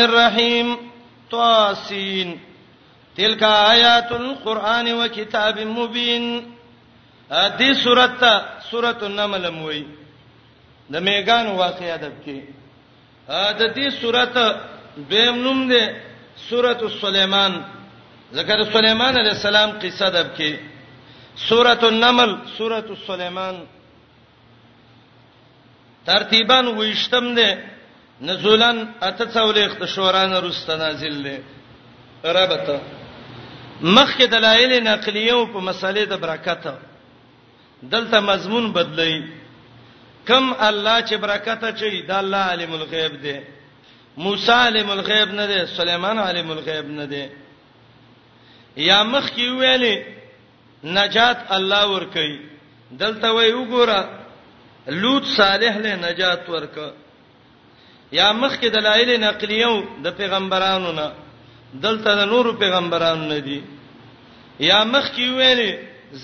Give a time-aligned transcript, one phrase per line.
[0.00, 0.74] الرحیم
[1.30, 2.34] طاسین
[3.16, 6.24] تلک آیات القرآن وکتاب مبین
[7.58, 8.28] دې سورته
[8.70, 9.80] سورته النمل موي
[10.92, 12.38] د میګان واقعي ادب کې
[13.58, 14.44] د دې سورته
[15.10, 15.82] دیم نوم ده
[16.48, 17.52] سورته سليمان
[18.38, 20.50] ذکر سليمان عليه السلام قصه ادب کې
[21.48, 23.56] سورته النمل سورته سليمان
[26.10, 27.48] ترتیبان وښتم ده
[28.22, 31.36] نزولن اتڅولې اختشوران رست نازل دي
[32.24, 32.80] ربته
[33.82, 36.66] مخکې دلایل نقلیه او په مسالې د برکت
[37.94, 39.22] دلته مضمون بدلی
[40.30, 43.38] کم الله چې برکت چي دا الله عالم الغیب دی
[44.26, 47.24] موسی عالم الغیب نه دی سليمان عالم الغیب نه دی
[48.76, 50.02] یا مخکې ویلې
[50.98, 52.38] نجات الله ور کوي
[52.90, 54.04] دلته وی وګوره
[55.04, 56.94] لوط صالح له نجات ورکړه
[58.12, 59.72] یا مخکې دلایل نقلیو
[60.04, 61.12] د پیغمبرانو نه
[61.84, 63.60] دلته د نورو پیغمبرانو نه دي
[64.68, 65.70] یا مخکې ویلې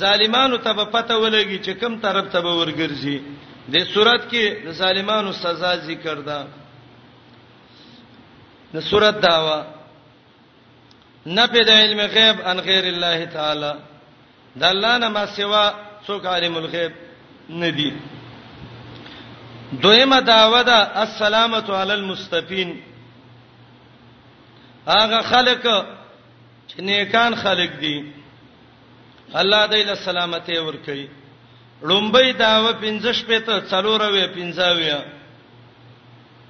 [0.00, 3.22] ظالمانو ته په پته ولګي چې کوم طرف ته به ورګرځي
[3.68, 6.46] د صورت کې د ظالمانو سزا ذکر ده
[8.74, 9.60] د صورت داوا
[11.26, 13.72] نه په د علم غیب ان غیر الله تعالی
[14.56, 15.64] د الله نه ما سوا
[16.06, 16.92] څوک عالم الغیب
[17.50, 17.90] نه دي
[19.72, 22.82] دویمه داوا ده السلامت علی المستفین
[24.88, 25.84] هغه خلق
[26.68, 28.12] چې نیکان خلق دي
[29.34, 31.08] الله دې له سلامتی ورکړي
[31.82, 35.02] لومبي داوا 15 پته څلوروي 50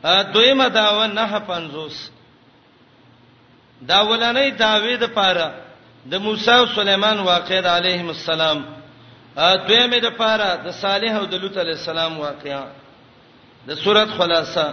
[0.04, 2.10] ا دویمه داوا نه 50
[3.82, 5.54] دا ولنې داوی د پاره
[6.10, 8.64] د موسی او سليمان واقع علیهم السلام
[9.36, 12.64] ا دویمه د پاره د صالح او د لوط علی السلام واقعا
[13.68, 14.66] د سورۃ خلاصہ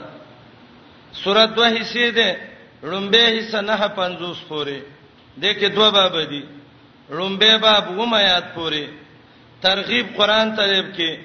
[1.24, 2.30] سورۃ دوه حصے ده
[2.94, 4.82] رومبه حصہ نه 50 پورې
[5.44, 6.42] د کې دوه باب دي
[7.18, 8.88] رومبه باب ومات پورې
[9.68, 11.18] ترغیب قران طلب کې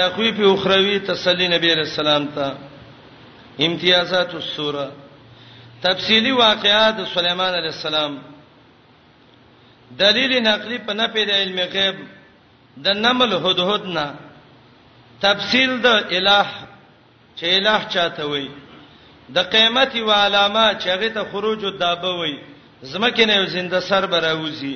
[0.00, 2.54] تخویف اخروی تسلی نبی رسول الله ته
[3.66, 4.86] امتیازات السوره
[5.86, 8.18] تفصیلی واقعات سليمان عليه السلام
[10.04, 11.96] دلیل نقلی په نه پیدا علم غیب
[12.86, 14.06] د نمل هدهد نه
[15.26, 16.63] تفصیل د الہ
[17.38, 18.48] چې اله چاته وي
[19.34, 22.34] د قیامت و علامه چې هغه ته خروج الدابه وي
[22.92, 24.74] زمکه نه زنده سر براوځي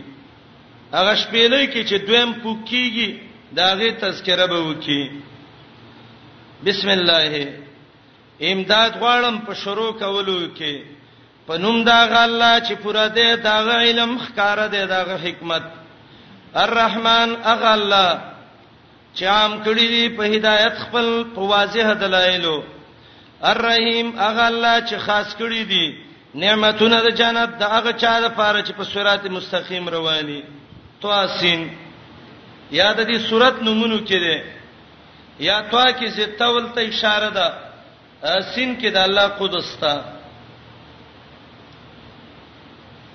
[0.97, 3.11] هغه شپېلې کې چې دویم پوکیږي
[3.59, 5.03] دا غي تذکره به وکي
[6.65, 7.55] بسم الله
[8.53, 10.75] امداد غواړم په شروع کولو کې
[11.47, 13.55] په نوم دا غالله چې پورا دې دا
[13.87, 15.65] علم ښکارا دې دا حکمت
[16.63, 18.38] الرحمن اغالله
[19.15, 22.63] چام کړی دی په هدایت خپل په واضح دلایلو
[23.51, 25.97] الرحیم هغه الله چې خاص کړی دی
[26.35, 30.43] نعمتونه د جنت د هغه چا لپاره چې په صراط مستقیم رواني
[31.01, 31.71] تواسین
[32.71, 34.43] یاد دي صورت نمونه کړي
[35.41, 37.47] یا توا کې چې تول ته اشاره ده
[38.55, 40.05] سین کې د الله قدس ته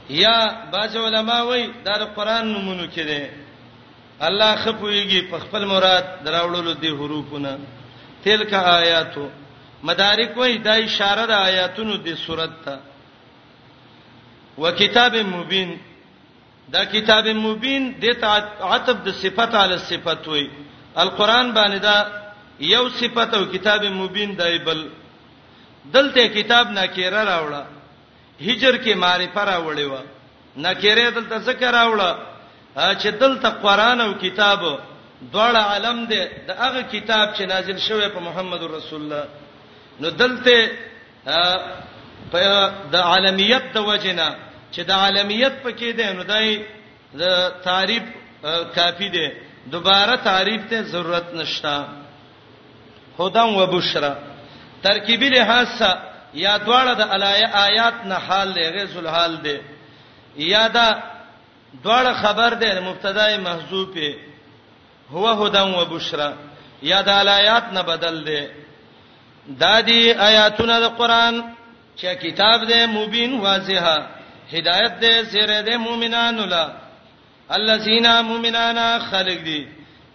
[0.10, 0.38] یا
[0.72, 3.43] باج علماء وای دا د قران نمونه کړي
[4.22, 7.58] الله خپويږي په خپل مراد دراوړلو دي حروفونه
[8.24, 9.28] تلک آیاتو
[9.84, 12.80] مدارک وای دا اشاره د آیاتونو د صورت ته
[14.58, 15.78] وکتاب مبین
[16.70, 18.06] دا کتاب مبین د
[18.62, 20.48] عتب د صفت علی صفت وای
[20.96, 22.06] القران باندې دا
[22.60, 24.88] یو صفت او کتاب مبین دای بل
[25.94, 27.64] دلته کتاب ناکیره راوړه
[28.42, 29.98] هجر کې معرفه راوړې و
[30.66, 32.33] ناکیره دلته ذکر راوړه
[32.76, 34.60] چې دلته قران او کتاب
[35.32, 39.26] دواړه عالم دي د هغه کتاب چې نازل شوی په محمد رسول الله
[40.00, 40.70] نو دلته
[42.32, 44.36] په د عالمیت د وجنه
[44.72, 46.66] چې د عالمیت پکې ده نو دای
[47.16, 48.04] د تعریف
[48.76, 49.32] کافی ده
[49.72, 51.86] دوباره تعریف ته ضرورت نشته
[53.18, 54.14] خدام و بشرا
[54.84, 55.82] ترکیبی لحاظ
[56.34, 57.02] یا دواړه د
[57.70, 59.60] آیات نه حال لغه زل حال ده
[60.38, 61.13] یا دا
[61.82, 63.98] دواړه خبر ده مبتدا محذوف
[65.12, 66.34] هو هدن و بشرا
[66.84, 68.50] یا د آیات نه بدل ده
[69.60, 71.44] دادی آیاتونه د قران
[71.98, 74.08] چې کتاب ده مبین واضحه
[74.54, 76.72] هدایت ده سره ده مؤمنانو لا
[77.52, 79.68] الذين مؤمنانا خلق دي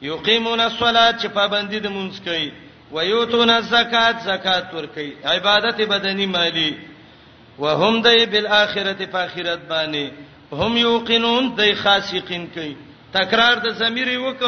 [0.03, 2.53] يقيمون الصلاه چې پابندي د مونږ کوي
[2.93, 6.77] ويؤتون الزکات زکات ور کوي عبادت بدني مالی
[7.59, 12.75] وهم دای بالاخره په اخرت باندې هم یوقنون دای خاص یقین کوي
[13.15, 14.43] تکرار د ضمیر وک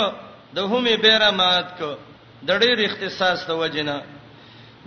[0.55, 1.91] د همې بیره مات کو
[2.47, 4.01] د ډېر اختصاص د وجنه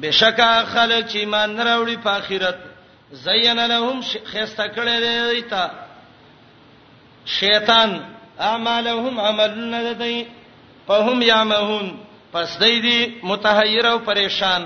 [0.01, 2.57] بشکا خلک چې ایمان راوړي په آخرت
[3.25, 4.01] زین لهم
[4.31, 5.63] خيسته کړي دی تا
[7.39, 7.97] شیطان
[8.39, 10.23] اعمالهم عملنا لدی
[10.87, 11.91] فهم یعمهون
[12.33, 12.99] پس دای دی
[13.33, 14.65] متحیر او پریشان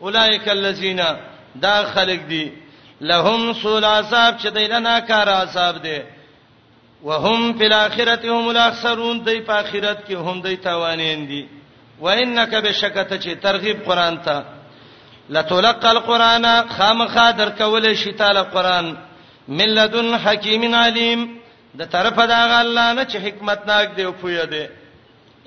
[0.00, 1.00] اولائک الذین
[1.66, 2.44] دا خلک دی
[3.00, 6.02] لهم سول عذاب چې دینه ناکار عذاب دی
[7.04, 11.46] وهم فی الاخرته هم الاخسرون دی په اخرت کې هم دی توانین دي
[12.00, 14.44] وانک بشکته چې ترغیب قران ته
[15.30, 16.46] لتلقى القرآن
[16.76, 18.94] خامخا در کول شي تعالی قرآن
[19.48, 21.38] ملذن حکیم علیم
[21.78, 24.66] د طرفه دا الله نه چې حکمت ناک دی او پوی دی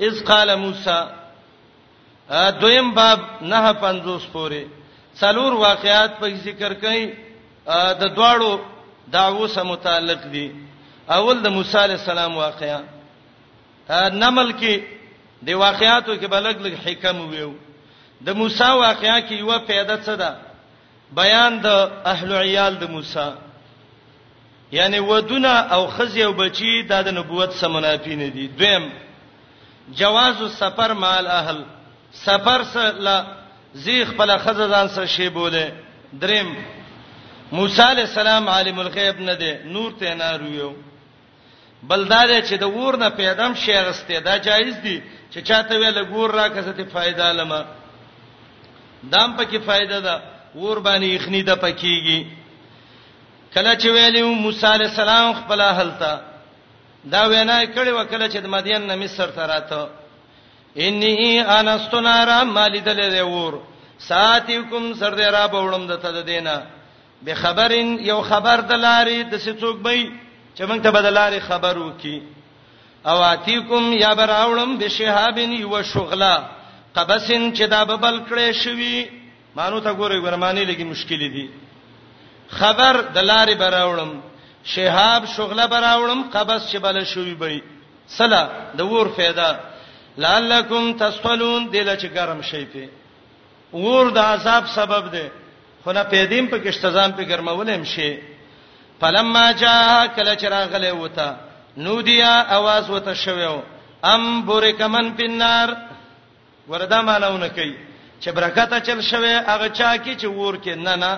[0.05, 0.99] اذ قال موسی
[2.61, 4.65] دویم باب نه 50 پورې
[5.19, 7.26] څلور واقعات په ذکر کړي
[7.67, 8.59] د دواړو
[9.07, 10.51] داوو سره متعلق دي
[11.11, 12.81] اول د موسی علی السلام واقعا
[14.21, 14.81] نمل کې
[15.47, 17.53] د واقعاتو کې بلګ لګ حکم ویو
[18.23, 20.37] د موسی واقعا کې یو پیدا څه ده
[21.19, 21.67] بیان د
[22.13, 23.29] اهل عیال د موسی
[24.71, 28.89] یعنی ودونه او خزی او بچی د نبوت سره منافی نه دي دویم
[29.99, 31.63] جواز السفر مال اهل
[32.23, 33.17] سفر سره لا
[33.73, 35.71] زیخ بل خزدان سره شی بوله
[36.13, 36.55] دریم
[37.51, 40.73] موسی علی السلام عالم الغیب نه دی نور ته نه رویو
[41.89, 45.01] بلدار چې د ور نه پیغام شیرسته دا جایز دی
[45.33, 47.65] چې چاته ویل ګور را کسته فائدہ لمه
[49.03, 50.21] دام پکې فائدہ ده
[50.55, 52.25] ور باندې اخنی ده پکېږي
[53.53, 56.17] کله چې ویلو موسی علی السلام خپل حالتا
[57.05, 59.87] دا وینا کړي وکړه چې د مدین نه مصر ته راته
[60.77, 63.61] انی انستنارا مالید له ور
[63.99, 66.76] ساتیکم سر دې را بوړم د تد دینه
[67.23, 70.09] به خبرین یو خبر دلاري د سڅوک بې
[70.55, 72.21] چې موږ ته بدلاري خبر وکي
[73.05, 76.35] او اتیکم یا براولم بشهابن یو شغلا
[76.95, 79.05] قبسن چې دا ببل کړې شوی
[79.55, 81.47] مانو ته ګورې ورمانی لګي مشکلې دي
[82.49, 84.21] خبر دلاري براولم
[84.63, 87.61] شهاب شغله براولم قبس چې بل شوی بې
[88.07, 88.47] سلا
[88.77, 89.59] د ور فایده
[90.17, 92.89] لعلکم تصلون دل چې ګرم شي په
[93.77, 95.27] ور د عذاب سبب دی
[95.87, 98.09] خو نه پیدیم په کشتزان په ګرمولم شي
[99.01, 101.29] فلما جاء کله چراغله وتا
[101.85, 103.55] نودیا आवाज وته شویو
[104.13, 105.69] ام بورکمن پینار
[106.69, 107.75] وردا مالونه کوي
[108.21, 111.11] چې برکته چل شوی هغه چا کی چې ور کې نه نه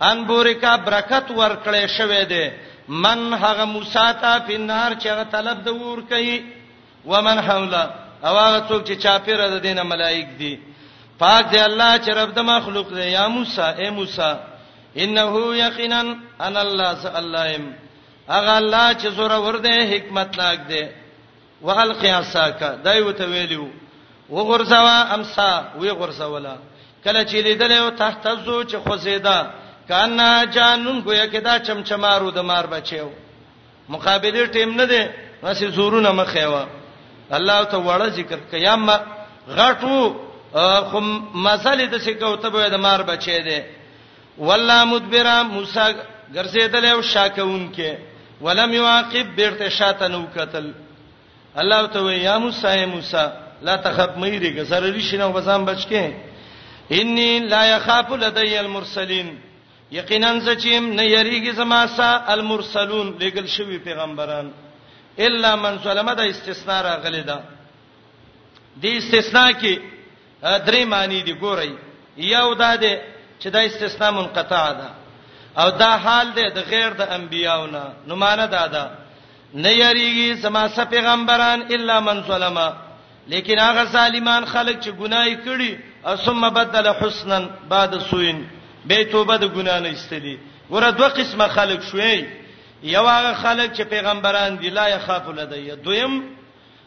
[0.00, 2.44] ان بورکا برکت ور کړې شوی دی
[2.88, 6.42] من هغه موسی ته پینار چې هغه طلب د ور کوي
[7.06, 7.84] ومن حوله
[8.24, 10.52] او هغه څوک چې چاپیره د دینه ملائک دي دی
[11.22, 14.30] پاک دی الله چې رب د مخلوق دی یا موسی اے موسی
[15.02, 15.34] انه
[15.64, 16.00] یقینا
[16.46, 17.64] ان الله س اللهم
[18.36, 20.82] اغه الله چې زوره ورده حکمت ناک دی
[21.62, 23.68] وهل قیاساک دایو ته ویلو
[24.30, 26.56] وغورځوا امسا وی غورځولا
[27.04, 29.38] کله چې لیدل او تحت زو چې خوزیدا
[29.88, 33.08] کانا جانون گویا کې دا چمچمارو د مار بچیو
[33.88, 35.02] مقابله ټیم نه دی
[35.42, 36.64] واسه زورونه مخیوا
[37.30, 38.98] الله ته وړه ذکر کیا ما
[39.58, 41.00] غټو خو
[41.34, 43.60] مسالې د څه کوتبه د مار بچې دي
[44.38, 45.94] والله مدبر موسی
[46.34, 47.92] ګرځیدل او شاکون کې
[48.40, 50.72] ولم يعاقب بارتشاته نو قتل
[51.56, 53.24] الله ته یا موسی موسی
[53.62, 56.12] لا تخف مېری ګزرلی شنو بزام بچکه
[56.90, 59.38] انی لا يخاف لدي المرسلين
[59.92, 64.50] یقینا سچیم نه یریږي زما سا المرسلون لګل شوی پیغمبران
[65.18, 69.96] الا من ظلم دا استثناء راغلی دا دې استثناء کې
[70.42, 71.70] درې معنی دي ګورئ
[72.16, 73.00] یو دا ده
[73.40, 74.90] چې دا استثناء منقطع ده
[75.58, 78.90] او دا حال ده د غیر د انبیاونه نو معنی دا ده
[79.54, 82.72] نه یریږي سما سه پیغمبران الا من ظلم
[83.28, 85.72] لیکن هغه ظالمان خلک چې ګناي کړي
[86.06, 88.34] او ثم بدل حسنا بعد سوء
[88.84, 90.38] به توبه د ګنا نه استلی
[90.70, 92.26] ګوره دوه قسمه خلک شوي
[92.82, 96.22] یو هغه خلک چې پیغمبران دي لا يخاف لدی دویم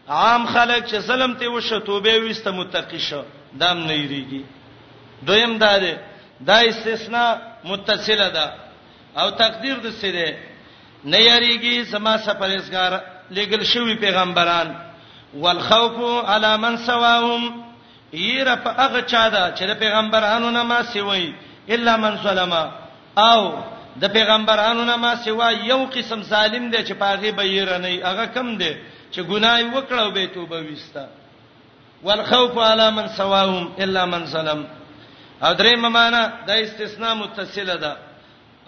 [0.10, 3.24] عام خلک چې ظلم ته وشو توبه وسته متقی شو
[3.60, 4.44] دام نه یریږي
[5.28, 5.94] دویم دا دی
[6.48, 7.32] دا استثناء
[7.70, 8.46] متصله ده
[9.22, 10.28] او تقدیر د سره
[11.12, 12.92] نه یریږي سما سپرېزګار
[13.36, 14.70] لګل شوی پیغمبران
[15.42, 15.96] والخوف
[16.34, 17.44] علی من سواهم
[18.14, 21.34] یره په هغه چا ده چې د پیغمبرانو نه ما سیوي
[21.74, 22.64] الا من سلمہ
[23.18, 23.42] او
[24.02, 28.26] د پیغمبرانو نه ما سیوا یو قسم ظالم دی چې پاغي به یره نه هغه
[28.26, 28.72] کم دی
[29.14, 31.06] چې ګناي وکړو به توبه وستا
[32.04, 34.62] والخوف علی من سواهم الا من ظلم
[35.46, 37.98] او درې ممانه د استثناء متصله ده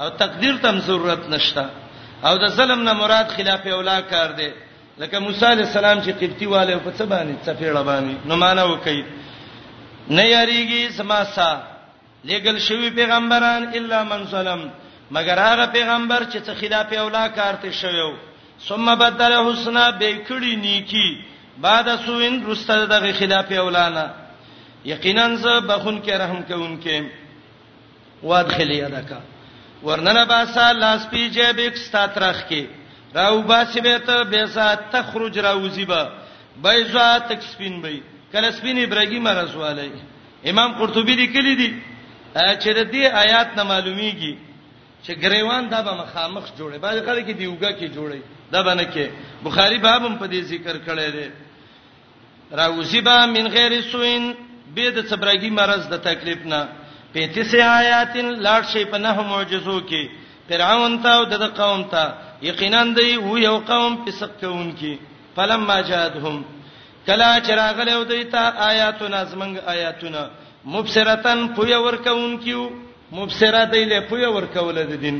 [0.01, 1.65] او تقدیر تم ضرورت نشته
[2.27, 4.49] او د ظلم نه مراد خلاف اولا کار دی
[4.97, 9.03] لکه موسی علی السلام چې قبطی والے په څه باندې سفیړه باندې نو معنا وکي
[10.09, 11.61] نه یریږي سماسا
[12.25, 14.69] لګل شوی پیغمبران الا من ظلم
[15.11, 18.13] مگر هغه پیغمبر چې څه خلاف اولا کار ته شویو
[18.67, 24.05] ثم بدله حسنا به کړی نیکی بعد سوین رسته دغه خلاف اولانا
[24.85, 27.03] یقینا ز بخون کې رحم کوونکې
[28.23, 29.19] وادخلی ادکا
[29.83, 32.63] ورننه باسا لاس پی جیبک ستاترخ کې
[33.15, 36.07] راو باسی به ته به ذات تخرج راوزی به
[36.61, 38.01] بای ذات تک سپین بای
[38.33, 39.91] کله سپین ابراهیم رسوله
[40.49, 41.73] امام قرطبی لیکلی دی
[42.35, 44.35] چې د دې آیات نه معلومیږي
[45.07, 48.19] چې غریوان دا به مخامخ جوړي باید خلک دی وګه کې جوړي
[48.51, 49.09] دا باندې کې
[49.43, 51.29] بخاری باب هم په دې ذکر کړی دی
[52.57, 54.33] راوسیبا من غیر سوین
[54.75, 56.59] به د صبرګي مرز د تکلیف نه
[57.13, 58.13] پېتی سه آیات
[58.45, 60.03] لاړ شي په نه معجزو کې
[60.49, 62.03] فرعون ته او د قوم ته
[62.47, 64.93] یقینا دی و یو قوم په سقون کې
[65.35, 66.43] فلما جاءتهم
[67.07, 70.23] کلا چراغله و دیتا آیاتنا زمنګ آیاتنا
[70.73, 72.67] مبصرتن پوی ورکون کیو
[73.17, 75.17] مبصرا دی له پوی ورکول د دین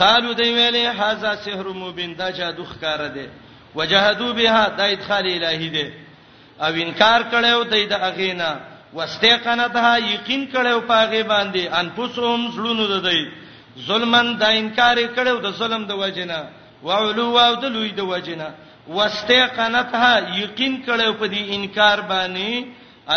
[0.00, 3.26] قالو دی ویلې هاذا سحر مبین دا جادو ښکار دی
[3.74, 5.86] وجحدوا بها دا ادخال الہی دی
[6.62, 8.50] او انکار کړو د اغینا
[8.96, 13.22] واستيقنتها یقین کړو پاغه باندې انفسهم زړونو ددی
[13.86, 16.40] ظلمن دا انکار کړو د ظلم د وجنا
[16.86, 18.48] وعلو او د لوی د وجنا
[18.88, 22.50] واستيقنتها یقین کړو په دې انکار باندې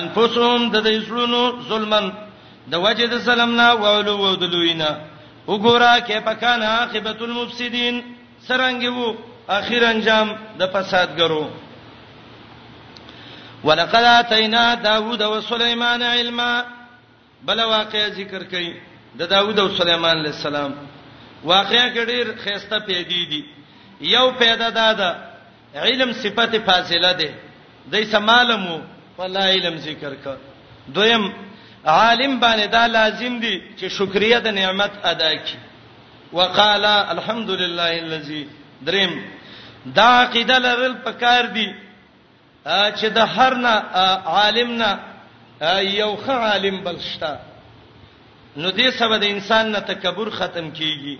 [0.01, 2.11] انفسهم ددی زړونو ظلمن
[2.71, 4.89] د وجد سلامنا وعلو او د لوینا
[5.47, 8.01] وګوره کې پکانه عاقبت المفسدين
[8.47, 9.15] سرنګ وو
[9.49, 11.43] اخیر انجام د فسادګرو
[13.63, 16.63] ولقد اتینا داوود او سليمان علما
[17.45, 18.73] بل واقع ذکر کړي
[19.17, 20.73] د داوود او سليمان عليه السلام
[21.43, 23.43] واقعیا کې ډیر خيسته پیډې دي
[24.01, 25.13] یو پیدا دادا
[25.75, 27.33] علم صفته فاصله ده
[27.91, 28.77] دای سمالمو
[29.17, 30.37] ولا علم ذکر ک
[30.93, 31.33] دویم
[31.85, 38.47] عالم باندې دا لازم دي چې شکریا د نعمت ادا کړي وقالا الحمدلله الذي
[38.81, 39.21] دریم
[39.85, 41.67] دا عقیده لرل پکار دي
[42.69, 43.73] چې د هر نه
[44.35, 44.89] عالم نه
[46.01, 47.37] یو ښه عالم بل شته
[48.57, 51.17] نو دې سبب د انسان نه تکبر ختم کیږي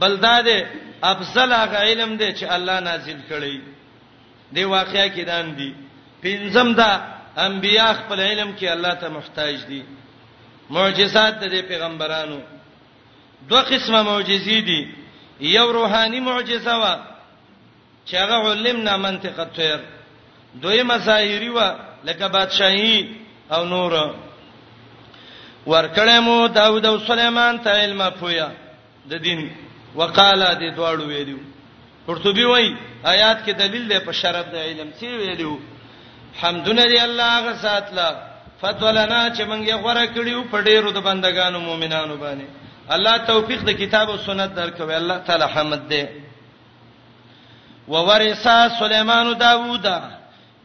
[0.00, 0.58] بلداده
[1.02, 3.60] افضل هغه علم دی چې الله نازل کړی
[4.54, 5.74] دی واقعیا کې دان دی
[6.22, 6.90] پنځم دا
[7.36, 9.82] انبیا خپل علم کې الله ته محتاج دي
[10.70, 12.40] معجزات د پیغمبرانو
[13.48, 14.80] دوه قسمه معجزې دي
[15.40, 16.94] یو روحاني معجزه وا
[18.06, 19.95] چې هغه علم نه منطقه تیر
[20.62, 21.60] دویمه ظاهری و
[22.04, 23.04] لکه بادشاہي
[23.52, 23.92] او نور
[25.66, 28.48] ورکړې مو داوود او سليمان ته علم پویا
[29.08, 29.50] د دین
[29.94, 31.38] وقاله دې دواړو ویلو
[32.06, 35.58] قرطبي وای آیات کې دلیل دی په شرط د علم سی ویلو
[36.42, 38.08] حمدونه دی الله غ ساتلا
[38.62, 42.46] فضلنا چې مونږ یې غوړه کړیو په ډیرو د بندگانو مؤمنانو باندې
[42.90, 46.04] الله توفیق د کتاب او سنت درکوي الله تعالی حمد دی
[47.88, 50.15] وورثا سليمان داوود دا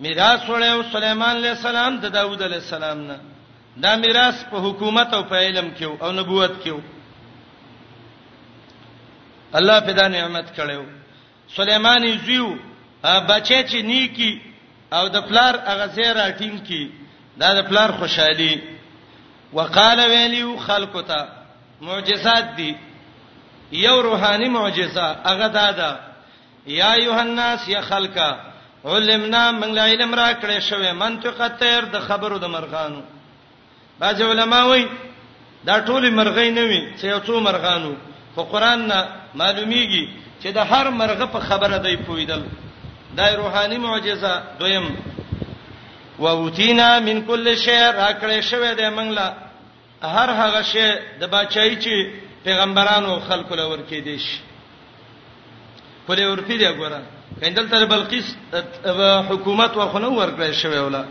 [0.02, 3.18] میراث وړو سليمان عليه السلام د داوود عليه السلام نه
[3.84, 6.74] دا میراث په حکومت او په علم کې او نبوت کې
[9.62, 10.82] الله په دا نعمت کړو
[11.58, 12.50] سليمان زیو
[13.04, 14.32] بچی چې نیکی
[14.98, 16.92] او د پلار هغه زیرا ټینګ کی
[17.44, 18.52] دا د پلار خوشحالي
[19.54, 21.28] وقال ویلیو خلقو ته
[21.88, 22.74] معجزات دي
[23.88, 26.00] یو روحاني معجزه هغه دا ده
[26.80, 28.30] یا یوهناس یا خلقا
[28.86, 33.02] علمنا من لا علم را کړې شوې منطقه تیر د خبرو د مرغانو
[34.00, 34.88] باج علماء وایي
[35.64, 37.94] دا ټول مرغې نه وي چې یو څو مرغانو
[38.36, 39.00] خو قران نه
[39.36, 40.10] معلومیږي
[40.42, 42.42] چې د هر مرغه په خبره دی پویدل
[43.18, 44.88] دا روحاني معجزه دویم
[46.20, 49.28] ووتینا من کل شی را کړې شوې د منګلا
[50.02, 50.90] هر هغه شی
[51.22, 51.96] د بچای چې
[52.44, 54.38] پیغمبرانو خلکو لور کې دي شي
[56.08, 57.04] په لور پیډه ګورم
[57.40, 58.36] کیندل تر بلقیس
[59.30, 61.06] حکومت وخنو ورکړی شوی ولا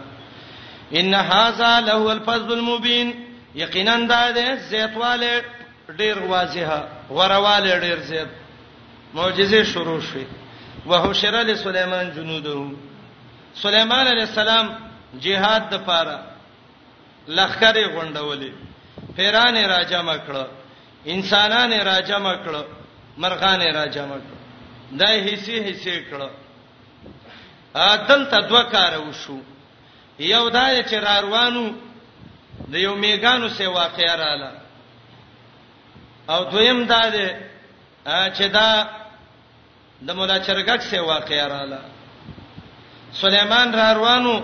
[0.93, 3.15] ان هاذا له الفضل المبین
[3.55, 5.43] یقینا دا ده زیتواله
[5.91, 8.29] ډیر واضحه ورواله ډیر زیات
[9.15, 10.27] معجزه شروع شي
[10.87, 12.73] وحشر لسليمان جنوده
[13.55, 14.69] سليمان عليه السلام
[15.21, 16.21] جهاد د پاره
[17.29, 18.53] لخر غونډولې
[19.17, 20.47] پیران راجا مکړه
[21.07, 22.65] انسانان راجا مکړه
[23.19, 24.40] مرغان راجا مکړه
[24.99, 26.29] دا حصے حصے کړه
[27.81, 29.39] عدل ته دوه کار وشو
[30.19, 31.65] یو دا چې روانو
[32.69, 34.53] د یو میګانو سه واقعیا رااله
[36.29, 37.29] او دویم دا دی
[38.37, 38.87] چې دا
[40.03, 41.79] د مولا چرګټ سه واقعیا رااله
[43.13, 44.43] سليمان را روانو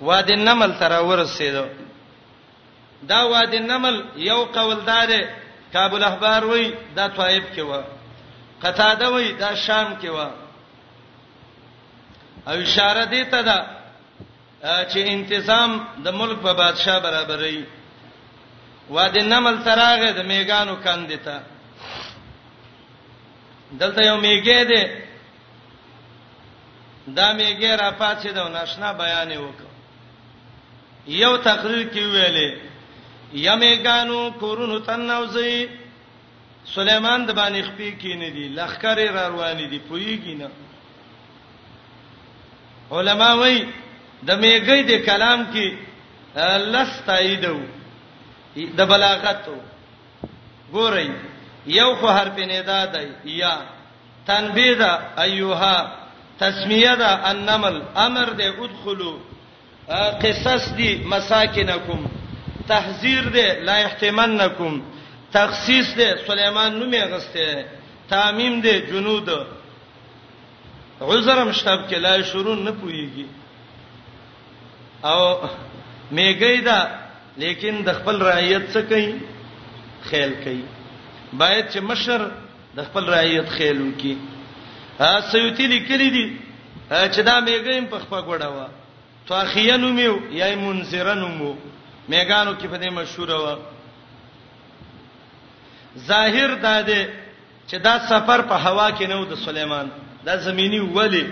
[0.00, 1.66] وادي النمل تر ورسېدو
[3.02, 5.08] دا وادي النمل یو قوالدار
[5.72, 7.82] کابل احبار وای دا طائف کې و
[8.62, 10.16] قتاده وای دا شام کې و
[12.48, 13.56] او اشاره دې ته ده
[14.90, 17.64] چې انتظام د ملک په بادشاه برابرې
[18.90, 21.40] وادي نمل تراغه د میګانو کاندې ته
[23.80, 25.04] دلته یو میګې ده
[27.16, 29.70] دا میګې را پاتې ده ناشنا بیان وکړه
[31.06, 32.70] یو تقریر کې ویلې
[33.32, 35.79] یمې غانو کورونو تنوځي
[36.64, 40.48] سليمان د باندې خپې کې نه دي لخرې را روان دي پويږي نه
[42.90, 43.66] علما وایي
[44.26, 45.66] د میګي د کلام کې
[46.72, 47.58] لستایدو
[48.76, 49.56] د بلاغتو
[50.72, 51.10] ګورئ
[51.66, 53.06] یو خو حرف ندا دی
[53.38, 53.52] یا
[54.26, 55.78] تنبیه ده ایها
[56.40, 59.16] تسمیه ده النمل امر ده ادخلوا
[60.22, 62.06] قصص دي مساکنکم
[62.68, 64.82] تحذير ده لا يحتمنکم
[65.32, 67.42] تخصیص دې سليمان نوم یې غسته
[68.12, 69.28] تعمیم دې جنود
[71.00, 73.26] عذرم شتاب کې لا شروع نه پويږي
[75.12, 75.22] او
[76.18, 76.78] میګی دا
[77.44, 79.12] لیکن د خپل رعیت څه کوي
[80.10, 80.64] خیال کوي
[81.32, 82.20] باید چې مشر
[82.76, 84.14] د خپل رعیت خیال وکي
[85.00, 86.26] ا سيوتی لیکلې دي
[86.90, 88.66] چې دا میګیم په خپل غوډاوه
[89.26, 91.54] تواخینو میو یا منذرنو مو
[92.08, 93.46] میګانو کې په دې مشهور و
[95.98, 97.04] ظاهر دا دی
[97.68, 99.88] چې دا سفر په هوا کې نه و د سليمان
[100.24, 101.24] دا زميني ولی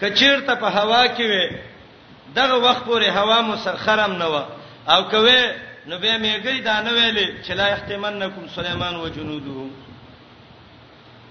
[0.00, 1.56] کچیر ته په هوا کې وي
[2.36, 4.34] دغه وخت پورې هوا مسخرم نه و
[4.92, 5.42] او کوي
[5.86, 9.66] نو به میګی دا نه ویلې چې لا احتمنکم سليمان وجنوده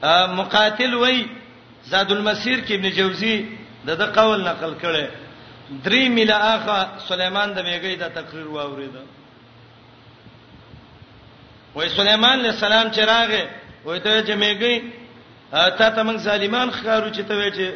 [0.04, 1.26] ا مقاتل وای
[1.86, 3.46] زاد المسير کې ابن جوزي
[3.86, 5.06] دغه قول نقل کړي
[5.86, 9.06] درې ملآخه سليمان د میګی دا تقریر واوریدل
[11.76, 13.48] وای سليمان عليه السلام چې راغې
[13.86, 14.84] وای ته چې میګي
[15.52, 17.72] تا ته موږ ظالمان خارو چې ته وای چې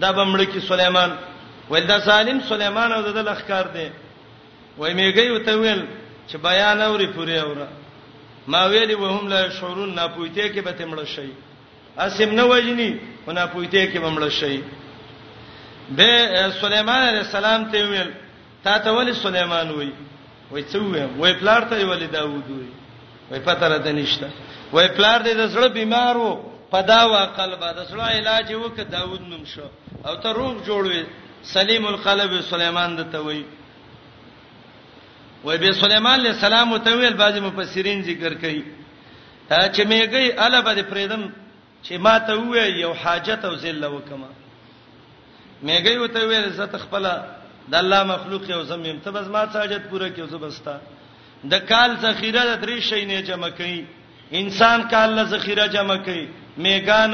[0.00, 1.16] دا بمړ کې سليمان
[1.70, 3.88] وای دا ظالم سليمان او د لخر دی
[4.78, 5.84] وای میګي وته ویل
[6.28, 7.68] چې بیان اوري پوره اوره
[8.46, 11.30] ما ویلی وهم لا شعورون ناپویته کې به تمړ شي
[11.98, 12.96] اسیم نه وجني
[13.26, 14.62] ونا پویته کې بمړ شي
[15.88, 18.10] به سليمان عليه السلام ته ویل
[18.64, 19.92] تا ته ولی سليمان وای
[20.50, 22.75] وای څه وای وای پلار ته ولی داوود وای
[23.30, 24.28] وای پته راته نشته
[24.72, 29.44] وای پلار دې د زړه بیمارو پدا وا قلب د زړه علاج وک داوود نوم
[29.44, 29.62] شو
[30.06, 31.02] او ته روح جوړوي
[31.42, 33.44] سلیم القلب سليمان د ته وای
[35.44, 38.64] وای به سليمان عليه السلام ته ویل بعض مفسرین ذکر کوي
[39.50, 41.28] چې میګي الابه د فریدم
[41.82, 44.28] چې ما ته وې یو حاجت او ذل وکما
[45.62, 47.04] میګي وته ویل زه تخپل
[47.70, 50.78] د الله مخلوق یو زمیم ته بس ما حاجت پوره کیو زبستا
[51.52, 53.78] د کال ذخیره د درې شي نه جمع کړي
[54.40, 56.22] انسان کال له ذخیره جمع کړي
[56.64, 57.12] میګان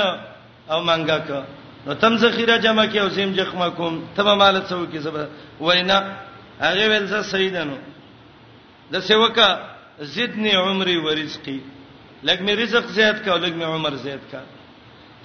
[0.73, 1.31] او منګه ک
[1.87, 5.27] نو تم ذخیره جمع کړي او زم جخم کوم تم مال څو کې زبر
[5.69, 5.99] وینا
[6.67, 7.79] هغه ول څه سیدانو
[8.95, 9.49] د سیوکا
[10.17, 11.59] زدنی عمري ورزقي
[12.25, 14.41] لکه مې رزق زیات کا لکه مې عمر زیات کا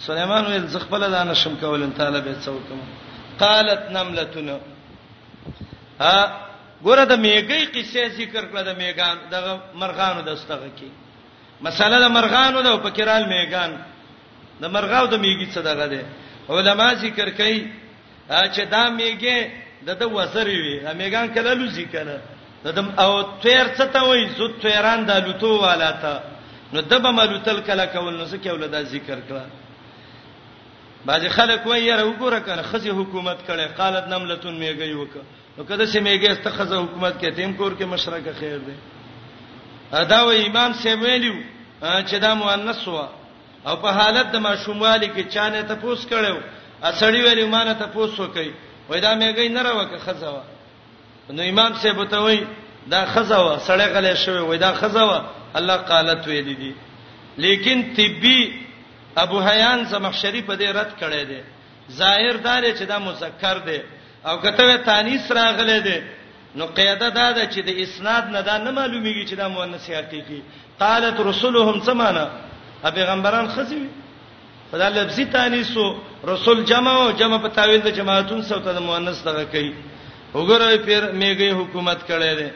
[0.06, 2.82] سليمان ویل زغفل دانه شم کول ان تعالی به څو کوم
[3.43, 4.58] قالت نملتنا
[6.00, 6.46] ها
[6.85, 9.35] ګوره د میګي قصې ذکر کړل د میګان د
[9.81, 10.89] مرغانو دستغه کې
[11.65, 13.71] مساله د مرغانو د پکرال میګان
[14.61, 16.01] د مرغاو د میګي څه دغه ده
[16.53, 17.59] علما ذکر کوي
[18.53, 19.39] چې دا میګي
[19.87, 22.15] د د وسري وي میګان کله لوزي کنه
[22.77, 23.11] دم او
[23.43, 26.13] تیر څه ته وای زو تیران د لوتو والاته
[26.73, 29.45] نو دبه ملوتل کله کول نو څه کول دا ذکر کړه
[31.07, 35.13] باځي خلک وای یره وګوره کنه خزي حکومت کړي قالت نملتون میګي وک
[35.58, 38.74] نو کده چې میګه استخزه حکومت کې تیم کور کې مشرکه خیر دی
[40.00, 41.34] ادا و امام سیب ویلو
[41.82, 43.06] چې دا مؤنث و
[43.67, 46.36] او په حالت د ماشوموالي کې چانه تپوس کړو
[46.84, 48.52] اسړی ویلو مانه تپوس وکي
[48.89, 50.41] وای دا میګه نه راوکه خزه
[51.39, 52.46] نو امام سیب ته وای
[52.91, 56.76] دا خزه سړی غلې شوی وای دا خزه الله قالت ویلې دي
[57.48, 58.62] لیکن طبي
[59.24, 61.41] ابو حیان زمخشری په دې رد کړی دی
[62.02, 63.80] ظاهر دار چې دا مذکر دی
[64.27, 65.97] او کته تانیس راغله ده
[66.57, 70.41] نو قاعده دا ده چې د اسناد نه دا نه معلومیږي چې دا مؤنث حقيقي
[70.79, 72.25] قالت رسلهم سمانا
[72.97, 73.81] پیغمبران خزي
[74.71, 75.85] خدای لفظي تانیسو
[76.31, 79.73] رسول جمع او جمع په تعویل د جماعتون سو ته د مؤنث دغه کوي
[80.35, 82.49] وګورئ پیر میګي حکومت کړي ده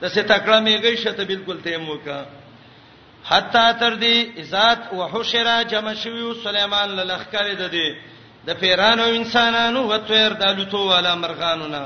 [0.00, 2.20] د څه تکړه میګي شته بالکل تیم وکا
[3.30, 4.16] حتا تر دې
[4.52, 7.88] ذات وحشرا جمع شوی سليمان للخکر ده دي
[8.48, 11.82] د پیرانو انسانانو و تویر د لوتو والا مرغانو نه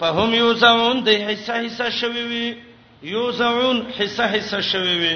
[0.00, 2.48] په هم یوزعون د حصہ حصہ شوي وي
[3.14, 5.14] یوزعون حصہ حصہ شوي وي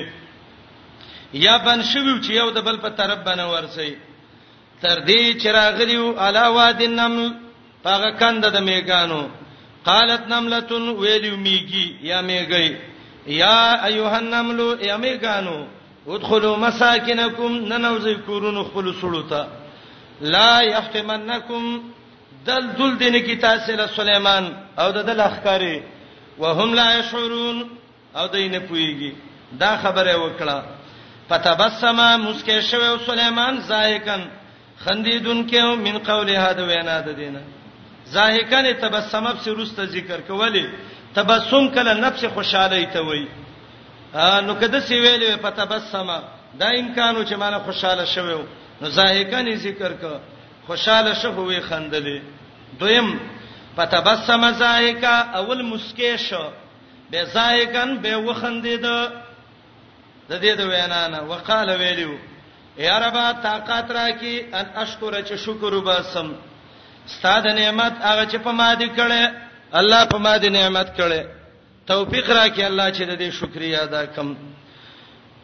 [1.45, 3.97] یا بن شوي چې یو د بل په طرف باندې ورسي
[4.83, 7.31] تر دې چې راغلیو علاوه د نمل
[7.85, 9.23] پاګه کنده د میګانو
[9.85, 12.77] قالت نملتون ویلو میگی یا میګی
[13.41, 13.57] یا
[13.87, 15.67] ایها النمل یا میګانو
[16.13, 19.43] ادخلوا مساکنکم ننوزی کورونو خپل سړوتا
[20.23, 21.79] لا يحتمنکم
[22.47, 24.51] دل دل دین کی تاسو له سليمان
[24.83, 25.83] او د دل اخکاری
[26.39, 27.67] وهم لا يشعرون
[28.17, 29.13] او دینه پویږي
[29.63, 30.65] دا خبره وکړه
[31.29, 34.23] فتبسم مسکه شوه سليمان زاهکن
[34.85, 37.43] خندیدون کې من قوله هدا وینا د دینه
[38.17, 40.67] زاهکن تبسم په سرسته ذکر کولی
[41.15, 43.27] تبسم کله نفس خوشاله ته وای
[44.47, 46.19] نو کده سی ویلې په تبسم
[46.55, 48.45] دا امکانو چې معنی خوشاله شوه
[48.81, 50.05] نو زاهکان ذکر ک
[50.67, 52.19] خوشاله شه وې خندلې
[52.81, 53.09] دویم
[53.77, 56.45] پتبسم زاهکا اول مسکه شو
[57.11, 58.87] به زاهکان به وخندید
[60.29, 62.15] د دې د وینا نه وقال ویلو
[62.79, 66.29] یا رب طاقت راکی ان اشکر چې شکر وباسم
[67.07, 69.23] ستاد نعمت هغه چې په ما دي کړي
[69.81, 71.21] الله په ما دي نعمت کړي
[71.87, 74.37] توفیق راکی الله چې د دې شکریا ادا کوم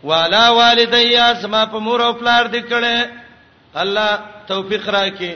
[0.05, 2.97] والا والدیا زما په مور او پلار دې کړه
[3.83, 4.11] الله
[4.49, 5.33] توفیق راکې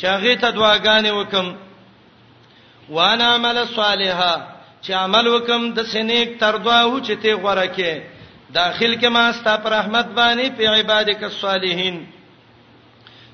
[0.00, 1.46] چاغه ته دعاګانې وکم
[2.90, 4.32] وانا عمل صالحا
[4.84, 7.92] چې عمل وکم د سنیک تر دعا و چې ته غوړه کې
[8.50, 12.06] داخل کې ما ستا پر رحمت باندې په عبادک الصالحین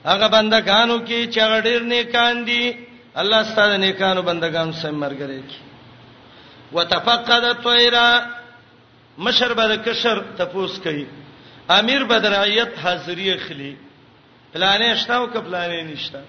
[0.04, 2.74] هغه بندگانو کې چې غډیر نیکان دي
[3.16, 5.44] الله ستاسو نیکانو بندگانو سم مرګ لري
[6.72, 8.41] وتفقد الطيره
[9.26, 11.06] مشر به د کشر تپوس کوي
[11.78, 13.72] امیر به د رعیت حاضری اخلي
[14.52, 16.20] پلانې شته او کپلانې نشته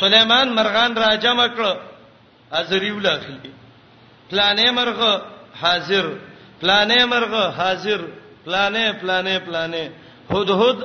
[0.00, 1.76] سليمان مرغان را جمع کړ
[2.54, 3.50] حاضری ولا اخلي
[4.30, 5.12] پلانې مرغه
[5.62, 6.04] حاضر
[6.60, 8.00] پلانې مرغه حاضر
[8.46, 9.88] پلانې پلانې پلانې
[10.32, 10.78] هدهد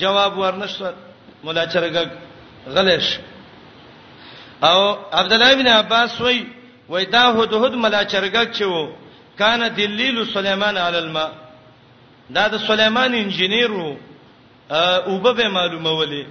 [0.00, 0.94] جواب ورنشته
[1.44, 2.08] مولا چرګ
[2.74, 3.08] غلش
[4.68, 4.78] او
[5.20, 6.40] عبد الله بن عباس وای
[6.88, 8.82] وای دا هدهد ملا چرګک چوو
[9.38, 11.30] کان دلیل سليمان علی الماء
[12.34, 13.96] دا د سليمان انجنیرو
[15.06, 16.26] اوبه به معلومه ولي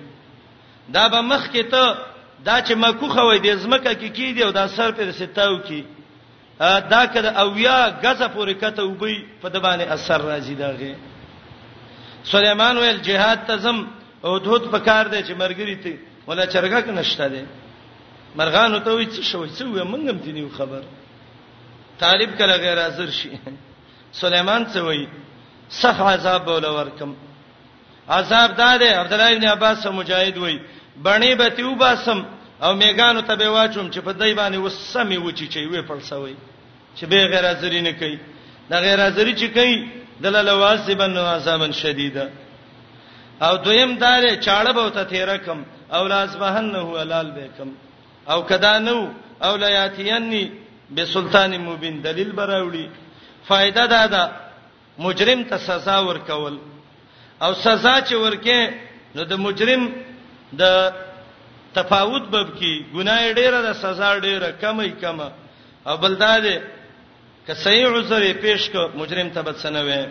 [0.93, 1.97] دا به مخ کې ته
[2.45, 5.83] دا چې مکوخه وای د زمکه کې کی دی او دا سر پر ستاو کی
[6.93, 10.95] دا کده اویا غزه پورې کته وبي په د باندې اثر راځي داغه
[12.23, 13.87] سليمان ویل جهاد تزم
[14.25, 17.43] او دود پکار دی چې مرګري ته ولا چرګک نشته دی
[18.35, 20.81] مرغان ته وی څه شوی څه وی منګم دي نیو خبر
[22.03, 23.29] طالب کله غیر حاضر شي
[24.21, 25.05] سليمان څه وایي
[25.81, 27.11] سخ عذاب بوله ورکم
[28.19, 30.59] عذاب داده عبد الله ابن عباس مجاهد وایي
[31.05, 32.19] بڼې به تیو باسم
[32.65, 36.35] او میګانو ته به واچوم چې په دای باندې وسمې وچی چي وې پړسوي
[36.97, 38.17] چې به غیر حاضرې نه کوي
[38.69, 39.75] دا غیر حاضرې چې کوي
[40.21, 42.25] دلل واسبن عذابن شدیدا
[43.45, 45.59] او دویم دار چاړه به ته تیرکم
[45.95, 47.69] او لازمهن هو لال بكم
[48.31, 48.99] او کدا نو
[49.45, 50.45] او لا یاتینی
[50.95, 52.85] بسلطان مبین دلیل براوړي
[53.49, 54.23] فائدہ دا ده
[55.05, 56.55] مجرم ته سزا ورکول
[57.43, 58.59] او سزا چې ورکې
[59.15, 59.83] نو د مجرم
[60.61, 60.63] د
[61.77, 65.27] تفاوت باب کې ګناه ډیره ده سزا ډیره کمې کمه
[65.87, 66.57] او بلداده
[67.47, 70.01] که صحیح عذر پیش کو مجرم ته بچنه وي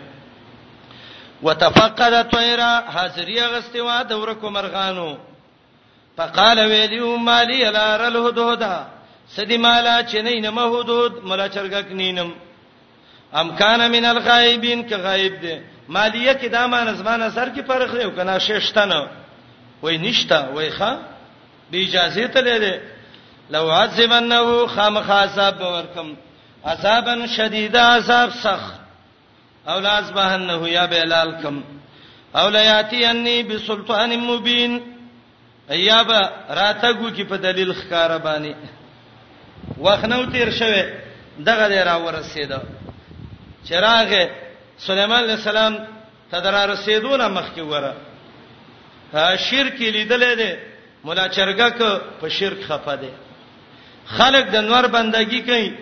[1.45, 5.11] وتفقد طيرا حاضریا غستوا د ورکو مرغانو
[6.17, 8.73] فقال ویلیو مالی لار الهدودا
[9.29, 12.29] سدي مالا چنین محدود ملا چرګک نینم
[13.33, 15.55] امکان من الغایبین ک غایب دي
[15.87, 19.07] مالیه کې دا مان زمانه سر کې فرق دی او کنه ششتنه
[19.81, 20.91] وای نشتا وای ښا
[21.71, 22.81] به اجازه ته لید
[23.49, 26.13] لو عذبنه خامخاصب ورکم
[26.65, 28.73] عذابا شدید عذاب سخت
[29.67, 31.63] او لازبهنه یا بلالکم
[32.35, 34.79] او لیاتینی بسلطان مبین
[35.69, 38.55] ایابا راتګو کې په دلیل ښکارا باندې
[39.79, 40.83] وخنو تیر شوه
[41.45, 42.59] دغه دی را ورسېده
[43.69, 44.29] چراغه
[44.77, 45.87] سليمان عليه السلام
[46.31, 47.93] تدرا رسیدونه مخکې وره
[49.13, 50.57] ها شرک لیدلې ده
[51.03, 51.81] مولا چرګک
[52.21, 53.11] په شرک خفه ده
[54.05, 55.73] خلق د نور بندگی کوي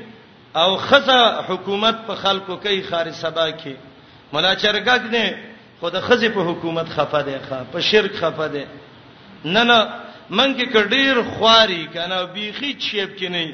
[0.55, 3.69] او خزه حکومت په خلکو کوي خارج سبا کې
[4.33, 5.35] مولا چرګک نه
[5.79, 8.65] خود خزه په حکومت خفه ده ښه په شرک خفه ده
[9.45, 9.87] نه نه
[10.29, 13.45] من کې کډیر خواري کنه بیخي چیب کې نه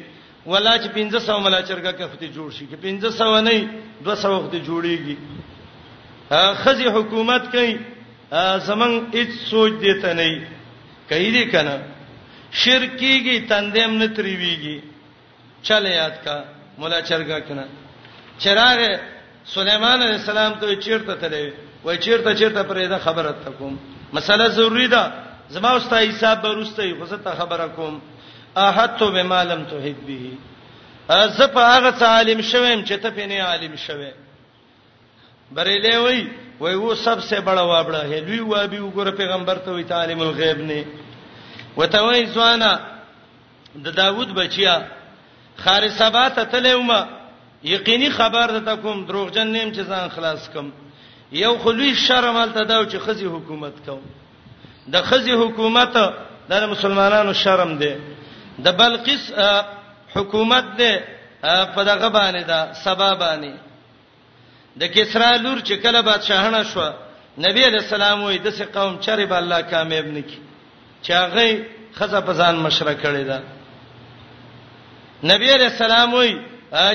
[0.45, 3.53] ولا چې 1500 ملا چرګه کې خو ته جوړ شي کې 1500 نه
[4.09, 5.15] 200 وخت جوړیږي
[6.63, 7.73] خزي حکومت کوي
[8.69, 10.47] زمنګ هیڅ سوچ دیته نه
[11.09, 11.75] کوي دې کنه
[12.51, 14.81] شرکیږي تندیم نه تریویږي
[15.69, 16.37] چل یاد کا
[16.77, 17.65] مولا چرګه کنه
[18.45, 18.79] چراغ
[19.57, 21.53] سليمان عليه السلام ته چیرته تلې
[21.85, 23.77] وای چیرته چیرته پرې دا خبره تکوم
[24.17, 25.03] مسله ضروری ده
[25.57, 27.97] زما واستای حساب به روستي خو زه ته خبره کوم
[28.57, 30.31] احدت بما لم تحب به
[31.29, 34.13] زه په هغه عالم شوم چې ته په نه عالم شوې
[35.55, 36.27] بریلې وای
[36.59, 40.59] وای وو سب سے بڑا وابړه ہے لوی وابي وګوره پیغمبر ته وی تعلیم الغیب
[40.61, 40.85] نه
[41.77, 42.79] وته وای ځوانا
[43.83, 44.79] د داوود بچیا
[45.57, 47.05] خارصبا ته تلوما
[47.63, 50.69] یقیني خبر ده کوم دروغجن نیم چې ځان خلاص کم
[51.31, 54.01] یو خلوی شرم الته دا چې خزي حکومت کوم
[54.91, 55.97] د خزي حکومت
[56.49, 58.14] د مسلمانانو شرم ده
[58.63, 59.31] د بلقیس
[60.13, 60.93] حکومت دې
[61.75, 63.53] په دغه باندې دا سبب باندې
[64.79, 66.85] د کسرا لور چې کله بادشاہانه شو
[67.45, 70.39] نبی علیہ السلام وې د سه قوم چرې به الله کامیاب نکي
[71.03, 71.63] چاغې
[71.97, 73.39] خزه په ځان مشره کړې ده
[75.23, 76.29] نبی علیہ السلام وې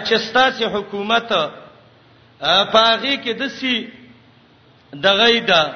[0.07, 1.33] چې ستاسو حکومت
[2.73, 3.91] پاغي کې د سي
[4.95, 5.75] دغې ده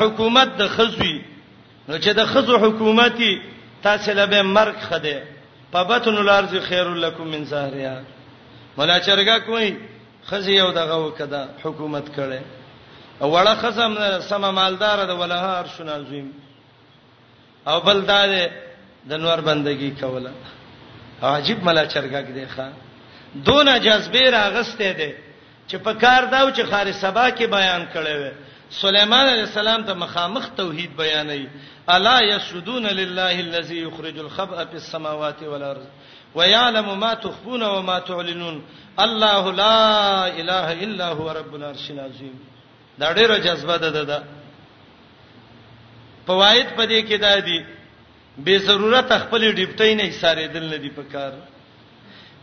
[0.00, 1.24] حکومت د خزوي
[1.88, 3.32] نو چې د خزو حکومتي
[3.86, 5.22] تاسو له به مرګ خده
[5.72, 8.02] پبتن الارض خير لكم من زهرها
[8.78, 9.74] مولا چرګه کوي
[10.28, 12.40] خزي یو دغه وکړه حکومت کړي
[13.22, 13.94] او وړه خزم
[14.30, 16.32] سم مالدار د ولهار شنازویم
[17.66, 18.22] او بل دا
[19.08, 20.32] د نور بندگی کوله
[21.22, 22.68] عجیب ملا چرګه دی ښا
[23.46, 25.12] دون جذبه راغسته دی
[25.68, 28.30] چې په کار داو چې خارې سبا کې بیان کړي وي
[28.80, 31.48] سليمان عليه السلام ته مخامخ توحید بیانوي
[31.90, 35.84] الا یسجدون لله الذي يخرج الخبأ في السماوات والارض
[36.34, 38.62] ويعلم ما تخفون وما تعلنون
[39.00, 42.34] الله لا اله الا هو رب العرش العظیم
[42.98, 44.22] دا ډیره جذبه ده ده
[46.26, 47.64] فواید پدې کې دا دي
[48.38, 51.32] به ضرورت خپل ډیپټی نه ساري دل نه دی پکار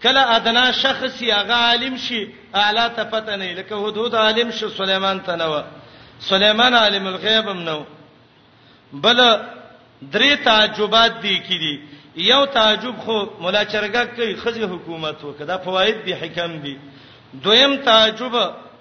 [0.04, 4.70] کله ادنا شخص یې هغه عالم شي اعلی ته پته نه لکه حدود عالم شو
[4.70, 5.64] سليمان ته نه و
[6.28, 7.82] سليمان عالم الغيب هم نو
[8.94, 9.20] بل
[10.14, 11.74] درې تعجبات دي کړي
[12.32, 16.78] یو تعجب خو مولا چرګک کوي خزي حکومت وکړه فواید دي حکم دي
[17.34, 18.34] دویم تعجب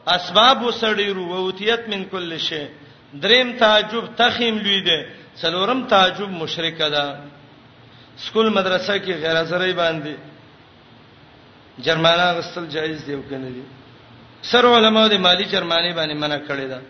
[0.07, 2.65] اسباب وسړي رو ووتیت من کل شی
[3.15, 4.99] دریم تعجب تخیم لوی دی
[5.41, 7.05] څلورم تعجب مشرک ده
[8.25, 10.15] سکول مدرسه کې غیر ازرې باندې
[11.79, 13.63] جرمانه غسل جایز دی او کنه دي
[14.51, 16.83] سر علماء د مالی جرمانه باندې منع کړی ده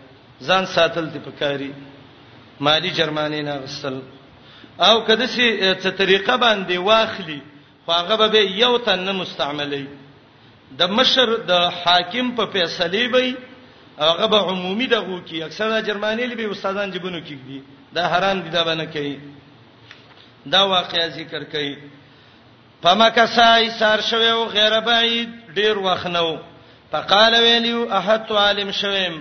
[0.47, 1.71] ځان ساتل دي پکاري
[2.67, 3.99] مالی جرمانه نه غسل
[4.79, 7.39] او کده سي څه طریقه باندې واخلي
[7.89, 9.83] هغه به یو تن نه مستعملي
[10.81, 13.31] د مشر د حاکم په فیصله وي
[13.99, 17.61] هغه به عمومي دغه کی اکثره جرمانه لبي استادان جبونو کېږي
[17.97, 19.19] دا حرام دي دا باندې کوي
[20.51, 21.75] دا واقعیا ذکر کوي
[22.83, 26.35] فمکسای سار شوه او غیر بعید ډیر وخت نو
[26.91, 29.17] فقال ویلیو احد عالم شوم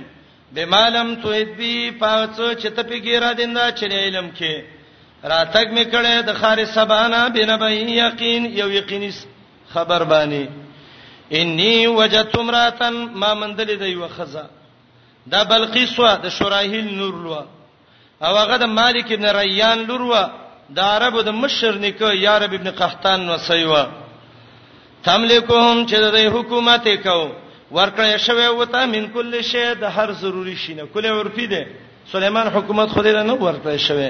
[0.54, 4.64] بمالم توبی پاڅو چې ته پیګیرا دیندا چې علم کې
[5.32, 9.10] راتګ میکړې د خار سبانا بنبی یقین یو یقیني
[9.74, 10.48] خبر باندې
[11.38, 14.42] انی وجدتم راتن ما مندل دی وخزا
[15.32, 17.42] دا بلقیس وا د شراحیل نور لوا
[18.22, 20.22] او هغه د مالک ابن ریان لور وا
[20.78, 23.82] د عربو د مشر نیکه یارب ابن قحطان وسیوا
[25.08, 27.20] تملکهم چې د حکومت کو
[27.70, 31.60] ورکړې شوی وته من کل شی د هر ضروری شینه کله ورپی دی
[32.12, 34.08] سليمان حکومت خو دې نه ورته شوی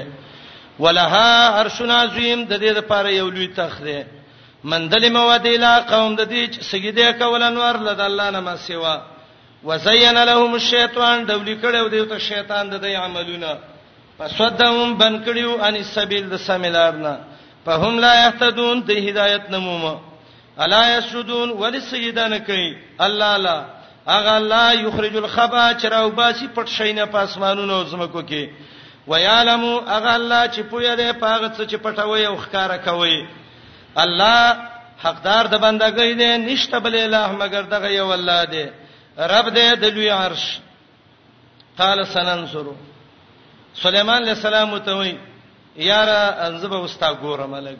[0.83, 3.97] ولها عرشنا عظیم د دې لپاره یو لوی تخت دی
[4.73, 8.97] مندل موادیلا قوم د دې چې سجده کول انوار لد الله نه ما سیوا
[9.71, 13.57] وزین لهم الشیطان دولی کړو دې ته شیطان د دې عملونه
[14.19, 17.17] فسدهم بن کړیو ان السبیل د سمیلارنا
[17.65, 19.97] فهم لا یهتدون د هدایت نمومه
[20.57, 23.57] الا یسجدون ول سیدان کوي الله لا
[24.07, 28.49] اغه الله یخرج الخبا چراو باسی پټ شینه په اسمانونو زمکو کې
[29.07, 29.63] ویعلم
[29.97, 33.27] اغه الله چې پوی دی پاغه څه چې پټوي او ښکارا کوي
[33.95, 34.57] الله
[35.03, 38.65] حقدار د بندګۍ دی نشته بل اله مگر دغه یو الله دی
[39.35, 40.59] رب دی د لوی عرش
[41.77, 42.65] قال سننصر
[43.73, 45.17] سليمان عليه السلام ته وی
[45.77, 47.79] یاره انزبه وستا ګورم لګ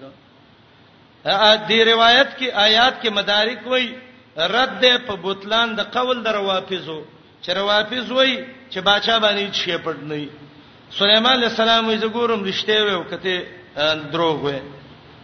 [1.25, 3.95] ا دې روایت کې آیات کې مدارک وای
[4.37, 7.03] رد په بوتلان د قول در وافزو
[7.43, 10.29] چې روافز وای چې باچا باندې شي پټ نه
[10.91, 13.45] سليمان عليه السلام یې زګورم رښتې وې وکته
[14.11, 14.59] دروغ وې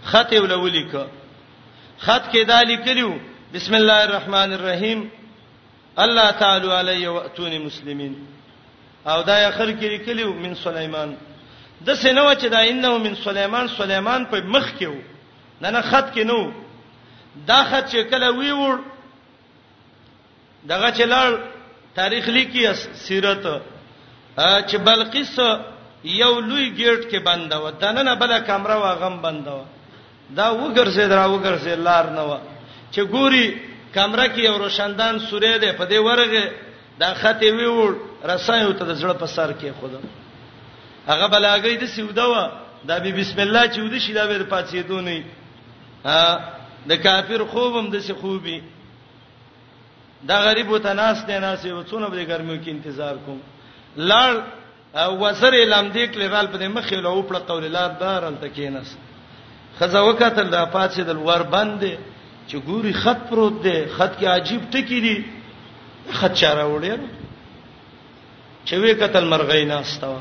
[0.03, 1.07] خط یې ولولې ک
[1.97, 3.15] خط کې دا لیکلو
[3.53, 5.09] بسم الله الرحمن الرحیم
[5.97, 8.13] الله تعالی علی واتونی مسلمین
[9.05, 11.15] او دا اخر کې لیکلو من سليمان
[11.85, 15.14] د سينو چې دا انه من سليمان سليمان په مخ کې وو
[15.61, 16.51] نه نه خط کې نو
[17.47, 18.77] دا خط چې کله وی وړ
[20.71, 21.37] دغه چلړ
[21.99, 22.65] تاریخ لیکي
[23.05, 23.47] سیرت
[24.39, 25.39] چې بلقیس
[26.03, 29.63] یو لوی گیټ کې بند و دننه بل کمره واغم بند و
[30.37, 32.37] دا وګرځي درا وګرځي لار نه و
[32.91, 33.47] چې ګوري
[33.95, 36.51] کمره کې یو روشندان سورې ده په دې ورغه
[36.99, 37.93] دا خط وی وړ
[38.31, 39.91] رسایو ته د زړه په سر کې خود
[41.07, 42.33] هغه بلاګي د سیوده و
[42.89, 45.23] دا به بسم الله چې ودی شي دا به پاتې دونی
[46.89, 48.59] د کافر خوبم د سی خوبي
[50.29, 53.39] دا غریب او تناس دی ناس یو څونه به ګرمو کې انتظار کوم
[53.97, 54.33] لړ
[55.21, 58.95] وزر لم دې کله رال په مخې له او پړه توللار دارل تکینس
[59.79, 61.97] خزه وکتل دا پاتې د ور بندې
[62.47, 65.17] چې ګوري خط پروت دی خط کې عجیب ټکی دی
[66.19, 67.25] خط چاره وړي
[68.65, 70.19] چې وې قتل مرغې ناستوا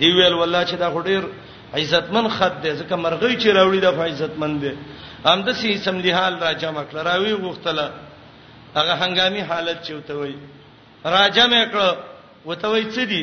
[0.00, 1.22] دی ویل والله چې دا غډیر
[1.80, 4.72] عزتمن خط دی ځکه مرغۍ چې راوړي د عزتمن دی
[5.26, 7.84] هم د سي سمدي حال را جمع کړ راوي غوښتله
[8.78, 10.34] هغه هنګامي حالت چوته وي
[11.14, 11.96] راجا مې کړ
[12.48, 13.22] وته وي څه دي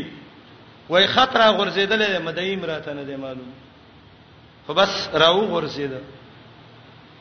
[0.89, 3.51] وای خطر غورځیدل مدایم راته نه دی معلوم
[4.65, 4.91] خو بس
[5.23, 6.03] راو غورځیدل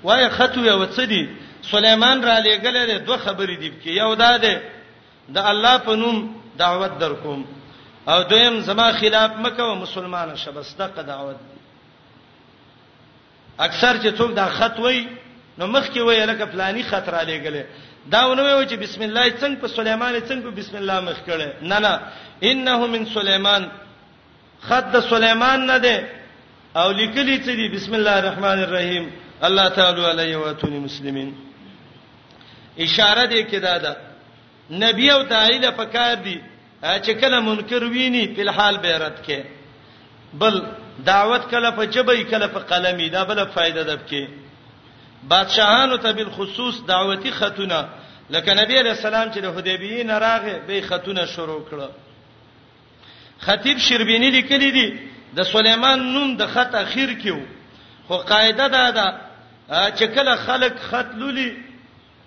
[0.05, 1.23] وای خطو یو څه دي
[1.63, 4.61] سليمان را لېګل دي دوه خبرې دي کې یو دا ده
[5.29, 6.17] د الله په نوم
[6.59, 7.45] دعوت درکوم
[8.09, 11.37] او دویم زما خلاف مکه مسلمانه شبستقه دعوت
[13.59, 15.07] اکثر چې څوک دا خط وای
[15.59, 17.65] نو مخ کې وای لکه فلانی خطر علی غلې
[18.11, 21.79] داونه وای چې بسم الله څنګه په سليمان څنګه په بسم الله مخ کړه نه
[21.79, 22.01] نه
[22.43, 23.71] انه من سليمان
[24.61, 26.09] خط د سليمان نه ده
[26.77, 31.35] او لیکلي چې دی بسم الله الرحمن الرحیم الله تعالی علیه و اتونی مسلمین
[32.79, 33.97] اشاره دې کې دا ده
[34.71, 36.41] نبی او تعالی په کار دی
[36.83, 39.45] چې کله منکر ویني په حال به رد کې
[40.35, 40.63] بل
[41.05, 44.29] دعوت کله په جبې کله په قلمي دا بل فائدہ ده کې
[45.29, 47.89] بادشاہانو ته بالخصوص دعوتی خطونه
[48.31, 51.89] لکه نبی علیہ السلام چې د حدیبیې نه راغې به خطونه شروع کړه
[53.41, 54.91] خطیب شربینی لیکلی دی
[55.37, 57.39] د سليمان نوم د خط اخیر کې
[58.09, 59.21] خو قاعده دا ده
[59.69, 61.51] چې کله خلک خط لولي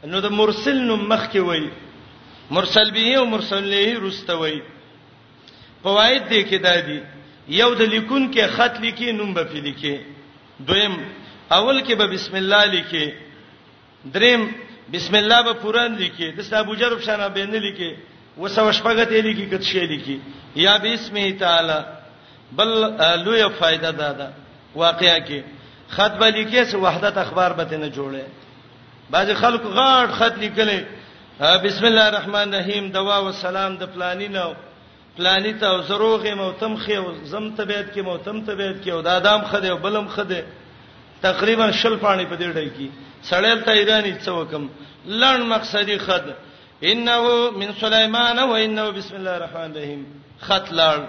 [0.05, 1.69] نو د مرسل نوم مخ کې وایي
[2.51, 4.61] مرسل به او مرسل له رستوي
[5.83, 6.99] فواید دې کې دادي
[7.47, 9.97] یو د لیکون کې خط لیکي نوم به لیکي
[10.59, 10.93] دویم
[11.51, 13.05] اول کې به بسم الله لیکي
[14.05, 14.51] دریم
[14.93, 17.95] بسم الله به قران لیکي د ابو جرب شانه به نه لیکي
[18.37, 20.19] وسو شپګت لیکي کڅ شی لیکي
[20.55, 21.79] یا بسم تعالی
[22.51, 22.69] بل
[23.25, 24.29] لوی فائدہ دادا
[24.75, 25.39] واقعیا کې
[25.89, 28.25] خط به لیکي سه وحدت اخبار به نه جوړي
[29.09, 30.79] بعض خلک غاټ خط لیکلي
[31.41, 34.53] بسم الله الرحمن الرحیم دوا و سلام د پلانی نو
[35.17, 39.69] پلانی ته زروغه موتم خې زم طبيعت کې موتم طبيعت کې او د ادم خده
[39.71, 40.41] او بلم خده
[41.21, 42.87] تقریبا شل پانی په دې ډای کې
[43.29, 44.69] سړیل ته ایرانی څوکم
[45.07, 46.23] لړن مقصدی خد
[46.83, 50.05] انه من سليمان و انه بسم الله الرحمن الرحیم
[50.39, 50.99] خط لړ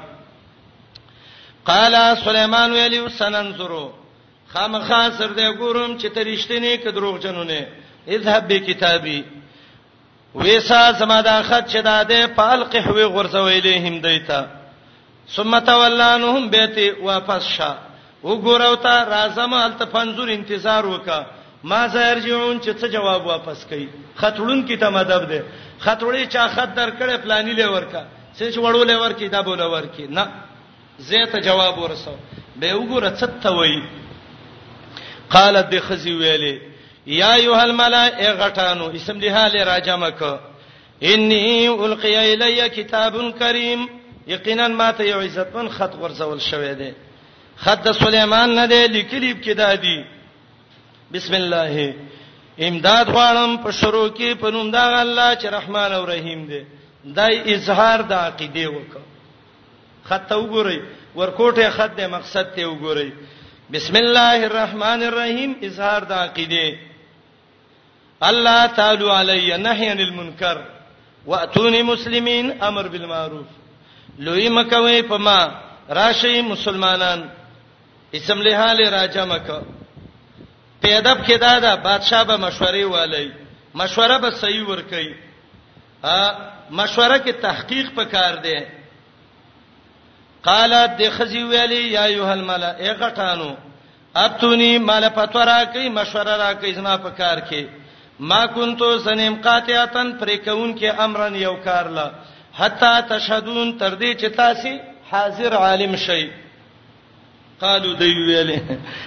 [1.70, 3.92] قال سليمان ویلی سننظرو
[4.48, 7.64] خامخا سر دې ګورم چې ترشتنی ک دروغجنونه
[8.08, 9.22] اذهب بکتابی
[10.34, 14.46] ویسا زما دا خط چې دا ده پالقه وی غرزویلهم دیتا
[15.28, 17.74] ثم تولانهم بیتی واپس شا
[18.24, 21.26] وګورو ته رازم التفنزور انتظار وکا
[21.64, 25.44] ما زرجعون چې څه جواب واپس کړي خطړون کی ته مدد ده
[25.80, 28.04] خطړې چا خط درکړې پلانې لې ورکا
[28.38, 30.26] چې وړولې ورکی دا بوله ورکی نه
[30.98, 32.10] زه ته جواب ورسو
[32.60, 33.82] به وګوره څه ته وای
[35.30, 36.73] قالت د خزی ویلې
[37.06, 40.22] یا ایها الملائکه غټانو اسم دی حال راجمه ک
[41.12, 43.86] انی القی الی کتاب کریم
[44.26, 46.90] یقینا ما ته یو عزتمن خط ورزول شوی دی
[47.56, 50.04] خط د سليمان نه دی لیکلی کدا دی
[51.12, 51.94] بسم الله
[52.68, 56.60] امداد غواړم په شروع کې په نوم د الله چې رحمان او رحیم دی
[57.04, 58.92] دای اظهار د عقیده وک
[60.04, 60.78] خط وګورئ
[61.16, 63.10] ورکوټه خط د مقصد ته وګورئ
[63.70, 66.93] بسم الله الرحمن الرحیم اظهار د عقیده
[68.23, 70.56] الله تعالی علی نهی عن المنکر
[71.27, 73.46] واتونی مسلمین امر بالمعروف
[74.19, 75.48] لوی مکوي پما
[75.90, 77.29] راشي مسلمانان
[78.15, 79.62] اسم له حال راجا مکه
[80.83, 83.33] په ادب کې دا دا بادشاہ به مشورې والی
[83.75, 85.15] مشوره به صحیح ور کوي
[86.04, 86.33] ا
[86.71, 88.54] مشوره کې تحقیق پکار دی
[90.44, 93.56] قالت د خزی ویلی یا ایه الملائکه غټانو
[94.17, 97.69] اتونی مال پتورا کوي مشوره را کوي زما پکار کې
[98.19, 102.10] ما كنتو سنم قاطعتن پریکون کې امرن یو کار لا
[102.56, 104.69] حتا تشهدون تر دې چې تاسو
[105.12, 106.27] حاضر عالم شئ
[107.60, 108.58] قالو دی ویلې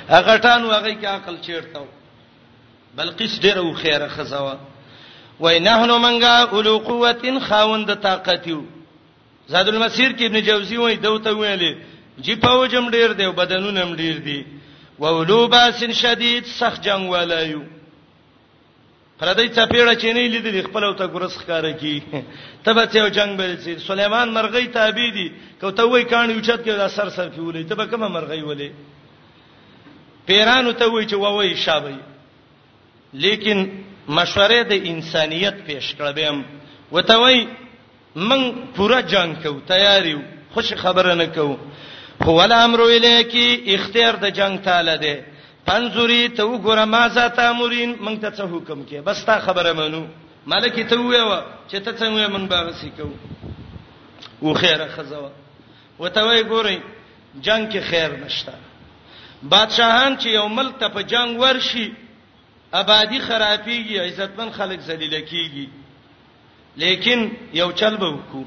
[0.09, 1.85] هغه ټانو هغه کې عقل چیرته
[2.97, 4.57] بلقیس ډیره خو خیره خزوا
[5.39, 8.61] وینهن منغا اولو قوتن خاوند طاقت یو
[9.47, 11.73] زاد المسیر کې ابن جوزی وای دوته ویلې
[12.19, 14.43] جی پاو جم ډیر دی بدنونه هم ډیر دی
[14.99, 17.61] وولو باسن شدید سخت جنگ والایو
[19.19, 22.01] پردې چپېړه چینه لیدلې خپل او ته ګرس ښکارا کی
[22.65, 25.27] تبه ته یو جنگ بل سي سليمان مرغۍ تابې دي
[25.61, 28.69] کوته وای کان یو چت کې دا سر سر کې ولې تبه کومه مرغۍ ولې
[30.27, 31.97] پیرانو ته وای چې وای شابه
[33.23, 33.57] لیکن
[34.17, 36.37] مشورې د انسانيت پیش کړم
[36.91, 37.45] وته وای
[38.27, 38.41] من
[38.75, 40.19] پورا جنگ کو تیاریو
[40.53, 41.49] خوش خبره نه کو
[42.29, 45.15] هو الامر الیکی اختیار د جنگ تعالی دی
[45.67, 49.99] فانظری ته وګوره ما ذات امرین مونږ ته څه حکم کې بس تا خبره مانو
[50.53, 51.25] ملکی ته ویو
[51.67, 53.09] چې ته څنګه مونږ باغ سکو
[54.47, 55.31] و خیره خزوا
[55.99, 56.77] وته وی ګورئ
[57.43, 58.53] جنگ کې خیر نشته
[59.55, 61.85] بادشاہان چې یو ملک ته په جنگ ورشي
[62.73, 65.67] آبادی خرابېږي عزتمن خلک ذلیل کېږي
[66.87, 67.29] لیکن
[67.61, 68.45] یو چل به وکړو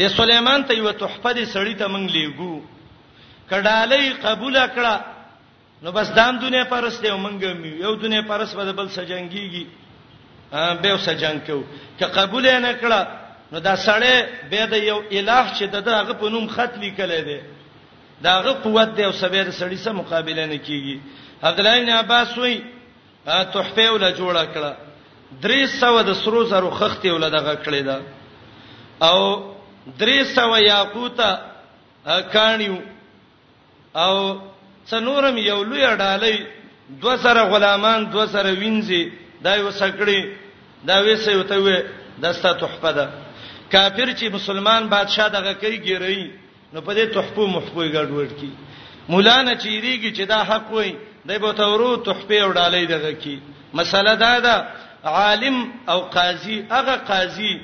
[0.00, 2.52] د سليمان ته یو تحفه دي سړی ته مونږ لیګو
[3.50, 5.00] کډالې قبول کړه
[5.82, 7.42] نو بس دام دنیا پرسته او مونږ
[7.84, 9.64] یو دنیا پرس به بل سجنګیږي
[10.82, 11.64] به سجنګ کو
[11.98, 13.00] که قبول نه کړه
[13.52, 17.38] نو دا سړی به د یو الٰه چې دغه په نوم خط لیکل دی
[18.22, 20.98] داغه قوت دی او سبیر سړی سره مقابله نه کیږي
[21.42, 22.60] اغلاین عباس وی
[23.26, 24.76] تحفه ولا جوړه کړه
[25.42, 28.00] درې سو د سرو زرو خختې ولا دغه کړې ده
[29.00, 29.54] او
[29.98, 31.20] درې سو یاقوت
[32.32, 32.76] کانیو
[34.06, 34.16] او
[34.90, 36.36] څنورم یو لوی ډالۍ
[37.02, 39.02] دو سره غلامان دو سره وینځي
[39.44, 40.20] دا یو سکړي
[40.88, 41.76] دا وېسې وته وې
[42.22, 43.06] دستا تحفه ده
[43.72, 46.22] کافر چې مسلمان بادشاه دغه کوي ګیري
[46.72, 48.50] نو په دې تحفو محفوې ګډوډ کی
[49.08, 50.90] مولانا چیریږي چې دا حق وای
[51.28, 53.40] دی به تورو تحفه وډالې دغه کی
[53.74, 54.56] مسله دا ده
[55.20, 55.56] عالم
[55.88, 57.54] او قاضي هغه قاضي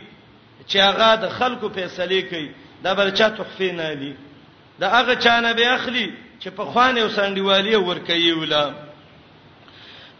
[0.71, 2.49] چې هغه د خلکو فیصله کوي
[2.83, 4.13] دا بل چا تحفه نه دي
[4.81, 6.09] دا هغه چانه به اخلي
[6.43, 8.65] چې په خوانه وسنډیوالی ورکوي ولا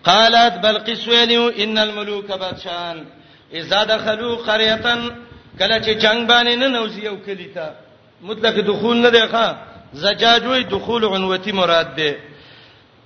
[0.09, 2.97] قالت بلقیس ویلو ان الملوک بادشان
[3.59, 4.97] اذا دخلوا قريه
[5.59, 7.67] کله چې جنگ باندې نه نوځي یو کلی ته
[8.23, 9.57] مطلق دخول نه دی ښا
[9.93, 12.11] زجاج وی دخول عنوتی مراد دی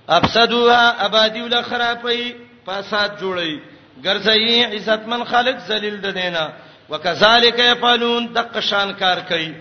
[0.09, 2.33] افسدوا ابادی ول خرابای
[2.65, 3.59] فساد جوړی
[4.03, 6.53] ګرځي عزتمن خلق ذلیل ددینا
[6.89, 9.53] وکذالک یفعلون دقشان کار کوي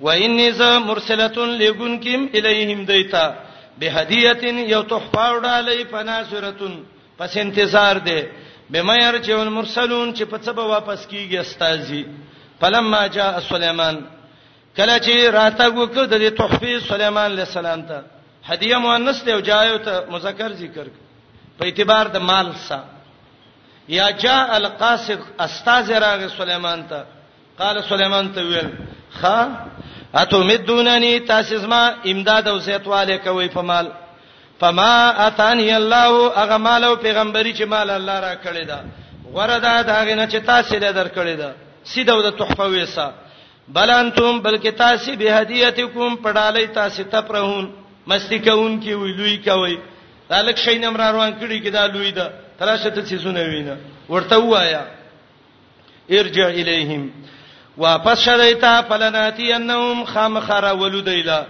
[0.00, 1.28] و انی ز مرسله
[1.62, 3.24] لګونکم الیهم دیتا
[3.80, 4.34] بهدیه
[4.74, 6.74] یو تحفه وړالی فناسرتن
[7.18, 8.18] پس انتظار دی
[8.72, 12.06] بمیر چې المرسلون چې په څه به واپس کیږي استاذي
[12.60, 13.96] فلما جاء سليمان
[14.76, 18.02] کله چې راته وکړ د تحفه سليمان عليه السلام ته
[18.48, 20.86] هدیه مؤنث دی او جایو ته مذکر ذکر
[21.58, 22.84] په اعتبار د مال سره
[23.88, 27.04] یا جاء القاصد استاذ راغ سليمان ته
[27.58, 28.68] قال سليمان ته ویل
[29.20, 29.38] خا
[30.20, 33.90] اتو مدوننی تاسو زما امداد او زیاتواله کوي په مال
[34.60, 38.80] فما اتانی الله هغه مال او پیغمبري چې مال الله را کړی دا
[39.34, 41.52] وردا دا غنه چې تاسو له در کړی دا
[41.84, 43.10] سیدو د تحفه ویسا
[43.68, 47.70] بل انتم بلک تاسو به هدیتکم پډالای تاسو ته پرهون
[48.06, 49.78] مستی کوون کی وی لوی کوي
[50.30, 53.76] دالک شینم را روان کړی کی دا لوی دا تراشه ته څه سونه وینه
[54.08, 54.84] ورته وایا
[56.10, 57.10] ارجع الیهم
[57.76, 61.44] واپس شریتا فلناتی انهم خامخرا ولودیلا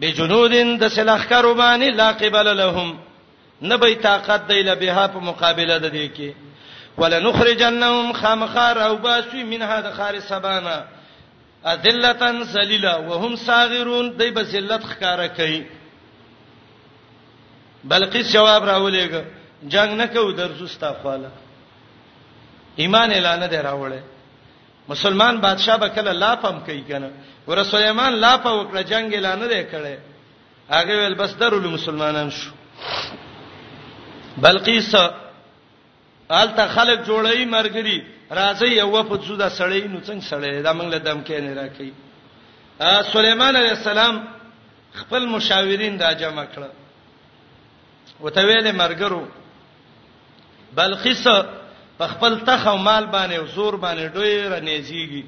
[0.00, 2.98] بجنودن د سلاخکارو باندې لا قبل لهم
[3.62, 6.34] نبي طاقت دیلا بها په مقابله د دې کې
[6.98, 10.84] ولنخرجنهم خامخرا او باسوی من هذا خار سبانا
[11.72, 15.64] اذلتن ذلیلا وهم صاغرون دای په ذلت خکاره کوي
[17.84, 19.14] بلقیس جواب راولېګ
[19.68, 21.30] جنگ نه کو درځو ستا خاله
[22.76, 24.02] ایمان اعلان دی راوړل
[24.90, 27.10] مسلمان بادشاہ به کله لا پم کوي کنه
[27.46, 29.96] ور سليمان لا په وکړه جنگ اعلان نه کړي
[30.70, 32.50] هغه ول بس درول مسلمانان شو
[34.46, 34.94] بلقیس
[36.30, 38.02] آلته خلک جوړی مرګري
[38.40, 41.54] راځي یو په څو دا سړی نو څنګه سړی دا موږ له دم کې نه
[41.54, 41.88] راکې
[42.80, 44.20] ا سليمان عليه السلام
[45.04, 46.64] خپل مشاورین را جمع کړ
[48.26, 49.22] وته ویلې مرګرو
[50.76, 51.26] بلقیس
[52.00, 55.22] په خپل تخو مال باندې او زور باندې ډېر نېزيږي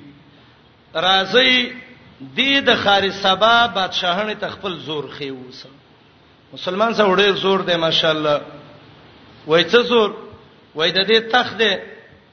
[1.05, 1.53] راځي
[2.21, 5.61] دې د خارج سبا بادشاہنه تخپل زور خيوس
[6.53, 8.37] مسلمان سره ډېر زور دی ماشاءالله
[9.47, 10.11] وای څه زور
[10.75, 11.73] وای د دې تخ دی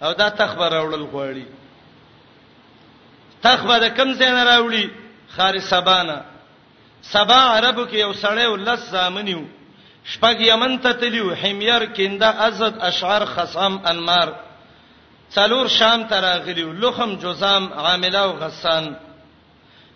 [0.08, 1.46] او دا تخ به راوړل غواړي
[3.48, 4.86] تخ به د کم ځای نه راوړي
[5.38, 6.20] خارج سبا نه
[7.14, 9.42] سبا عربو کې یو سړی ولز زامنیو
[10.10, 14.30] شپږ یمن ته تلیو حمیر کیندا ازد اشعار خصام انمار
[15.36, 18.86] څلور شام ته راغلیو لخم جزام عامله او غسان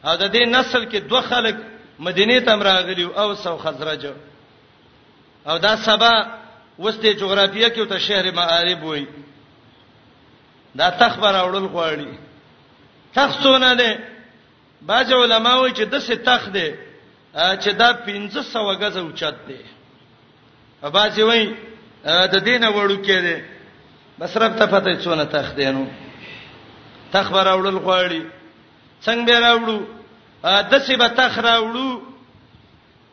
[0.05, 1.55] او د دې نسل کې دوه خلک
[1.99, 4.05] مدینه ته راغلیو او سو خزرج
[5.47, 6.13] او دا سبا
[6.79, 9.05] وسته جغرافیه کې ته شهر معارب وای
[10.75, 12.09] دا تخبر اورل غواړي
[13.13, 13.91] تخصونه ده
[14.81, 16.77] باج علماء وای چې د څه تخ ده
[17.61, 19.59] چې دا 1500 غزه اوچت ده
[20.87, 21.43] اباځي وای
[22.33, 23.37] د دینه وړو کې دي
[24.21, 25.85] مصرف ته پته څونه تخدینو
[27.13, 28.21] تخبر اورل غواړي
[29.05, 29.79] څنګه به راوړو
[30.71, 31.91] د څه به تخ راوړو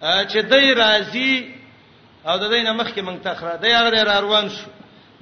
[0.03, 1.55] چې دای راضي
[2.27, 4.68] او د دینه مخ کې مونږ تخ را دی هغه را روان شو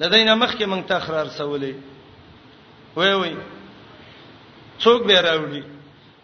[0.01, 1.73] د دینه مخ کې مونږ تخ را رسولې
[2.97, 3.35] وای وای
[4.85, 5.63] څوک به راوړي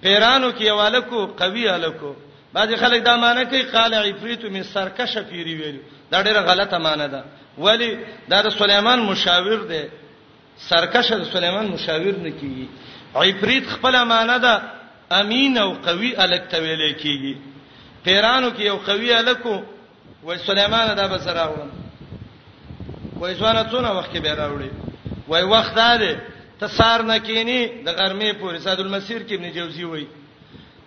[0.00, 2.12] پیرانو کې والکو قوی الکو
[2.52, 7.08] بعض خلک دا معنی کوي قال عفریت من سرکشه پیری ویلو دا ډیره غلطه معنی
[7.08, 7.24] ده
[7.58, 7.98] ولی
[8.28, 9.82] دا د سليمان مشاور دی
[10.68, 12.66] سرکشه د سليمان مشاور نه کیږي
[13.14, 14.62] عفريت خپل معنی ده
[15.20, 17.34] امین او قوي الک تویل کیږي
[18.04, 19.62] پیرانو کې یو قوي الکو
[20.22, 21.70] وای سليمان دا بسره وړم
[23.20, 24.70] وای ځوانه څونه وخت کې به راوړي
[25.28, 26.20] وای وخت ده
[26.60, 30.06] ته سار نکینی د غرمې پورې صاد المسیر کې ابن جوزی وای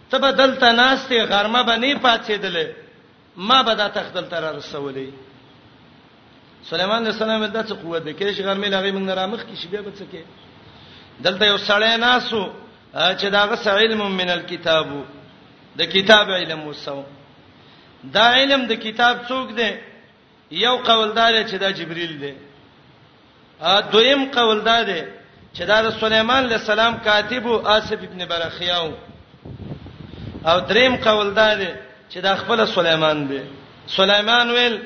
[0.09, 2.67] ته بدلته ناشته غرمه به نه پاتېدلې
[3.37, 5.09] ما به دا تختل تر رسولې
[6.69, 9.67] سليمان عليه السلام د څه قوت د کېش غرمې لغې موږ نه رامخ کې شی
[9.67, 10.23] به بچ کې
[11.21, 12.43] دلته یو سړی ناسو
[13.19, 14.87] چې داغه سعلم من الكتاب
[15.77, 17.03] د کتاب علم وسو
[18.13, 19.71] دا علم د کتاب څوک دی
[20.51, 22.33] یو قوالدار چې دا جبريل دی
[23.61, 25.01] ا دویم قوالدار دی
[25.55, 28.93] چې دا د سليمان عليه السلام کاتب او اسف ابن برخیاو
[30.45, 31.73] او دریم قوالدار دی
[32.13, 33.41] چې دا خپل سليمان دی
[33.95, 34.79] سليمان ویل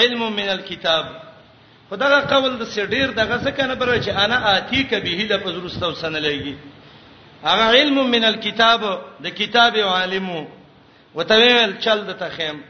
[0.00, 1.06] علم من الكتاب
[1.90, 6.16] خدغه قول د سډیر دغه څه کنه بروي چې انا اتیک به د پزروستو سن
[6.16, 6.54] لګي
[7.44, 10.46] هغه علم من الكتاب د کتاب عالمو
[11.14, 12.60] وتویل چل د تخیم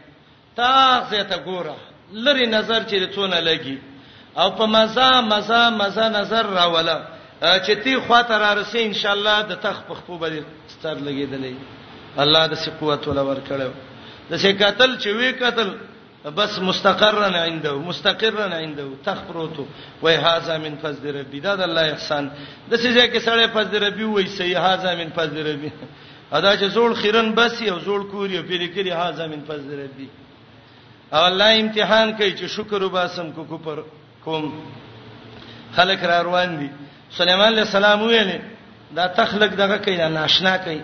[0.56, 0.72] تا
[1.10, 1.76] زه ته ګوره
[2.26, 3.78] لری نظر چې څونه لګي
[4.38, 7.00] او په مزه مزه مزه نظر راولا
[7.40, 10.32] چې تی خواته را رسې ان شاء الله د تخ پخپو به
[10.76, 11.77] ستر لګیدلې
[12.16, 13.70] الله د سی قوت ولا ور کړو
[14.30, 15.70] د سی قتل چې وی قتل
[16.34, 19.66] بس مستقرن عنده مستقرن عنده تخبروتو
[20.02, 22.30] وای هاذا من فضل ربي دا د الله احسان
[22.70, 25.70] د سی ځکه سړی فضل ربي وای سی هاذا من فضل ربي
[26.32, 30.08] ادا چې زول خیرن بس یو زول کوری په دې کې هاذا من فضل ربي
[31.12, 33.82] او الله امتحان کوي چې شکر وباسم کو کو پر
[34.24, 34.50] کوم
[35.76, 36.70] خلک را روان دي
[37.10, 38.38] سليمان عليه السلام ویل
[38.96, 40.80] دا تخلق دغه کوي ناشنا کوي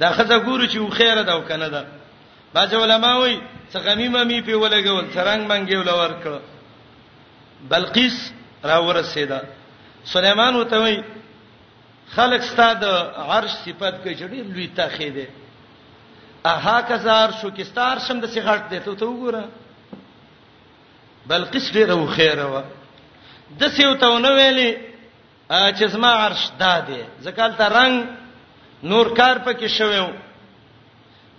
[0.00, 1.84] دا خزه ګورو چې خیره دا وکنه دا
[2.54, 3.40] باج علماء وي
[3.72, 6.40] څنګه مې په ولګول څنګه منګي ولور کړ
[7.68, 8.32] بلقیس
[8.64, 9.38] را ورسېدا
[10.04, 11.02] سليمان وته وي
[12.14, 12.84] خلق ستاد
[13.28, 15.28] عرش صفات کوي چې ډېر لوی تاخې ده
[16.44, 19.44] اها کزار شو کې ستار شم د سیغړټ دی ته ته وګوره
[21.26, 22.62] بلقیس ډېر و خیره و
[23.60, 24.76] د سیو ته ونه ویلي
[25.50, 28.25] چې زما عرش داده زکال ته رنگ
[28.82, 30.06] نور کار پکې شوو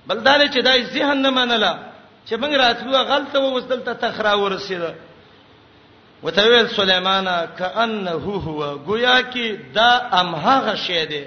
[0.07, 1.79] بلدار چې دای ذهن نه منله
[2.27, 4.95] چې موږ راتلو غلطه ووسدل ته تخرا ورسیده
[6.23, 11.23] وتویل سليمانه کانه هو گویا کې دا امهغه شی دی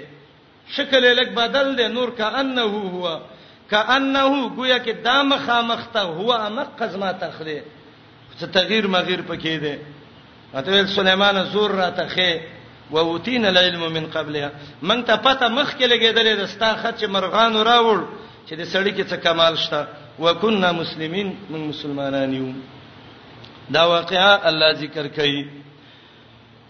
[0.75, 3.19] شکل لک بدل دی نور کانه هو
[3.71, 7.61] کانه گویا کې دا مخامخته هو امق قزما تخری
[8.41, 9.75] څه تغییر مغیر پکې دی
[10.53, 12.39] وتویل سليمانه زور را تخې
[12.91, 17.97] ووتین العلم من قبلها من ته پته مخ کې لګیدلې دستا خط چې مرغان راوړ
[18.47, 19.87] چې د سړی کې څه کمال شته
[20.19, 22.51] وکنا مسلمین من مسلمانان یو
[23.73, 25.43] دا واقعا الله ذکر کوي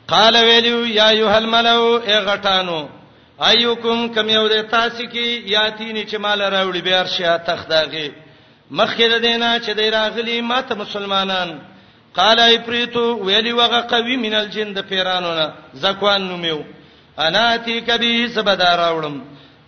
[0.07, 2.86] قال ویلو یا ایها الملو ای غټانو
[3.49, 8.09] ایوکم کم یو د تاسو کې یاتین چې مال راوړي بیا ارشیا تخداغي
[8.72, 11.59] مخکې د دینه چې دی راغلی ماته مسلمانان
[12.18, 15.45] قال ایپریتو ویلی وغه قوی من الجن د پیرانو نه
[15.84, 16.59] زکوان نومیو
[17.26, 19.16] انا تی کبی سبدا راوړم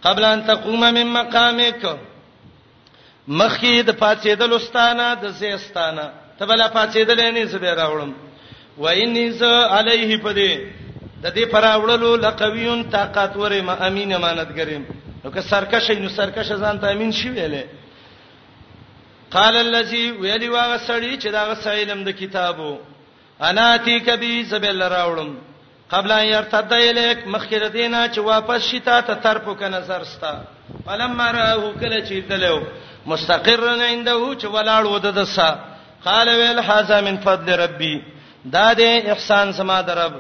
[0.04, 1.86] قبل ان تقوم من مقامک
[3.28, 6.06] مخید پاتیدل استانه د زیستانه
[6.39, 8.12] تبلا پاتیدل نه سبدا راوړم
[8.78, 9.44] و انی ز
[9.80, 10.84] علیه پدې
[11.24, 14.84] د دې پراوړلو لقویون طاقت ورې ما امین امانت کریم
[15.26, 17.64] نو که سرکشه نو سرکشه ځان ته امین شي ویلې
[19.34, 22.72] قال الذي ویلی واغه سړی چې دا غسایلم د کتابو
[23.50, 25.30] انا تی کبی زبل راوړم
[25.94, 30.34] قبل ان يرتد اليك مخکره دینه چې واپس شتا ته تر په کنه زرستا
[30.86, 32.62] فلما راه کله چې دلو
[33.06, 35.60] مستقرا عنده چې ولاړ ود دسا
[36.06, 38.02] قال ويل هذا من فضل ربي
[38.46, 40.14] دا دې احسان سما درب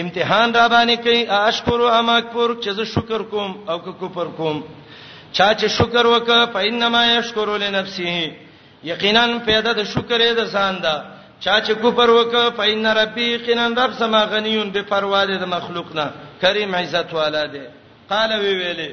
[0.00, 4.62] امتحان را باندې کوي اشکر او مکفور چې زه شکر کوم او که کفر کوم
[5.32, 8.45] چا چې شکر وکړ فإنما يشكر لنفسه
[8.92, 10.94] یقینا پیدا د شکرې د ځان ده
[11.44, 15.88] چا چې کوپر وک پاین ربي یقینا رب سما غنیون به پروا ده د مخلوق
[15.98, 16.06] نه
[16.42, 17.64] کریم عزت والا ده
[18.10, 18.90] قال وی ویلې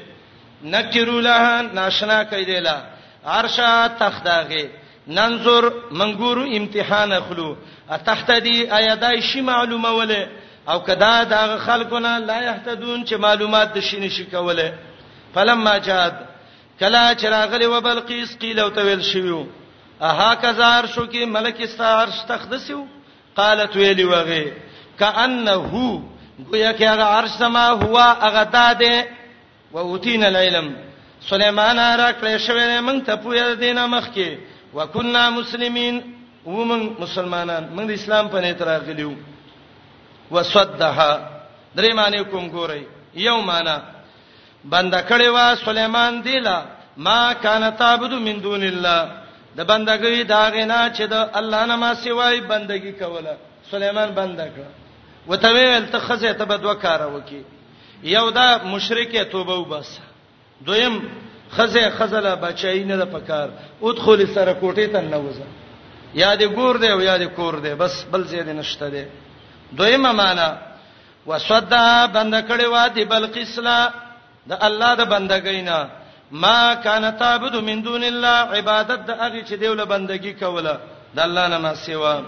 [0.74, 2.76] نکرو لها ناشنا کیدلا
[3.36, 3.70] عرشا
[4.02, 4.64] تخداغه
[5.08, 7.56] ننظر منګورو امتحان اخلو
[7.96, 10.28] اتحتدی ایدای شی معلومه وله
[10.68, 14.74] او کدا دا خلقونه لا يهتدون چې معلومات د شینې شي کوله
[15.34, 16.12] فلما جاد
[16.80, 19.42] کلا چراغلی وبلقیس قیل او تویل شیو
[20.00, 22.84] اها کزار شو کې ملک استار تخدسیو
[23.36, 24.44] قالت ویلی وغه
[24.98, 25.56] کانه
[26.50, 29.06] گویا کې هغه عرش سما هوا هغه داده
[29.72, 30.74] و اوتین العلم
[31.30, 34.38] سليمان را کړې شوې موږ ته پوهه دینه مخ کې
[34.74, 36.00] وکنا مسلمین
[36.46, 39.12] ومن مسلمانان موږ د اسلام په نیت راغلیو
[40.30, 41.28] وسدها
[41.76, 42.82] درې معنی کوم ګورئ
[43.14, 43.76] یو معنی
[44.64, 46.64] بنده کړې وا سليمان دیلا
[46.96, 49.23] ما کان تعبد من دون الله
[49.56, 53.34] د بندګۍ دا غنا چې د الله نه ما سیوای بندګي کوله
[53.70, 54.66] سليمان بنده کړ
[55.30, 57.42] وته ویل ته خزه ته بد وکاره وکي
[58.14, 59.98] یو دا مشرکه توبه وبس
[60.66, 60.94] دویم
[61.56, 63.48] خزه خزله بچای نه د پکار
[63.82, 65.46] ادخل سره کوټې ته نوځه
[66.14, 69.04] یاد ګور دی او یاد کور دی بس بل زیاده نشته دی
[69.76, 70.56] دویمه معنا
[71.26, 73.78] وسدا بند کړي وا دی بلقیسلا
[74.50, 75.78] د الله د بندګینا
[76.34, 78.28] ما کان تعبد من دون الله
[78.58, 80.78] عبادت د هغه چې دیوله بندگی کوله
[81.16, 82.22] د الله نه ما سیوا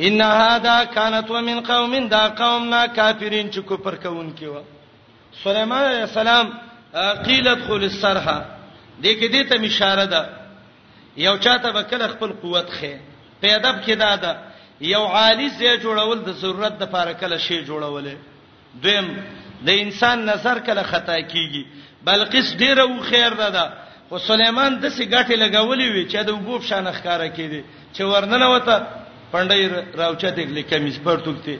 [0.00, 4.62] ان هذا كانت ومن قوم دا قومنا کافرین چې کفر کوون کیو
[5.44, 6.50] سليمان عليه السلام
[7.24, 8.44] قیل ادخل الصرحه
[9.02, 10.28] دې کې دې ته اشاره ده
[11.16, 12.96] یو چاته به کله خپل قوت خې
[13.40, 14.36] پیدا کې دا ده
[14.80, 18.16] یو عالی زې جوړول د ضرورت د لپاره کله شی جوړولې
[18.82, 19.16] دویم
[19.64, 21.62] د انسان نظر کله خطا کیږي
[22.04, 23.64] بلقیس ډیره و خیر ده ده
[24.08, 28.46] خو سليمان د سي غټي لګولې وي چې د وګوب شان ښکارا کړي چې ورننه
[28.50, 28.86] وته
[29.32, 31.58] پندای راوچته لیکمیس پرتوکته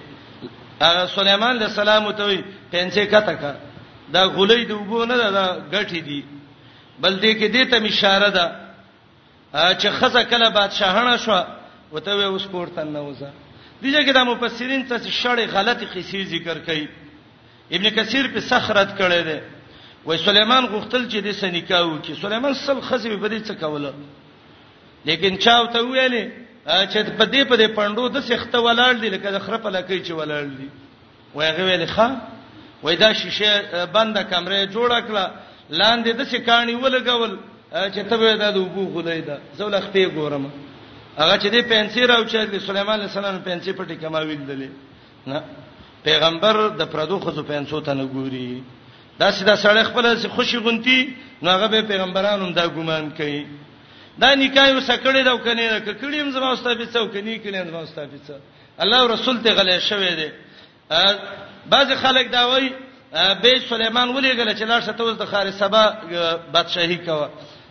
[0.85, 2.39] هغه سليمان له سلام ته وي
[2.75, 3.55] پنځه کته کا
[4.17, 6.21] دا غولې د وګو نه ده دا غټي دي
[7.01, 8.47] بل دې کې دې ته اشاره ده
[9.75, 11.41] چې خزه کله بادشاہانه شو
[11.97, 13.33] وته اوس پورته نه وځه
[13.83, 16.87] دي چې دا مفسرین ته شړې غلطي قصې ذکر کوي
[17.73, 19.39] ابن کثیر په سخرت کړي دي
[20.07, 23.93] وای سليمان غوښتل چې د سنیکاو کې سليمان سل خزي په دې څه کوله
[25.11, 26.31] لیکن چاو ته ویلې
[26.93, 30.01] چې په دې په دې پندو د سخته ولاړ دي لکه د خره په لکه
[30.05, 30.69] چې ولاړ دي
[31.35, 32.09] وای غوې لخوا
[32.83, 35.31] وای دا شیشه بنده کمرې جوړه کړه
[35.71, 37.37] لاندې د څه کانی ولګول
[37.73, 40.51] چې ته به دا د وګو خدای دا زول خپې ګورم
[41.19, 44.71] هغه چې دې پنسي راو چې سليمان عليه السلام پنسي پټي کما ویل دي
[45.33, 45.43] نه
[46.07, 48.49] پیغمبر د پردو خزو پینسو ته نه ګوري
[49.21, 50.99] دا سیده سړی خپل سي خوشي غونتی
[51.43, 53.41] نو هغه به پیغمبرانو دا ګومان کوي
[54.25, 58.09] دا نکایو سکړې دا کني دا کړیم زما استاد په څو کني کړیم زما استاد
[58.15, 58.33] په څو
[58.87, 62.71] الله رسول ته غلې شوې ده بعض خلک دا وایي
[63.13, 65.83] به سليمان ولېګل چې لاړ شته اوس د خارې سبا
[66.57, 67.29] بادشاہي کوي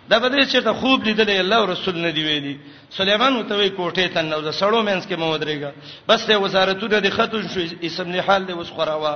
[0.10, 2.58] دا بدرې چې ته خوب لیدلې الله او رسول نه دی ویلي
[2.98, 5.72] سليمان متوي کوټه ته نو د سړو مینس کې مو درېګا
[6.08, 9.16] بس ته وزارتونه د خطو شو اسم نه حال دی وس خراوا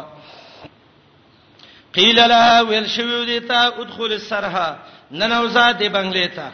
[1.97, 4.67] قیل لها ويل شوی دی ته ادخل السرها
[5.11, 6.51] ننوزا دی بنگلې ته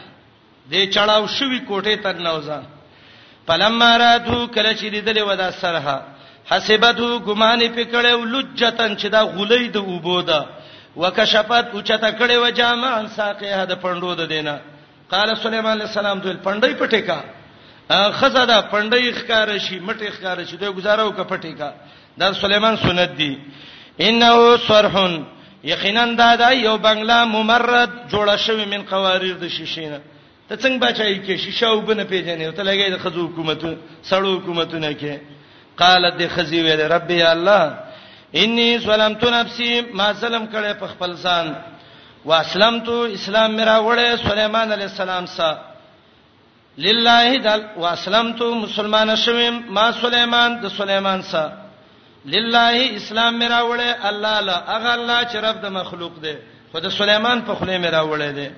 [0.70, 2.60] دی چړاو شوی کوټه ته نوزا
[3.46, 5.98] پلمما راتو کله چې لیدلې ودا سرها
[6.50, 10.40] حسبته ګمان پکړې ولجتن چې دا غولې د وبو ده
[10.96, 14.58] وکشفت اوچته کړي و جامع ان ساقه د پندو د دینه
[15.12, 17.20] قال سليمان عليه السلام دوی پندې پټه کا
[18.18, 21.70] خزاده پندې ښکار شي مټې ښکار شي دوی گزارو ک پټه کا
[22.20, 23.36] دا سليمان سنت دی
[24.08, 25.22] انه صرحن
[25.72, 30.00] یقینا دا دا یو بنگلا ممرد جوړه شوی من قواریر د شیشینه
[30.48, 33.60] ته څنګه بچای کې شیشه وبنه پیژنې ته لګې د خزو حکومت
[34.10, 35.18] سړو حکومتونه کې
[35.78, 37.85] قالت د خزی ویل رب یا الله
[38.42, 39.68] انی سلمت نفسی
[39.98, 41.46] ما سلام کړه په خپل ځان
[42.30, 45.58] واسلمت اسلام میرا وړه سليمان عليه السلام سره
[46.86, 51.52] لله دل واسلمت مسلمان شوم ما سليمان د سليمان سره
[52.34, 56.34] لله اسلام میرا وړه الله لا هغه الله چې رب د مخلوق دی
[56.72, 58.50] خود سليمان په خله میرا وړه دی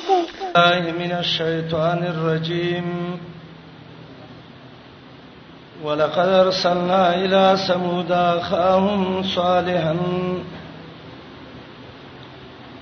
[0.55, 2.91] الله من الشیطان الرجیم
[5.85, 9.97] ولقد ارسلنا الى ثمود اخاهم صالحا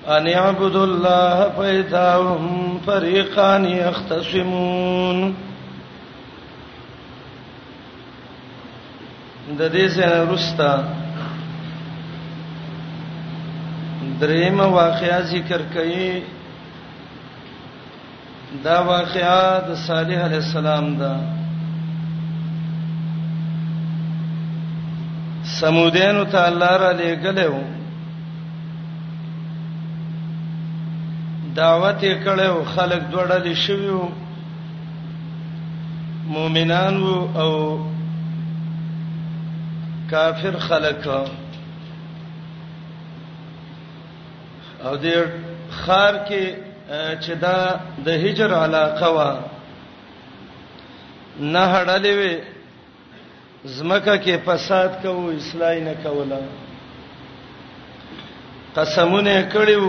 [0.08, 5.34] ان يعبدوا الله فإذا هم فريقان يختصمون
[9.58, 10.84] د دې سره رستا
[14.20, 16.22] دریم واقعیا ذکر کړي
[18.64, 21.16] دا واقعیا د صالح علی السلام دا
[25.54, 27.58] سمودین تعالی را لګلو
[31.54, 34.02] دعوت یې کړو خلک دوړل شي وو
[36.34, 37.50] مؤمنان وو او
[40.10, 41.02] کافر خلک
[44.84, 45.18] او دې
[45.80, 46.44] خار کې
[47.24, 47.58] چې دا
[48.06, 49.32] د هجر علاقه وا
[51.40, 52.36] نه هړلې وي
[53.74, 56.40] زمکه کې فساد کوو اصلاح نه کوله
[58.78, 59.84] قسمونه کړیو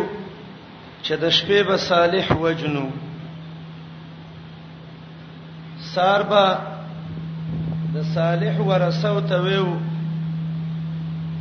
[1.06, 2.88] چې د شپې به صالح وجنو
[5.94, 6.46] سار به
[7.96, 9.68] د صالح ورسو ته ویو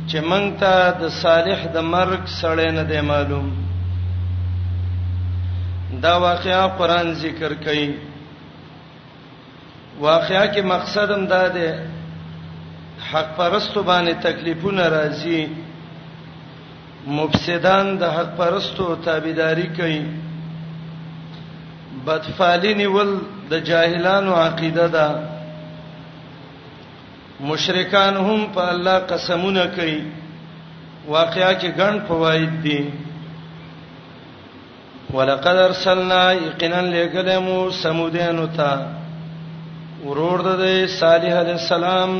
[0.09, 3.47] چې مونږ ته د صالح د مرګ سره نه دی معلوم
[6.03, 7.89] دا واقعا قران ذکر کوي
[10.05, 11.69] واقعا کې مقصد هم دا دی
[13.11, 15.39] حق پرستو باندې تکلیفونه راځي
[17.07, 20.03] مفسدان د حق پرستو تابعداري کوي
[22.05, 23.11] بدفالین ول
[23.49, 25.07] د جاهلانو عقیده ده
[27.49, 30.01] مشرکان هم په الله قسمونه کوي
[31.07, 32.81] واقعیا کې ګڼ فواید دي
[35.13, 38.71] ولقد ارسلنا یقینا لګلمو سمودانو ته
[40.07, 40.51] ورور د
[40.99, 42.11] صالح علی السلام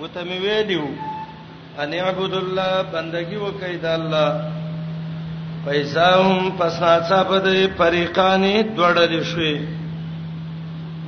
[0.00, 1.17] وته ویلو
[1.82, 4.28] ان عبد الله بندگی وکي د الله
[5.66, 9.56] پیساهم پساڅه په دې فریقانی دوړل شوې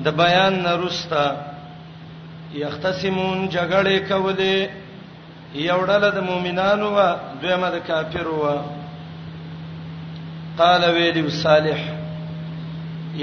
[0.05, 1.25] د بیان نرستا
[2.63, 4.57] یختصمون جګړه کولې
[5.71, 6.99] یوړل د مؤمنانو و
[7.41, 8.53] دویمه د کافرو و
[10.61, 11.81] قال ویلی صالح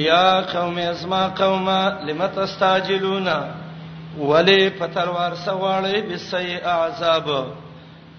[0.08, 0.26] یا
[0.56, 3.28] قوم اسما قوما لمتستعجلون
[4.20, 7.28] ولی پتلوار سواړې بسیء عذاب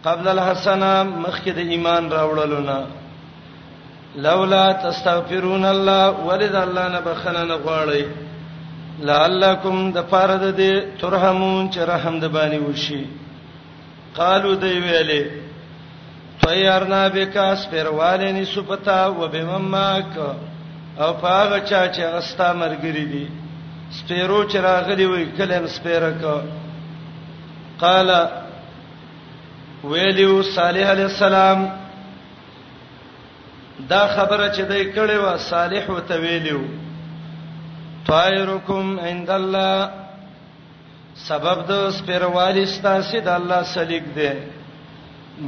[0.05, 2.87] قبل الحسنه مخکې د ایمان راوړلونه
[4.17, 8.05] لولا تستغفرون الله ولذ الله نه بخنه غواړي
[9.01, 13.05] لعلکم د فرد دې ترحمون چې رحم د باندې وشي
[14.17, 15.25] قالو دی ویلې
[16.47, 20.11] طيرنا بك اسپروالنی سپتا وبمماک
[21.01, 23.27] او پاغه چا چې غستا مرګري دي
[23.97, 26.35] سپیرو چراغلی وی کلم سپیره کا
[27.83, 28.09] قال
[29.91, 31.61] ویلو صالح علی السلام
[33.89, 36.61] دا خبره چې دای کړي وا صالح وت ویلو
[38.07, 39.91] طائرکم عند الله
[41.27, 44.31] سبب د سپیروالی ستاسو د الله سلیق دی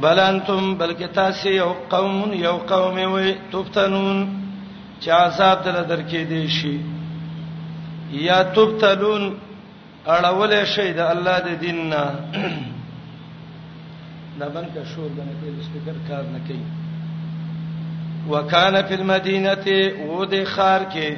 [0.05, 4.25] بلانتم بلکې تاسو یو قوم یو قوم وي تفتنون
[5.01, 6.75] چې عذاب دل درکې دي شي
[8.11, 9.33] یا تبتلون
[10.07, 12.03] اړولې شي د الله د دین نه
[14.39, 16.63] دا بنکه شور باندې د سپیکر کار نه کوي
[18.29, 19.57] وکانه فی المدینه
[20.11, 21.15] و د خار کې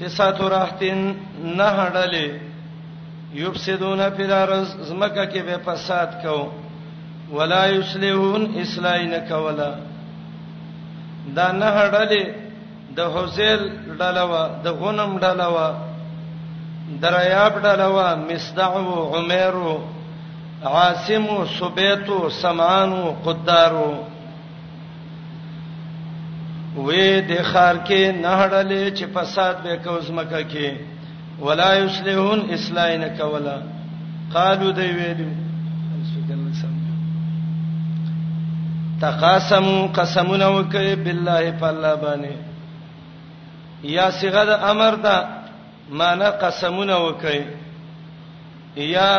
[0.00, 2.38] تسات راحتین نه هډلې
[3.34, 6.48] یفسدون فی الارض زمکه کې به فساد کو
[7.32, 9.74] ولا یصلحون اصلاحین کولا
[11.36, 12.26] دا نه هډلې
[12.96, 15.87] د حوزل ډلوا د غنم ډلوا
[17.02, 19.72] دریاب ډلوا مصدعو عمرو
[20.66, 24.04] عاصمو سبیتو سمانو قدارو
[26.76, 30.78] وې د خار کې نهړلې چې فساد به کوز مکه کې
[31.48, 33.56] ولا یصلحون اصلاحین کولا
[34.34, 35.30] قالو دی ویلو
[39.00, 42.36] تقاسموا قسمنا وکي بالله فالله باندې
[43.96, 45.18] یا صيغه امر ده
[45.90, 47.42] معنا قسمونه وکي
[48.76, 49.10] یا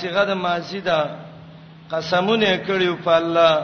[0.00, 1.10] صيغه د ماضی ده
[1.90, 3.54] قسمونه کړیو په الله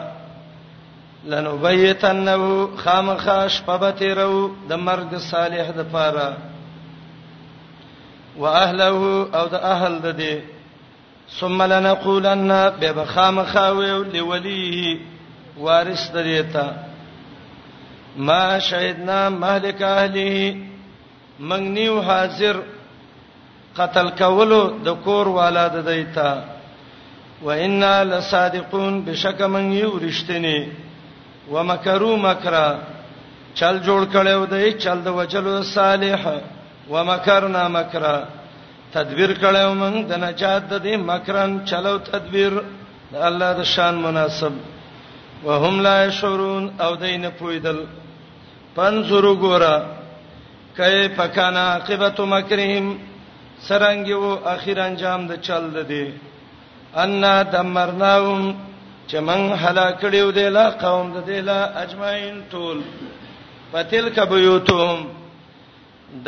[1.25, 6.37] لنبیتنه خامخاش پبتیرو د مرګ صالح د پاره
[8.37, 8.89] واهله
[9.39, 10.37] او د اهل د دې
[11.41, 12.49] ثم لنقولن
[12.81, 13.81] ببخامخاو
[14.15, 14.99] لوليه
[15.59, 16.67] وارث د دې ته
[18.17, 20.57] ما شهدنا مهلك اهله
[21.39, 22.57] منګنیو حاضر
[23.77, 26.29] قتل کولو د کور والا د دیتا
[27.43, 30.59] وان لصادقون بشک من یو رښتینی
[31.53, 32.67] ومکروا مکرا
[33.59, 36.23] چل جوړ کړو د چل د وجلو صالح
[36.91, 38.17] ومکرنا مکرا
[38.93, 42.53] تدبیر کړو من د نجات د دې مکرن چلو تدبیر
[43.13, 44.55] د الله د شان مناسب
[45.47, 47.79] وهم لا یشعرون او دین پویدل
[48.77, 49.77] پنځورو ګورا
[50.79, 52.87] کای پکانا عاقبت مکرهم
[53.69, 54.23] سرنګ یو
[54.55, 56.05] اخیر انجام د چل ده دی
[57.05, 58.43] ان دمرناهم
[59.09, 62.83] چې من هلاکړیو دی لا قوم د دی لا اجمعین طول
[63.73, 65.07] فتلک بیوتهم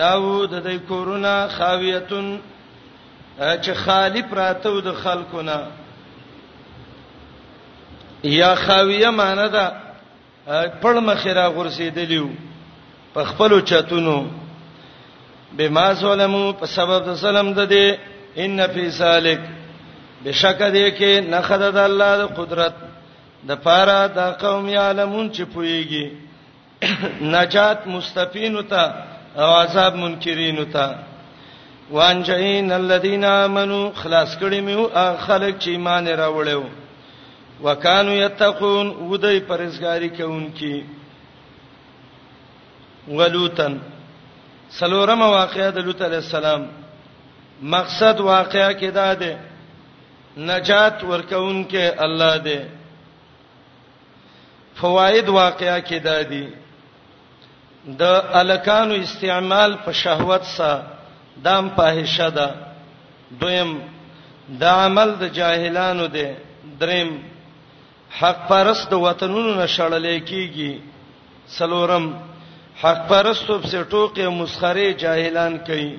[0.03, 2.26] داوود د کورونه خاویتون
[3.38, 5.61] چې خالی پراته د خلکونه
[8.34, 9.72] یا خاویه معنی ده
[10.82, 12.26] پړ مخیره غرسیدلیو
[13.14, 14.18] په خپل چتونو
[15.57, 17.98] بما ظلمو په سبب د ظلم د دې
[18.44, 19.40] ان فی سالک
[20.24, 22.74] بشک دې کې نخد د الله د قدرت
[23.48, 26.07] د پاره د قوم یعلمون چې پويږي
[27.36, 28.84] نجات مستفین وتا
[29.36, 30.92] او عذاب منکرین وتا
[31.90, 36.62] وانجین الذین آمنو خلاص کړي مې او خلک چې ایمان راوړیو
[37.62, 40.84] وکانو یتقون ودای پرزګاری کوونکی
[43.09, 43.76] ولوتن
[44.78, 46.62] سلورمه واقعه د لوط علی السلام
[47.76, 49.38] مقصد واقعه کې دا ده
[50.50, 52.68] نجات ورکون کې الله ده
[54.80, 56.48] فواید واقعه کې دا دي
[58.00, 60.86] د الکانو استعمال په شهوت سره
[61.44, 62.54] دام پاهشه ده دا
[63.42, 63.72] دویم
[64.62, 66.32] د عمل د جاهلانو ده
[66.80, 67.10] دریم
[68.18, 70.78] حق پرست د وطنونو نشړلې کیږي
[71.58, 72.06] سلورم
[72.82, 75.92] حق پرستو په ټوکې مسخره جاهلان کوي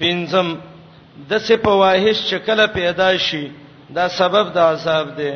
[0.00, 0.48] پینځم
[1.30, 3.44] د څه په واهش شکل پیدا شي
[3.96, 5.32] دا سبب د عذاب دی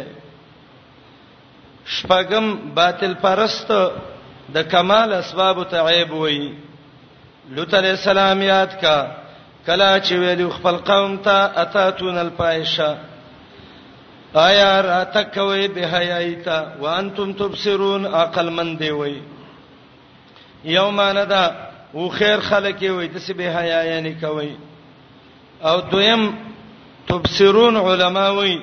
[1.94, 2.46] شپغم
[2.78, 3.70] باطل پرست
[4.54, 6.40] د کمال اسباب تعیب وای
[7.56, 8.96] لوط علیہ السلام یاد کا
[9.66, 12.90] کلا چې ویلو خپل قوم ته اتاتون الفائشه
[14.48, 19.16] آیا راتکوي به حیایتا وانتم تبصرون عقل من دی وای
[20.64, 21.54] یومانه دا
[21.92, 24.56] او خیر خلک وي د سی به حیا یعنی کوي
[25.62, 26.34] او دویم
[27.08, 28.62] تبصرون علما وي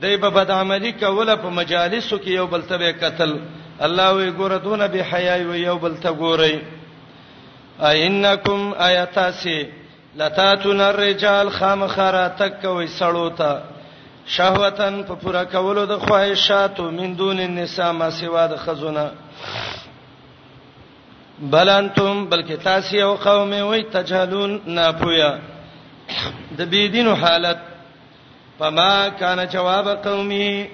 [0.00, 3.40] دای په بد عملی کوله په مجالسو کې یو بل ته قتل
[3.80, 6.58] الله وی ګوره دون به حیا وي یو بل ته ګوري
[7.84, 9.66] اینکم آیاتاسی
[10.16, 13.62] لتاتون الرجال خامخرا تک وي سړو ته
[14.26, 19.10] شهوتن په پورا کولو د خواهشاتو من دون النساء ما سوا د خزونه
[21.38, 25.38] بل انتم بلکې تاسو او قوم وي تجهلون ناپویا
[26.58, 27.58] د بيدینو حالت
[28.58, 30.66] فما كان جواب قومي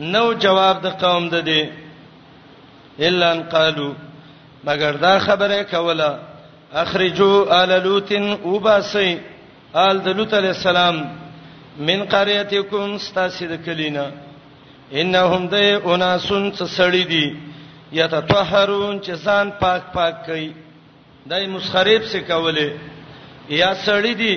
[0.00, 1.66] نو جواب د قوم د دې
[3.02, 3.92] الا ان قالوا
[4.64, 6.18] مگر دا خبره کوله
[6.74, 8.12] اخرجوا آل لوط
[8.44, 9.18] وباسي
[9.76, 11.10] آل د لوط علی السلام
[11.78, 14.06] من قريتكم استاسد کلینا
[14.94, 15.54] انهم د
[15.92, 17.51] اناسن سړی دي
[17.92, 20.52] یا تطهرون چې ځان پاک پاک کوي
[21.30, 22.68] دای مسخریب سے کوله
[23.48, 24.34] یا سړی دی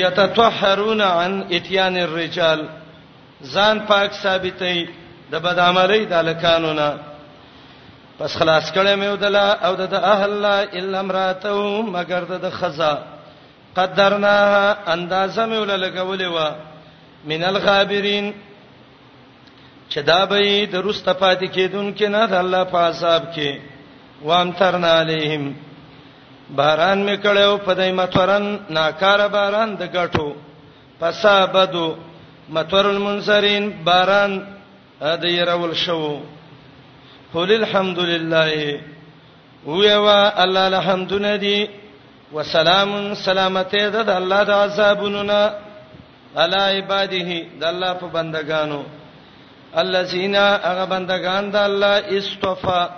[0.00, 2.60] یا تطهرون عن اتيان الرجال
[3.54, 4.88] ځان پاک ثابتې
[5.32, 6.88] د بدعملۍ د لکانونه
[8.18, 12.94] پس خلاص کړه مې ودلا او د اهل لا الا امراته مگر د خزا
[13.78, 14.36] قدرنا
[14.86, 16.50] اندازه مې ولګولې و
[17.30, 18.32] من الغابرین
[19.94, 20.40] چې دا به
[20.72, 23.50] د روسته پاتې کېدون کې نه د الله په حساب کې
[24.28, 25.44] وامترنا علیهم
[26.58, 28.40] باران مې کړو په دای متورن
[28.78, 30.28] ناکار باران د غټو
[31.00, 31.86] فسابدو
[32.56, 34.32] متور المنصرین باران
[35.22, 36.02] د يرول شو
[37.34, 38.42] قول الحمدلله
[39.66, 41.58] ویوا الله الحمدن دی
[42.36, 42.90] وسلام
[43.26, 45.40] سلامته ده د الله د عذابونو نه
[46.42, 47.30] علی عباده
[47.60, 48.82] د الله په بندگانو
[49.78, 52.88] الذين هغه بندگان د الله استوفا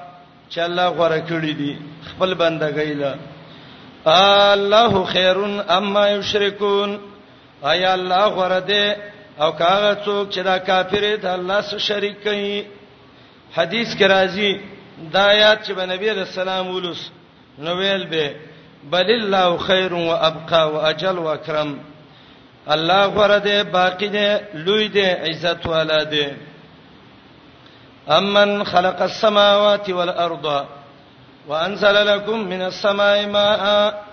[0.53, 1.77] چې الله غوړه کړی دي
[2.11, 3.14] خپل بندګۍ له
[4.53, 7.01] الله خیرن اما یشرکون
[7.62, 8.95] آیا الله غوړه دي
[9.41, 12.64] او کاغه څوک چې دا کافر دي الله سره شریک کوي
[13.57, 14.53] حدیث کې راځي
[15.12, 17.09] دا آیات چې نبی رسول الله ولوس
[17.59, 18.31] نو ویل به
[18.91, 21.79] بل الله خیر و ابقا و اجل و اکرم
[22.68, 26.27] الله غره دې باقی دې لوی دې عزت والا دې
[28.14, 30.46] امن خلق السماوات والارض
[31.48, 34.04] وانزل لكم من السماء ماء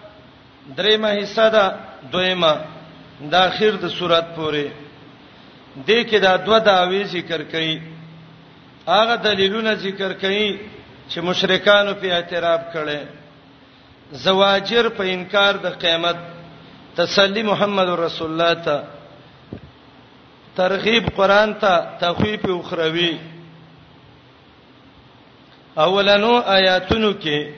[0.77, 1.65] دریمه حصہ دا
[2.11, 2.53] دویمه
[3.31, 4.65] دا اخر د صورت پوره
[5.87, 7.81] دې کې دا دوه داوی ذکر کړي
[8.87, 10.57] هغه دلیلونه ذکر کړي
[11.09, 12.97] چې مشرکانو په اعتراف کړي
[14.23, 16.15] زواجر په انکار د قیامت
[16.95, 18.83] تسلی محمد رسول الله ته
[20.57, 23.13] ترغیب قران ته تخویف اخروی
[25.81, 27.49] اولنو آیاتونو کې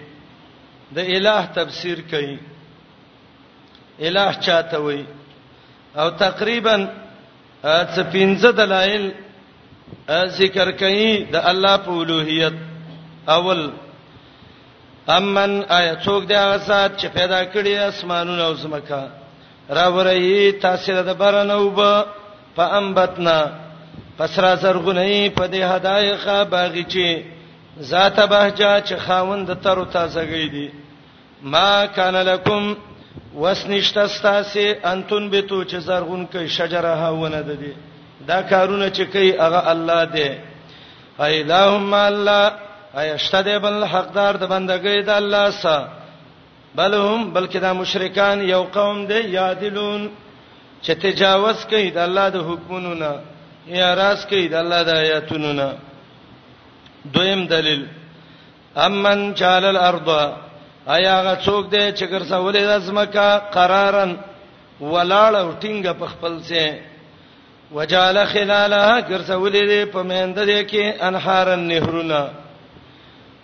[0.96, 2.36] د الٰه تفسیر کوي
[4.08, 5.04] الٰه چاته وي
[5.96, 6.76] او تقریبا
[7.64, 9.10] څه پنځه دلایل
[10.40, 12.54] ذکر کوي د الله په اولوہیت
[13.36, 13.70] اول
[15.18, 19.06] امن آیاتوک دی هغه سات چې پیدا کړی اسمانونه او زمکا
[19.78, 21.80] را ورهي تاثیر د برنوب
[22.56, 23.38] په انبتنا
[24.18, 27.16] پسرا زرغونی په دې هدايه باغچه
[27.82, 30.68] ذات بهجا چې خاوند تر تازګی دی
[31.42, 32.74] ما کان لکم
[33.42, 37.74] وسنشتستاسه انتون بتو چې زرغون کې شجره هاونه ده دي
[38.28, 40.30] دا کارونه چې کوي هغه الله دی
[41.20, 42.52] ای اللهم الله
[42.98, 45.88] ای اشتد بل حقدار د بندګۍ د الله سره
[46.76, 50.10] بلهم بلکې دا مشرکان یو قوم دی یادلون
[50.82, 53.12] چې تجاوز کوي د الله د حکمونو نه
[53.68, 55.70] یا راس کوي د الله د آیاتونو نه
[57.14, 57.86] دویم دلیل
[58.86, 60.10] امن جال الارض
[60.96, 64.12] ایا غڅوک دی چې ګرځولې د ازمکا قرارن
[64.82, 66.82] ولاړ او ټینګه په خپل سي
[67.76, 72.22] وجال خلالها ګرځولې په مند دې کې انهارن نهرونه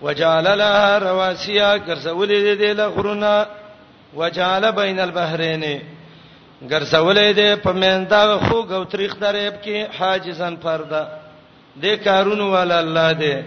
[0.01, 3.33] وجال لها رواسیا ګرځولې دې له غرونه
[4.19, 5.65] وجال بین البحرین
[6.71, 11.03] ګرځولې دې په مند دا خو غو تاریخ درېب کې حاجزن پرده
[11.79, 13.41] دې کارونو والا الله دې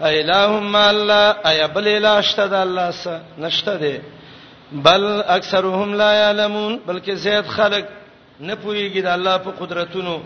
[0.00, 3.96] الہم الله ایا بل الہ شته د الله سره نشته دې
[4.86, 7.84] بل اکثرهم لا یعلمون بلکې زیات خلک
[8.40, 10.20] نه پوهیږي د الله په قدرتونو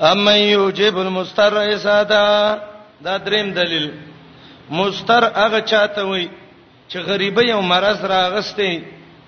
[0.00, 2.56] اما یوجب المستر اسادا
[3.04, 3.90] دا دریم دلیل
[4.70, 6.28] مستر هغه چاته وي
[6.90, 8.80] چې غریبۍ او مرز راغستې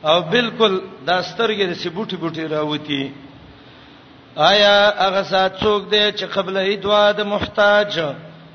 [0.04, 3.02] او بالکل داسترګې د سیبوټي بوټي راوتی
[4.36, 7.98] آیا هغه سات څوک دی چې قبل ایدوا د محتاج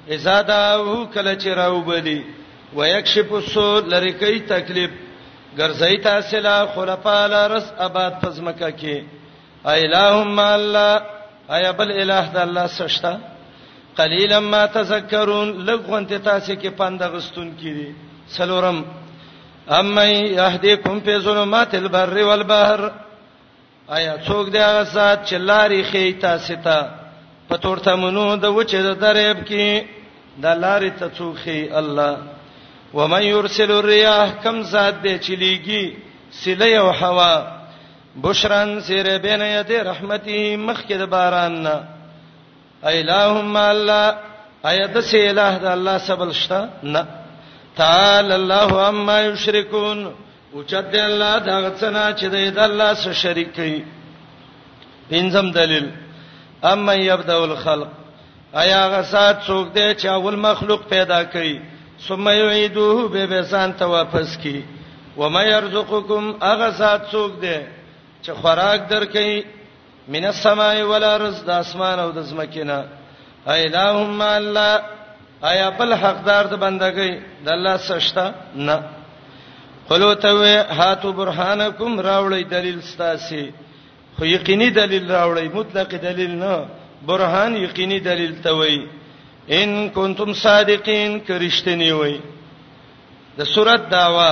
[0.09, 2.23] ازاده او کله چې راوبلی
[2.73, 4.89] ويكشف السوء لری کوي تکلیف
[5.57, 9.03] ګرځي تاسو لا خلفا لرس آباد پزمکه کې
[9.69, 11.01] ایلهم الله
[11.51, 13.17] ایا بل الہ د الله سشتا
[13.97, 17.93] قلیلا ما تذکرون لغون ته تاسو کې پند غستون کیږي
[18.30, 18.82] سلورم
[19.69, 22.91] امی یهدیکم فی ظلمات البر والبحر
[23.95, 26.89] آیا څوک دی هغه سات چې لارې خې تاسو ته
[27.51, 29.88] پتورته منو د وچه د دریب کې
[30.45, 32.17] د لارې ته څوخې الله
[32.97, 35.95] ومن يرسل الرياح كم ذات دې چلیږي
[36.31, 37.35] سله او هوا
[38.25, 41.75] بشران سیر بین ید رحمتي مخکې د باران نه
[42.91, 44.05] ایلهم الله
[44.71, 47.05] اید سیلہ د الله سبل شتا نه
[47.83, 50.07] تعال الله عما یشرکون
[50.55, 52.25] اوچت دی الله دا غڅنا چې
[52.57, 53.85] د الله سره شریک کړي
[55.09, 55.87] پنځم دلیل
[56.71, 57.89] اما يبدا الخلق
[58.61, 61.61] ایا غسات څوک دی چې اول مخلوق پیدا کړي
[62.07, 64.61] ثم يعيدوه به بسان ته واپس کړي
[65.19, 67.57] و ما يرزقكم اغسات څوک دی
[68.23, 69.43] چې خوراک درکړي
[70.15, 72.83] من السماء والارض د اسمان او د زمکینه
[73.53, 74.81] ایلهم الله
[75.51, 78.77] ایا بل حقدار د بندګۍ د الله سشتا نه
[79.89, 83.43] فلوتوي هاتو برهانکم راوړی دلیل ستاسي
[84.15, 86.55] خو یقیني دلیل راوړی مطلق دلیل نه
[87.11, 88.77] برهان یقیني دلیل ته وای
[89.59, 92.15] ان کنتم صادقین کرشتنی وای
[93.39, 94.31] د سورۃ داوا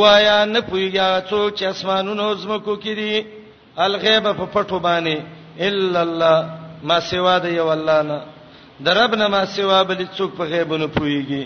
[0.00, 3.26] وایا نه پویږي څو چې اسمانونو زمکو کې دي
[3.86, 5.18] الغیب په پټو باندې
[5.68, 6.38] الا الله
[6.90, 8.18] ما سوا د یو الله نه
[8.86, 11.44] دربنه ما سوا بل څوک په غیب نه پویږي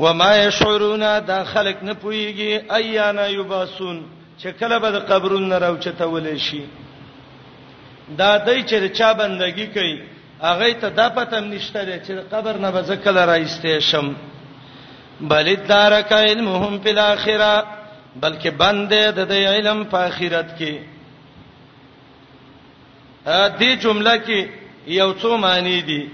[0.00, 4.04] وما يشعرون دا خلق نه پويږي ايانا يباسون
[4.42, 6.60] چې کله به د قبرونو نه راوچته ولې شي
[8.18, 10.00] دا دای چې چا بندگی کوي
[10.42, 14.14] هغه ته دا پته نشته چې د قبر نه به زکل راځته شم
[15.20, 17.64] بل دارک علمهم فی الاخره
[18.22, 20.72] بلکې بندې د علم په اخرت کې
[23.26, 24.48] ا دې جمله کې
[24.86, 26.08] یو څو معنی دي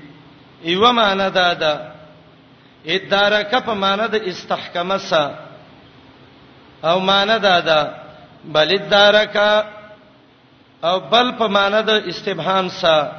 [0.64, 1.95] یو معنی دا ده
[2.84, 5.38] ادارک په معنی د استحکامه سره
[6.90, 7.78] او معنی دا ده
[8.52, 9.36] بل ادارک
[10.84, 13.10] او بل په معنی د استبهام سره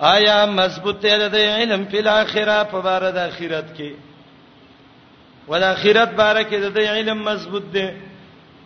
[0.00, 3.90] آیا مضبوطه ده علم په الاخره په بار د اخرت کې
[5.48, 7.94] ول اخرت بارکه ده علم مضبوط ده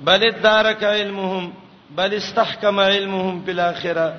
[0.01, 1.53] بل ادارک علمهم
[1.97, 4.14] بل استحکم علمهم په الاخره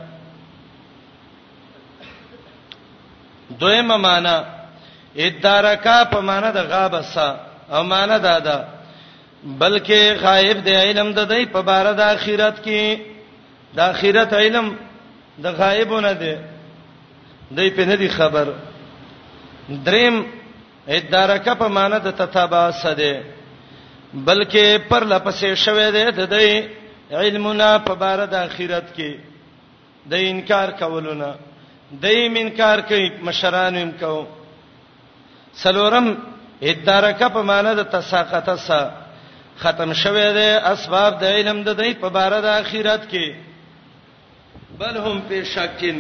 [3.60, 4.38] دویمه معنی
[5.22, 7.28] ادارکا په معنا د غابسا
[7.76, 8.66] او معنا دا ده
[9.60, 12.98] بلکې غایب دی علم د دې په بار د اخرت کې
[13.76, 14.76] د اخرت علم
[15.44, 16.36] د غایبونه دی
[17.54, 18.48] دې په نه دی خبر
[19.70, 20.26] دریم
[20.88, 23.16] ادارکه په معنا د تتابع سده
[24.26, 26.64] بلکې پر لپسې شوه دی د دې
[27.12, 29.12] علمنا په بار د اخرت کې
[30.10, 31.36] د انکار کولونه
[31.92, 34.26] دیم انکار کوي مشرانو هم کوي
[35.62, 36.08] سلورم
[36.62, 38.94] ادارک په معنی د تساقطه سره
[39.62, 43.26] ختم شوه دي اسباب د علم د دې په بار د اخرت کې
[44.80, 45.98] بل هم په شکین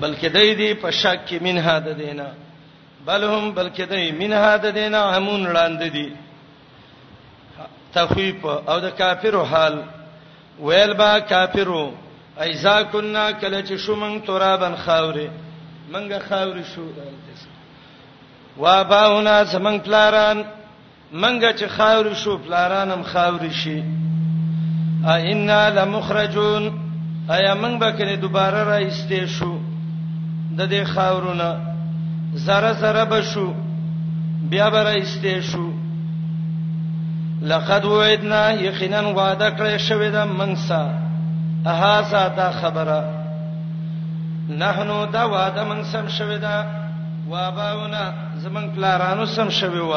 [0.00, 2.28] بلکې دای دي په شک کې منها د دینا
[3.06, 6.08] بل هم بلکې دای منها د دینا همون وړاندې دي
[7.94, 9.74] تخویف او د کافرو حال
[10.66, 11.82] ویل با کافرو
[12.46, 15.28] ایزا کنا کله چې شومنګ ترابن خاورې
[15.92, 16.84] منګه خاورې شو
[18.56, 20.38] وا باونا زمنګ پلاران
[21.12, 23.78] منګه چې خاور شو پلارانم خاور شي
[25.12, 26.64] ا انا لمخرجون
[27.34, 29.52] ایا منګ به کړي دوباره را ایستې شو
[30.58, 31.48] د دې خاورونه
[32.44, 33.48] زره زره به شو
[34.50, 35.66] بیا به را ایستې شو
[37.50, 40.82] لقد وعدنا یقینا وعده کړی شوی دا منسا
[41.66, 43.00] اها ساده خبره
[44.60, 46.81] نحنو دا وعده منسم شوی دا
[47.32, 48.02] واباونا
[48.44, 49.92] زمنګ پلارانو سم شوي و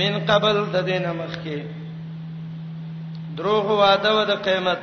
[0.00, 1.58] من قبل د دینه مخکي
[3.38, 4.80] دروغ واده و د قیامت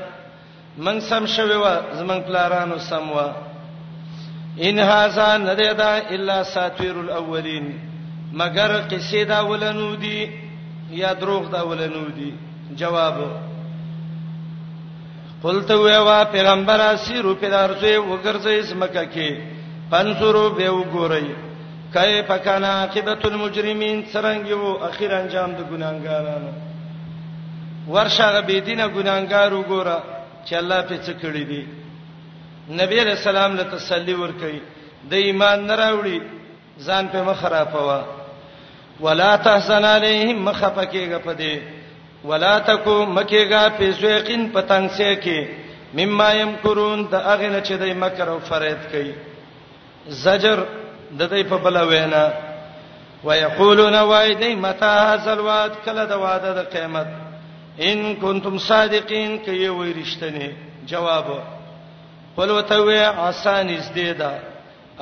[0.86, 1.66] من سم شوي و
[2.00, 3.20] زمنګ پلارانو سم و
[4.68, 7.66] ان هاذا ندیدا الا ساتیر الاولین
[8.40, 10.20] مگر قصیدا ولنو دی
[11.02, 12.32] یا دروغ دا ولنو دی
[12.82, 13.16] جواب
[15.44, 19.30] قلت ویوا پیغمبر اسیرو په دارځه وګرځي زمکه کې
[19.92, 21.26] فانظروا به وګورئ
[21.94, 26.52] کیف کان عاقبت المجرمین څنګه یو اخیر انجام د ګناګارانو
[27.94, 29.98] ورشغه به دینه ګناګار وګوره
[30.48, 31.62] چې الله په څه کړی دی
[32.82, 34.60] نبی رسول الله له تسلی ورکړي
[35.12, 36.18] د ایمان نه راوړي
[36.86, 38.00] ځان په مخ خرابوا
[39.06, 41.56] ولا تحزن علیهم مخفکیګه پدې
[42.30, 45.40] ولا تکو مکیګه په سویقین پتنګ سه کې
[45.98, 49.14] مما یمکرون د اغه نه چې د مکر او فرید کوي
[50.08, 50.60] زجر
[51.18, 52.30] د دې په بل وینا
[53.24, 57.08] ويقولون وایدی متى زلوات کله د واده د قیامت
[57.80, 60.50] ان کنتم صادقین کې وې رښتینه
[60.86, 61.28] جواب
[62.38, 63.00] ولوته وې
[63.30, 64.32] آسان زیدا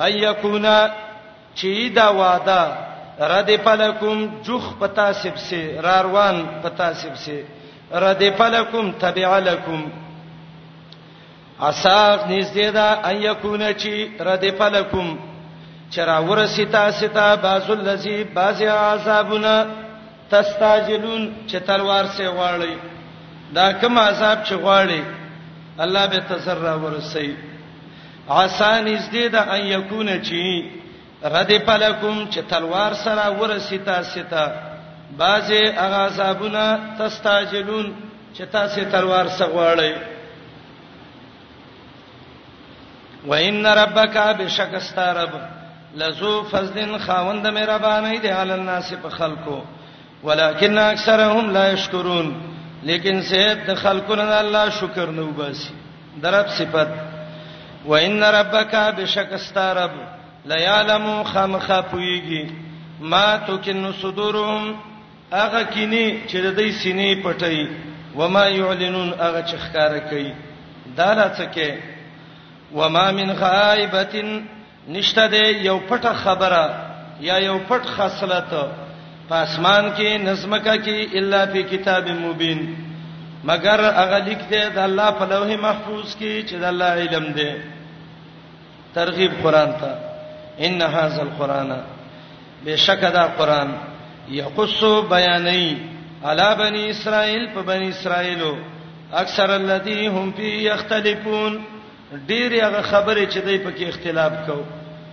[0.04, 0.90] ايکونا
[1.56, 2.62] چې دا واده
[3.18, 7.42] رد پلکم جوخ پتا سب سے راروان پتا سب سے
[7.92, 9.80] رد پلکم تبع لکم
[11.60, 15.16] اساق نږدې ده ان یکون چی ردف لکم
[15.90, 19.64] چرا ورسیتا ستا بازل لذی باز عذابنا
[20.30, 22.76] تستاجلون چې تلوار سي غواړي
[23.54, 25.02] دا کوم عذاب چې غواړي
[25.80, 27.36] الله به تسرع ورسي
[28.30, 30.70] عسان نږدې ده ان یکون چی
[31.24, 34.46] ردف لکم چې تلوار سره ورسیتا ستا
[35.18, 35.50] باز
[35.84, 37.94] عذابنا تستاجلون
[38.36, 39.92] چې تاسو تلوار سره غواړي
[43.26, 45.30] وان ربک بشک استرب
[46.00, 49.58] لزو فضل خاوند مې ربانه دی عل الناس په خلقو
[50.22, 52.32] ولکن اکثرهم لا یشکرون
[52.90, 55.70] لیکن سید خلقنا الله شکر نه وباسي
[56.22, 56.88] درب صفت
[57.86, 59.90] وان ربک بشک استرب
[60.46, 62.50] لا یعلم خمخ پویږي
[63.00, 64.74] ما تو کن صدورهم
[65.32, 67.68] اغه کینی چې د دې سینې پټي
[68.18, 70.32] و ما یعلنون اغه چې ښکارا کوي
[70.96, 71.91] دا لا څه کې
[72.74, 74.42] وما من غائبه
[74.88, 76.64] نشته دی یو پټه خبره
[77.28, 78.48] یا یو پټ خاصلت
[79.28, 82.64] په اسمان کې نظمکه کې الا فی کتاب مبین
[83.50, 87.50] مگر هغه لیک دی د الله په لوح محفوظ کې چې د الله علم دی
[88.94, 89.94] ترغیب قران ته
[90.68, 91.72] ان هاذا القران
[92.66, 93.70] بشک دا قران
[94.38, 94.82] یقص
[95.12, 95.68] بیانی
[96.32, 98.52] علی بنی اسرائیل په بنی اسرائیلو
[99.22, 101.58] اکثر الذی هم فی یختلفون
[102.30, 104.62] ډیر هغه خبره چې دوی پکې اختلاف کو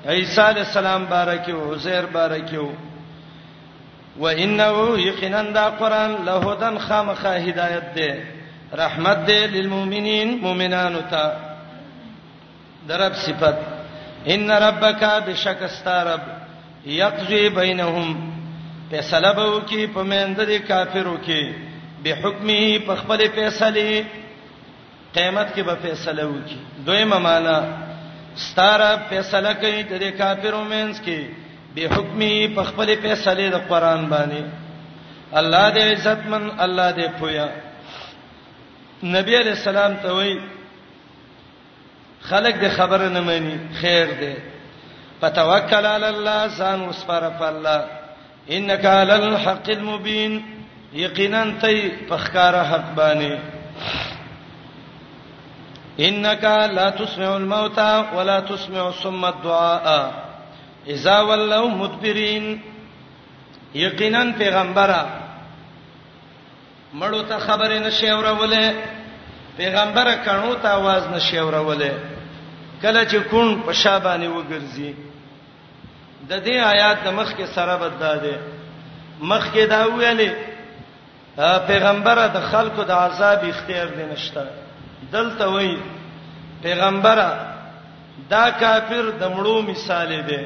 [0.09, 2.59] عیسی علی السلام بارکه او عزیر بارکه
[4.19, 8.23] و انه یقینا دا قران لهدن خامخ هدایت ده
[8.73, 11.31] رحمت ده للمؤمنین مؤمنانو ته
[12.87, 13.55] درب صفات
[14.27, 16.21] ان ربک بشک استرب
[16.85, 18.15] یقضی بینهم
[18.91, 21.43] فیصله به وکي په مند دي کافرو کې
[22.03, 24.05] به حکمه په خپل فیصله
[25.13, 27.57] قیامت کې به فیصله وکي دویمه معنا
[28.47, 31.27] ستاره فیصله کوي د کافرو مینس کې
[31.77, 34.43] به حکمي په خپل فیصله د قران باندې
[35.41, 37.47] الله دې عزتمن الله دې پویا
[39.15, 40.37] نبی علیہ السلام ته وایي
[42.29, 44.33] خلک د خبره نه مانی خیر دی
[45.21, 47.85] پتوکل علی الله ځان وسپاره په الله
[48.57, 50.39] انک علی الحق المبین
[50.99, 53.37] یقینا تی فخکار حق باندې
[55.99, 56.43] انك
[56.73, 60.13] لا تسمع الموتى ولا تسمع ثم الدعاء
[60.87, 62.61] اذا ولوا مدبرين
[63.75, 65.03] یقینا پیغمبره
[66.93, 68.73] مړو ته خبره نشي اورولې
[69.57, 71.91] پیغمبره کڼو ته आवाज نشي اورولې
[72.81, 74.93] کله چې کون په شابهانه وګرځي
[76.29, 78.37] د دې آیات د مخ کې سره بداده
[79.21, 80.31] مخ کې دا ویلې
[81.67, 84.41] پیغمبره د خلکو د عذاب اختیار دی نشته
[85.13, 85.75] دلته وای
[86.63, 87.27] پیغمبره
[88.33, 90.41] دا کافر د مړو مثال دی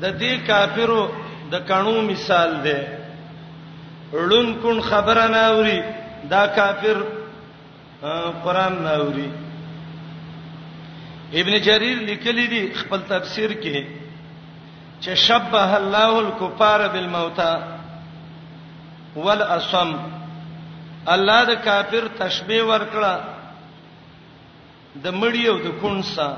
[0.00, 1.02] د دې کافرو
[1.52, 2.78] د کڼو مثال دی
[4.28, 5.80] ړون کون خبره نه اوري
[6.32, 6.98] دا کافر
[8.44, 9.30] قران نه اوري
[11.40, 13.86] ابن جرير لیکلی دی خپل تفسیر کې
[15.00, 17.54] چې شبه الله الکفار بالموتى
[19.16, 19.92] والاصم
[21.06, 23.35] الله د کافر تشبيه ورکړه
[25.04, 26.36] د مړی او د کون سره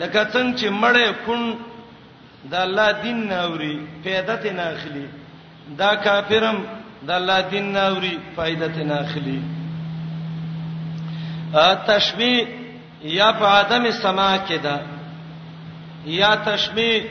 [0.00, 1.42] لکه څنګه چې مړی کون
[2.50, 5.06] د الله دین ناوري پیدا ته ناخلي
[5.80, 6.58] دا کافرم
[7.06, 9.38] د الله دین ناوري پیدا ته ناخلي
[11.66, 12.46] ا تشبیه
[13.18, 14.76] یا په عدم سما کې ده
[16.20, 17.04] یا تشبیه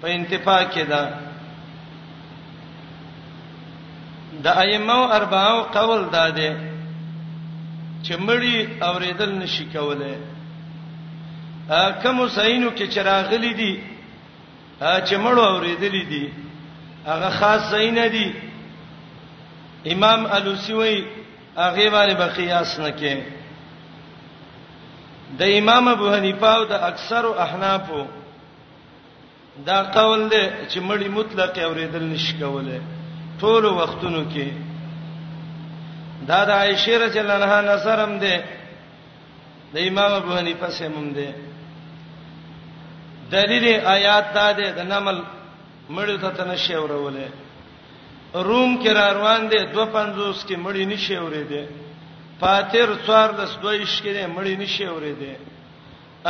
[0.00, 1.02] په انتفاع کې ده
[4.44, 6.71] د ائمه او اربعو قول داده دا
[8.06, 8.56] چې مړی
[8.88, 10.14] اوریدل نشي کوله
[12.02, 13.72] کوم سینو کې چراغلی دي
[14.80, 16.24] چې مړو اوریدل دي
[17.06, 18.28] هغه خاص سین دي
[19.92, 20.96] امام الوسی وای
[21.56, 23.14] هغه باندې بقیاس نه کې
[25.38, 28.02] د امام ابو حنیفه او د اکثر احنافو
[29.66, 32.78] دا قول دی چې مړی مطلق اوریدل نشي کوله
[33.40, 34.71] ټول وختونو کې
[36.28, 38.34] دا د عائشه رضی الله عنها نصرم ده
[39.74, 41.28] د امام ابو حنیفه سیمم ده
[43.34, 43.64] دلیل
[43.96, 45.18] آیات دا ده د نمل
[45.96, 47.26] مړی ته تنشي ورولې
[48.48, 51.64] روم کې را روان دي 250 کې مړی نشي اورې دي
[52.40, 55.32] فاتر 14 دویش کې دي مړی نشي اورې دي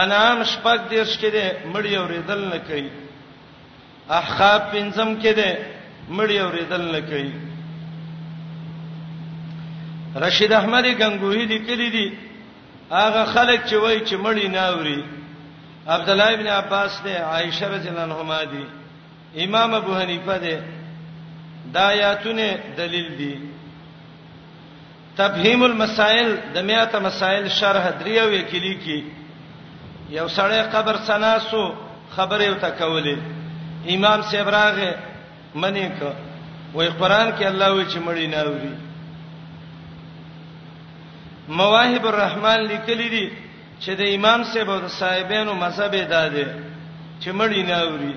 [0.02, 2.88] انام شپږ دیش کې دي مړی اورې دل نه کوي
[4.18, 5.50] احقاب پنځم کې دي
[6.16, 7.51] مړی اورې دل نه کوي
[10.20, 12.12] رشید احمد غنگوہی دی کلی دی
[12.92, 15.04] هغه خلک چې وای چې مړی ناوري
[15.88, 18.64] عبد الله ابن عباس دی عائشه رضی الله عنهما دی
[19.44, 20.56] امام ابو حنیفه دی
[21.74, 23.40] دا آیاتونه دلیل دي
[25.16, 28.98] تفهیم المسائل د میاته مسائل شرح دریو کې لیکي
[30.18, 31.64] یو سړی قبر سناسو
[32.16, 33.16] خبره یو تکولې
[33.96, 34.94] امام سیبراغه
[35.54, 38.74] منی ک وای قران کې الله وی چې مړی ناوري
[41.48, 43.30] مواهب الرحمن لیکلی دي
[43.80, 46.46] چې د امام صاحب او د صاحبینو مذهب ادا دي
[47.20, 48.14] چې مړی نه اوري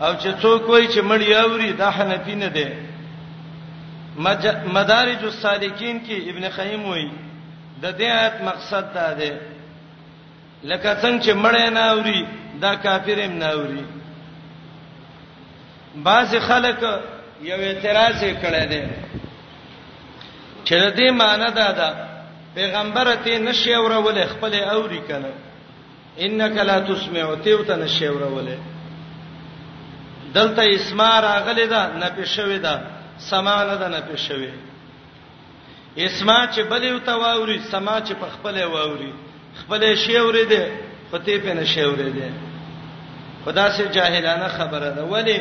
[0.00, 2.66] او چې څوک وایي چې مړی اوري دا حنفی نه دي
[4.76, 7.10] مدارج السالکین کې ابن خیم وایي
[7.82, 9.30] د دې آیت مقصد دا دی
[10.64, 12.26] لکه څنګه چې مړی نه اوري
[12.60, 13.84] دا کافر هم نه اوري
[15.96, 16.82] بعض خلک
[17.42, 18.82] یو اعتراض کړي دي
[20.64, 22.13] چې دې معنی دا ده
[22.54, 25.32] پیغمبر ته نشي اورول خپل اوري کنه
[26.18, 28.48] انک لا تسمع تیو ته نشي اورول
[30.34, 32.80] دلته اسما راغلی دا نه پښوی دا
[33.18, 34.52] سما نه دا نه پښوی
[35.98, 39.12] اسما چې بلې او تواوري سما چې په خپل واوري
[39.60, 40.62] خپل شی اوري دي
[41.12, 42.28] خطې په نشي اوري دي
[43.44, 45.38] خدا سے جاهلانه خبره ده ولی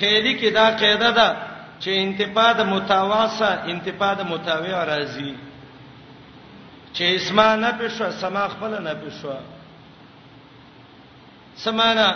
[0.00, 1.36] خېلی کې دا قاعده ده
[1.82, 5.51] چې انتقاد متواسه انتقاد متاوی راځي
[6.94, 9.36] چې اسما نه پښو سما خپل نه پښو
[11.62, 12.06] سمانا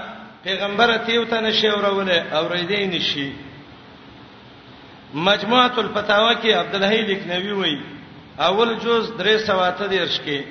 [0.43, 3.29] پیغمبر ته یو تنه شی ورولې او ریدې نشي
[5.29, 7.81] مجموعه الفتاوا کې عبد الحی لکنوی وایي
[8.49, 10.43] اول جز 308 درش کې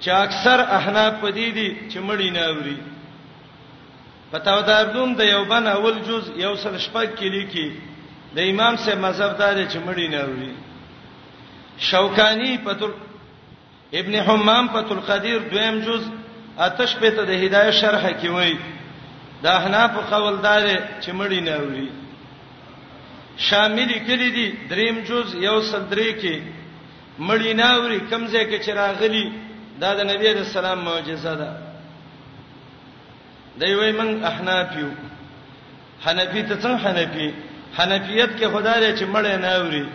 [0.00, 2.76] چې اکثر احناف پدې دي چې مړی نه اوري
[4.30, 7.72] پتاو داردوم د یو بن اول جز یو سل شپږ کې لیکي
[8.38, 10.54] د امام سے مذهب دار چې مړی نه اوري
[11.90, 12.90] شوکانی په
[13.94, 16.02] ابن حمام فتح القدیر دویم جز
[16.66, 18.56] آتش پته د هدايه شرح کې وای
[19.42, 20.62] دا حناف قوالدار
[21.00, 21.88] چې مړی نه وری
[23.38, 26.42] شامل کړي دي دریم جز یو صدرې کې
[27.18, 29.32] مړی نه وری کمزه کې چراغلی
[29.80, 31.50] دا د نبی د سلام معجزه ده
[33.60, 34.90] دوی وای من احناف یو
[36.06, 37.30] حنفی ته څنګه حنفی
[37.78, 39.86] حنفیت کې خدای چې مړی نه وری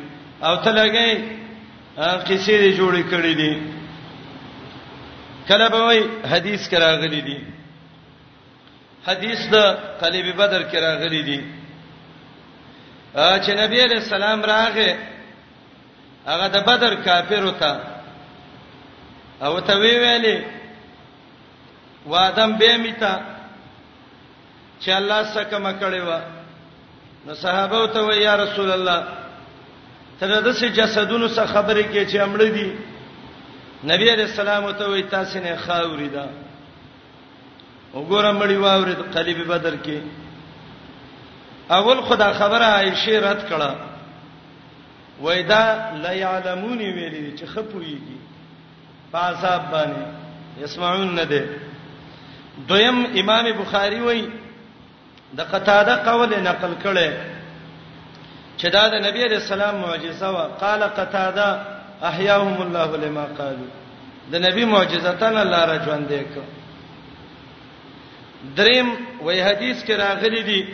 [0.43, 1.13] او ته لګی
[1.97, 3.53] قصې جوړې کړې دي
[5.49, 5.99] کله به وای
[6.31, 7.37] حدیث کرا غلی دي
[9.07, 9.55] حدیث د
[10.01, 11.39] قلیب بدر کرا غلی دي
[13.43, 14.89] چې نبی علیہ السلام راغه
[16.29, 17.73] هغه د بدر کافر وتا
[19.43, 20.37] او ته وی ویلې
[22.07, 23.13] وادم به میتا
[24.83, 26.11] چې الله سکه مکړې و
[27.25, 28.99] نو صحابه ته وی یا رسول الله
[30.19, 32.69] تر دې چې جسدونو څخه خبرې کې چې امړې دي
[33.89, 36.25] نبی علیہ السلام ته وې تاسو نه خاوري دا
[37.93, 39.97] وګورم مړی واوري د قلیب بدر کې
[41.77, 43.75] اول خدا خبره عائشه رد کړه
[45.21, 48.19] وېدا لا يعلموني ویلي چې خپويږي
[49.13, 51.45] پاساب باندې يسمعون نه ده
[52.67, 54.29] دویم امام بخاری وې
[55.33, 57.09] د قتاده قول نقل کړي
[58.57, 63.67] چې دا د نبی رسول الله معجزه وا قال قتاده احیاهم الله لما قالو
[64.31, 66.41] د نبی معجزتان الله را ژوندې کړ
[68.55, 68.87] دریم
[69.23, 70.67] وای حدیث کې راغلي دي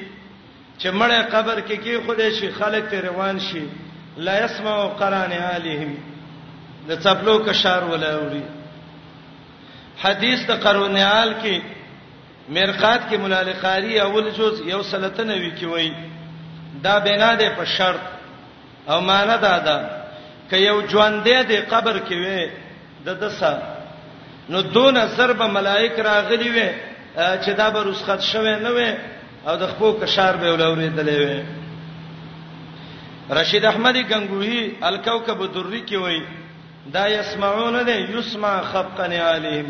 [0.80, 3.62] چې مړې قبر کې کې خوده شي خلک ته روان شي
[4.18, 5.98] لا يسمع قران علیهم
[6.90, 8.44] د څپلو کشار ولاوري
[10.04, 11.62] حدیث د قرونیال کې
[12.50, 15.92] مرقات کې ملال قاری اول جز یو سلطنوي کې وای
[16.84, 18.00] دا بنا ده په شرط
[18.90, 20.07] او معنا ده ده
[20.50, 22.44] ک یو ژوندې د قبر کې وي
[23.06, 23.52] د دسه
[24.52, 26.68] نو دون ضرب ملائک راغلي وي
[27.16, 28.90] چې دا به رسخت شوه نه وي
[29.48, 31.40] او د خپل کشار به ولوریدلې وي
[33.40, 36.22] رشید احمدی غنگوہی الکوكب الدری کې وای
[36.96, 39.68] دا یسمعون ده یسمع خفقن علیهم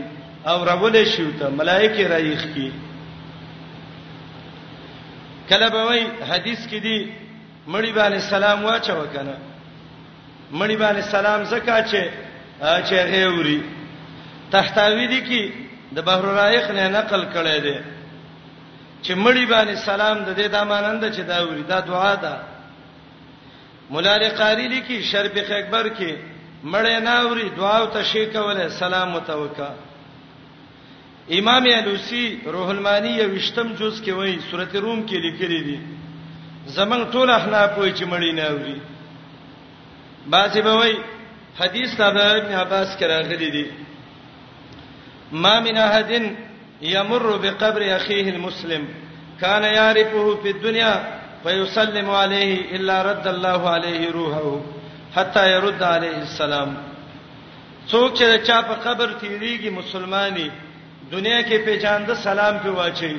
[0.49, 2.69] او ربول شیوته ملائکه رایخ کی
[5.49, 7.13] کله به وای حدیث کې دی
[7.67, 9.33] مړی باندې سلام واچو کنه
[10.51, 12.09] مړی باندې سلام زکا چې
[12.89, 13.63] چې غیوري
[14.51, 15.51] تحتاوی دي کې
[15.95, 17.75] د بحر رایخ نه نقل کړي دي
[19.03, 22.39] چې مړی باندې سلام د دې د امانند چې دا وري دا دعا ده
[23.89, 26.15] مولا لقاری لیکي شربخ اکبر کې
[26.63, 29.69] مړی ناوري دعا او تشیکوله سلام متوکا
[31.39, 35.79] امام الوسی روح المانی وشتم جز کې وایي سورته روم کې لیکلي دي
[36.75, 38.79] زمنګ ټول احناف وایي چې مړی ناوري
[40.31, 40.95] باسي به وای
[41.59, 43.65] حدیث تا د ابن عباس کرا غلی دي
[45.31, 46.11] ما من احد
[46.81, 48.83] يمر بقبر اخيه المسلم
[49.41, 50.93] كان يعرفه في الدنيا
[51.43, 54.59] فيسلم عليه الا رد الله عليه روحه
[55.15, 56.77] حتى يرد عليه السلام
[57.91, 60.47] څوک چې چا په قبر تیریږي مسلمانې
[61.11, 63.15] دنیا کې پیژاند سلام په واچي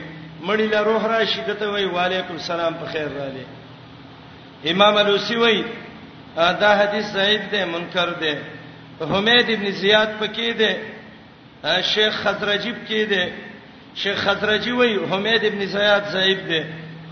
[0.47, 5.63] مړی له روح راشي دته وای وعلیکم السلام په خیر را لې امام الوسی وای
[6.37, 8.33] دا حدیث ضعیف دی منکر دی
[9.13, 10.73] حمید ابن زیاد پکې دی
[11.93, 13.25] شیخ خزرجی پکې دی
[14.01, 16.61] شیخ خزرجی وای حمید ابن زیاد ضعیف دی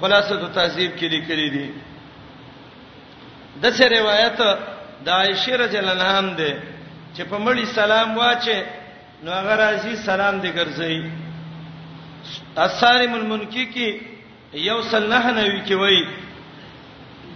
[0.00, 1.66] خلاصه د تهذیب کې لیکلي دي
[3.62, 4.38] د څه روایت
[5.04, 6.52] د عائشه رضی الله عنها هم ده
[7.16, 8.58] چې په مړی سلام واچي
[9.22, 11.10] نو هغه راځي سلام دې ګرځي
[12.56, 13.88] اثارم المنکی کې
[14.68, 15.98] یو صلی الله علیه وی کې وای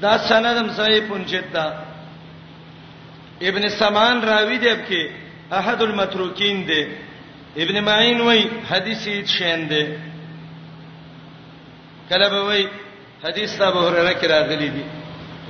[0.05, 1.65] دا سندم صحیح پنځتا
[3.49, 5.03] ابن سمان راوی دی کې
[5.59, 6.83] احد المتروکین دی
[7.63, 9.85] ابن معین وای حدیث یې شین دی
[12.11, 12.65] کله به وای
[13.25, 14.85] حدیث تا به هرره کې راغلی دی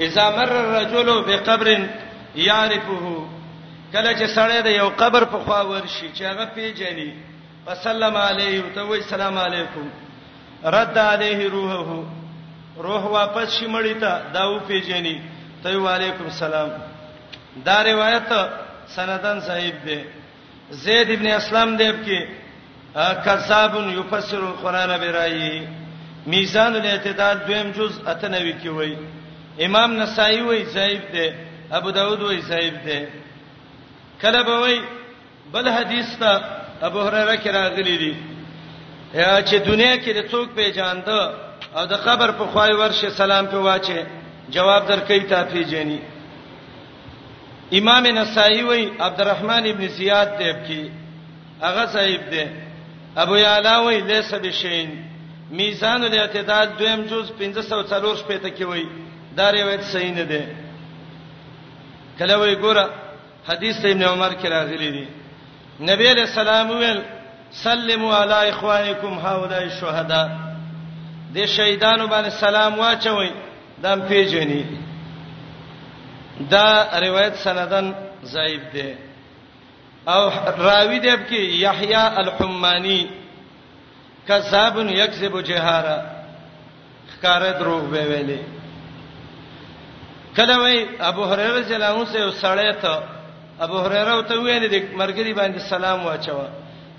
[0.06, 1.68] اذا مر الرجل بقبر
[2.36, 3.26] يعرفه
[3.92, 7.10] کله چې سړی د یو قبر په خوا ورشي چې هغه پیژني
[7.66, 9.84] فسلم علیه وتوي سلام علیکم
[10.76, 12.02] رد علیه روحه
[12.86, 15.16] روح واپس شي مړی ته دا و پیژني
[15.62, 16.68] ته وعلیکم السلام
[17.66, 18.30] دا روایت
[18.94, 19.98] سندن صحیح دی
[20.84, 22.20] زید ابن اسلام دیب کې
[23.26, 25.68] کذاب یفسر القرآن برایه
[26.32, 28.92] میزان الاعتدال دویم جز 98 کې وای
[29.66, 31.26] امام نسائی وای ضعیف دی
[31.78, 32.98] ابو داود وای ضعیف دی
[34.22, 34.80] کله به وای
[35.52, 36.30] بل حدیث ته
[36.88, 38.14] ابو هريره کې راغلي دي
[39.48, 41.08] چې دنیا کې د څوک پیژاند
[41.76, 44.00] او د قبر په خوای ورشه سلام په واچي
[44.54, 45.98] جواب درکې ته پیژني
[47.78, 50.82] امام نصائی وای عبدالرحمن ابن زیاد دیب کی
[51.62, 52.44] هغه صاحب دی
[53.22, 54.88] ابو یعلا وای لیس بشین
[55.58, 58.84] میزان الاعتدال دویم جز 1504 شپه ته کی وای
[59.36, 60.42] دا روایت صحیح نه ده
[62.18, 62.86] کله وای ګوره
[63.48, 65.06] حدیث ابن عمر کې راغلی دی
[65.92, 67.00] نبی علیہ السلام ویل
[67.64, 70.49] سلموا علی اخوانکم هؤلاء الشهداء
[71.34, 73.30] د شهیدانو باندې سلام واچوي
[73.82, 74.62] دا پیژني
[76.52, 76.66] دا
[77.02, 77.92] روایت سندن
[78.34, 78.88] ضعیف دی
[80.12, 80.22] او
[80.58, 83.00] راوی دی په کې یحیی الحمانی
[84.28, 85.98] کذاب یکذب جهارا
[87.14, 88.40] خکار دروغ به ویلي
[90.36, 93.02] کله وی ابو هريره رضی الله عنه سه سړی ته
[93.60, 96.38] ابو هريره ته ویل د مرګري باندې سلام واچو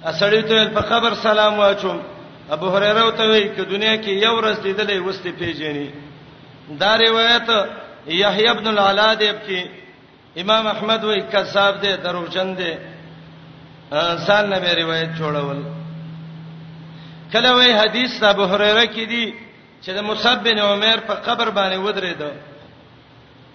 [0.04, 2.02] اسړی ته په خبر سلام واچوم
[2.50, 5.88] ابو هريره ته وی چې دنیا کې یو ورځ لیدلې وسته پیژني
[6.80, 7.48] دا روایت
[8.08, 9.58] یحیی ابن العلا دی چې
[10.42, 12.74] امام احمد وی کذاب دی دروغجن دی
[14.28, 15.60] سال نه روایت جوړول
[17.32, 19.34] کله وی حدیث ابو هريره کې دی
[19.84, 22.22] چې د مصعب بن عمر په قبر باندې ودرېد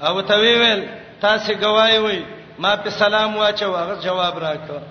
[0.02, 0.80] او ته ویل
[1.20, 2.22] تاسو گواہی وی
[2.58, 4.82] ما په سلام واچو هغه جواب راکړه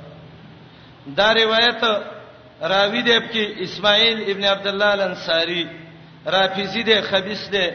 [1.17, 1.84] دا روایت
[2.61, 5.65] راوی دیب کې اسماعیل ابن عبد الله الانصاری
[6.26, 7.65] رافیزی دی خبيث دی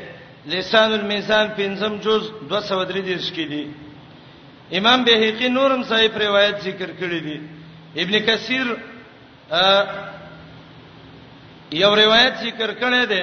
[0.47, 3.71] لسان المیزان پنځم جز 233 کې دی
[4.79, 7.41] امام بهقي نورم صاحب روایت ذکر کړی دی
[8.03, 8.67] ابن کثیر
[11.73, 13.23] یو روایت ذکر کړی دی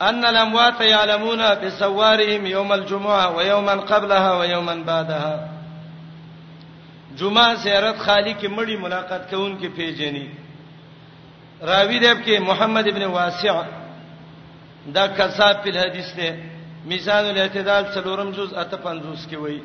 [0.00, 5.48] ان الاموات يعلمون بسوارهم يوم الجمعه ويوما قبلها ويوما بعدها
[7.16, 10.28] جمعه زیارت خالی کې مړی ملاقات کوونکې پیژني
[11.62, 13.52] راوی دیب کې محمد ابن واسع
[14.94, 16.36] دا کذاب په حدیث ته
[16.86, 19.58] میزان الاعتدال څلورم جز اته 50 کې وای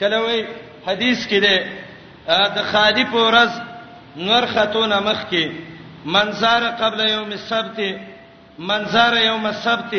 [0.00, 0.44] کله وای
[0.86, 3.50] حدیث کې ده د خالی پورز
[4.16, 5.52] نور خاتون مخ کې
[6.06, 7.80] منظر قبل یوم السبت
[8.58, 9.94] منظر یوم السبت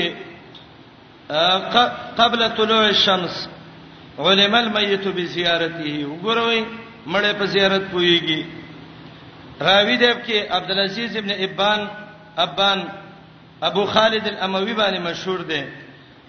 [2.18, 3.48] قبل طلوع الشمس
[4.20, 6.66] علم المیت بزیارته وګوروي
[7.08, 8.44] مړې په زیارت کویږي
[9.60, 11.88] راوی دیب کې عبد العزيز ابن ابان
[12.38, 12.86] ابان
[13.62, 15.64] ابو خالد الاموي باندې مشهور دی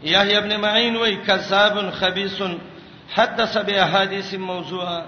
[0.02, 2.42] یحیی ابن معین وای کذاب خبيث
[3.14, 5.04] حدث به احادیث موضوعه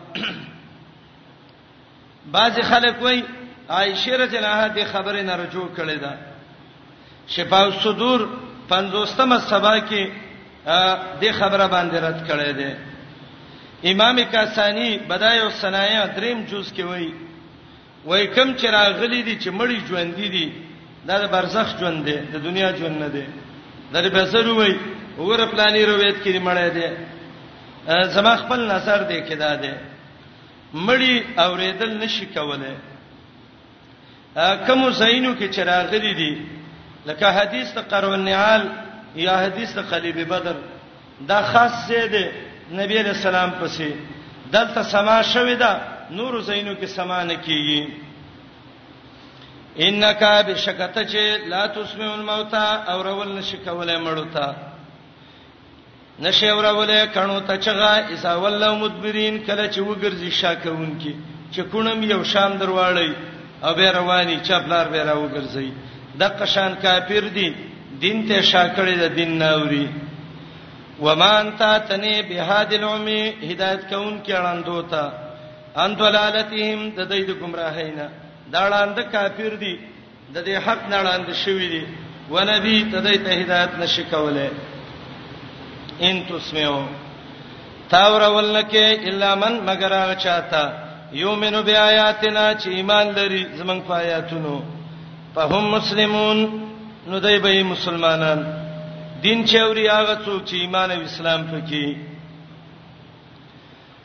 [2.37, 3.25] بعض خلک وای
[3.71, 6.19] عائشه رضی الله عنها دې خبره نه رجوع کړې ده
[7.29, 8.29] شفاء الصدور
[8.71, 10.09] 50مه سبا کې
[11.23, 12.77] دې خبره باندې رد کړې ده
[13.93, 17.13] امام کاسانی بدایو صنایع دریم جز کې وای
[18.09, 20.47] وای کم چې راغلي دي چې مړی ژوند دي
[21.09, 23.25] دا د برزخ ژوند دی د دنیا ژوند نه دی
[23.93, 24.73] درې بسر وای
[25.19, 26.87] وګوره پلانې روایت کې مړی دی
[28.15, 29.73] زما خپل نظر دی کې دا دی
[30.87, 31.15] مړی
[31.45, 32.73] اوریدل نشي کوله
[34.67, 36.33] کوم زینو کې چراغلي دي
[37.07, 38.63] لکه حدیث ته قرون نعال
[39.17, 40.57] یا حدیث ته قلیب بدر
[41.29, 42.25] دا خاص څه دی
[42.81, 43.91] نبی رسول الله پسې
[44.53, 47.89] دلته سما شوې ده نور زینو کې سمانه کیږي
[49.87, 52.55] انکا بشکته چې لا تسمع الموت
[52.89, 54.55] او رول نشکوله مړوتا
[56.27, 61.15] نشه اوروله کڼو ته چغه ایسا ولو مدبرین کله چې وګرځي شاکون کې
[61.55, 63.13] چې کونم یو شام درواړی
[63.63, 65.73] او به رواني چپلار به راو ګرځي
[66.21, 67.51] د قشان کافر دي
[68.07, 69.87] دین ته شاکړی د دین ناوري
[71.05, 75.34] ومان تا تنه بهادل عمي هدایت کون کې اړندوتا
[75.83, 78.07] ان دلالتهم د دې د گمراهینا
[78.55, 79.75] دا لاند کافر دي
[80.35, 81.85] د دې حق نه لاند شوی دي
[82.35, 84.49] ونبي ته دې ته هدایت نشي کوله
[86.07, 86.83] ان تسمعو
[87.91, 90.63] تاور ولکه الا من مگر هغه چاته
[91.23, 94.57] یومنو بیااتنا چې ایمان لري زمنګ پایاتونو
[95.35, 96.39] فهم مسلمون
[97.11, 98.41] نو دوی به مسلمانان
[99.23, 101.87] دین چوري هغه څوک چې ایمان او اسلام پکې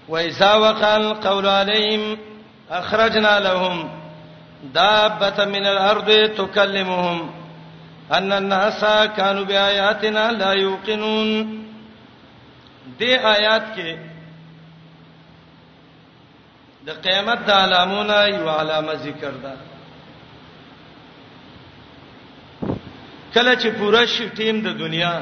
[0.09, 2.17] وإذا وقع القول عليهم
[2.69, 3.89] أخرجنا لهم
[4.63, 7.31] دابة من الأرض تكلمهم
[8.11, 8.81] أن الناس
[9.17, 11.65] كانوا بآياتنا لا يوقنون
[12.99, 13.97] دې آیات کې
[16.85, 19.53] د قیامت د علامونه یو علامه ذکر ده
[23.33, 25.13] کله چې پوره شي ټیم د دنیا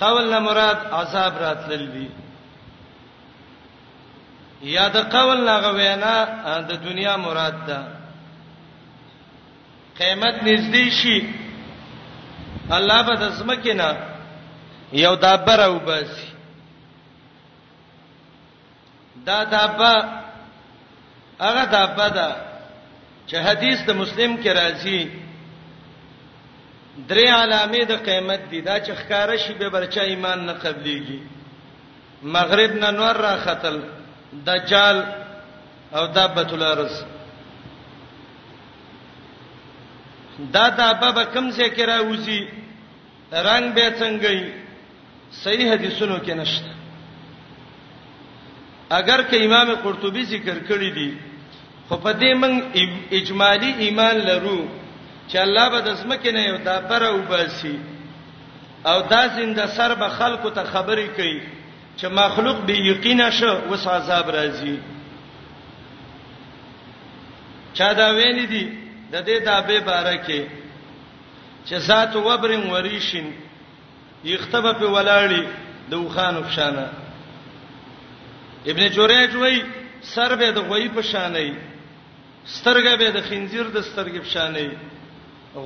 [0.00, 2.08] قول نه مراد عذاب راتلل دي
[4.74, 6.14] یا د قول لغه وینا
[6.68, 7.78] د دنیا مراد ده
[9.98, 11.18] قیامت نږدې شي
[12.76, 13.90] الله به د زمکه نه
[15.04, 16.12] یو دابر او بس
[19.26, 19.94] دا دابا
[21.46, 22.30] هغه دابا ده
[23.28, 25.00] چې حدیث د مسلم کې راځي
[27.10, 31.20] درې علامې د قیامت دي دا چې ښکارا شي به برچا ایمان نه قبليږي
[32.22, 33.80] مغرب نه نور را ختل
[34.46, 34.96] دجال
[35.96, 36.94] او دابه الارض
[40.54, 42.40] دا دابه به کوم ځای کې راوځي
[43.46, 44.46] رنگ به څنګه وي
[45.42, 46.70] صحیح حدیثونو کې نشته
[48.98, 51.10] اگر که امام قرطبي ذکر کړی دی
[51.88, 52.52] خو په دې من
[53.18, 54.60] اجمالی ایمان لرو
[55.30, 57.78] چې الله به د زمکه نه یو دابره وباسي
[58.86, 61.40] او دا زنده سر به خلکو ته خبرې کوي
[61.96, 64.76] چې مخلوق به یقینا شو وس عذاب راځي
[67.78, 68.64] چا دا ویل دي
[69.12, 70.40] د دې دابه بارکه
[71.66, 73.26] چې ذات وبرن وریشن
[74.24, 75.42] یختبه په ولاړی
[75.90, 76.86] د وخانو فشانه
[78.72, 79.58] ابن جوریج وای
[80.14, 81.56] سر به د غوی په شانې
[82.44, 84.68] سترګه به د خنزیر د سترګې په شانې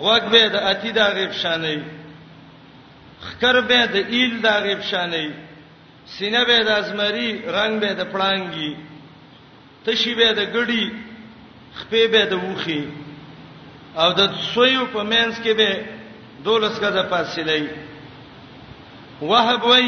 [0.02, 1.78] غوږ به د اتی د غیب شانې
[3.20, 5.26] خکر به د ایل د غیب شانې
[6.18, 8.70] سینه به د ازمری رنگ به د پړانګي
[9.84, 10.84] تشی به د ګړی
[11.80, 12.82] خپې به د وخی
[14.02, 14.20] او د
[14.52, 15.70] سویو په مینس کې به
[16.44, 17.60] دولس کده فاصله
[19.30, 19.86] وهب وای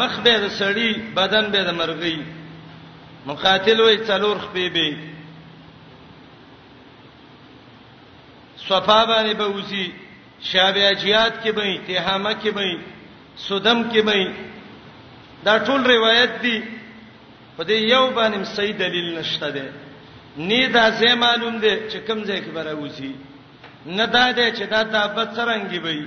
[0.00, 2.16] مخ به د سړی بدن به د مرغی
[3.28, 4.88] مقاتل وای څلور خپې به
[8.68, 9.86] صفا باندې به وسی
[10.50, 12.64] شابه اجیات کې به اتهامه کې به
[13.46, 14.18] سودم کې به
[15.44, 16.58] دا ټول روایت دي
[17.56, 19.68] په دې یو باندې صحیح دلیل نشته ده
[20.50, 23.12] نه دا زه معلوم ده چې کوم ځای کې براوسی
[23.86, 26.06] نه دا ده چې دا دابت څنګه وي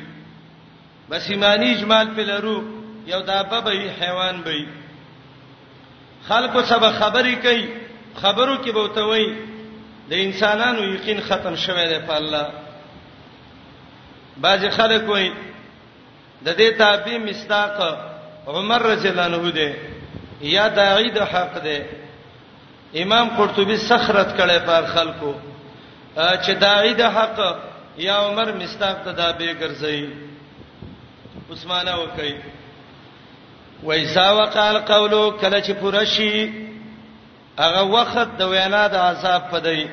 [1.10, 2.58] بس ایمانی اجمال په لرو
[3.14, 4.66] یو دابه به حیوان به
[6.28, 7.66] خلکو سبا خبرې کوي
[8.22, 9.28] خبرو کې بوته وي
[10.10, 12.46] د انسانانو یقین ختم شوه دی په الله
[14.44, 15.30] باځه خلک وي
[16.46, 17.78] د دې تابع مستاق
[18.48, 19.68] عمر رضی الله عنه دی
[20.56, 21.78] یا داعی د حق دی
[23.04, 25.34] امام قرطبی سخرت کړي پر خلکو
[26.18, 27.40] چې داعی د حق
[27.98, 30.10] یا عمر مستاق تدا به ګرځي
[31.52, 32.36] عثمانه وکي
[33.84, 36.52] وایسا وقال قولو کله چې پرشي
[37.60, 39.88] هغه وخت د وینا د عذاب پدای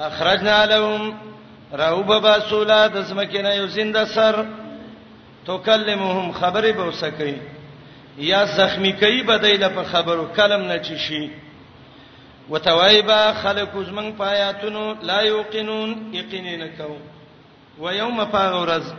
[0.00, 1.14] اخرجنا لهم
[1.72, 4.46] راوب باسولا د زمکینه یو زنده سر
[5.46, 7.34] تکلمهم خبرې به وسکې
[8.18, 11.30] یا زخمی کوي بدایله په خبرو کلم نه چی شي
[12.50, 16.96] وتوایبا خلق زمن پایاتونو لا یوقنون یقینین کو
[17.84, 18.92] و یوم فغرز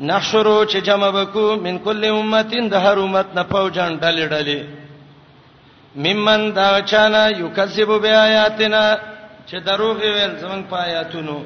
[0.00, 4.62] نحشرو چې جمع وکو من کل امتین د هر امت نه پوجان ډلې ډلې
[5.96, 8.96] ممن دا چانا یکذب بیااتنا
[9.46, 11.44] چې دروغ ویل زمنګ پایاتونو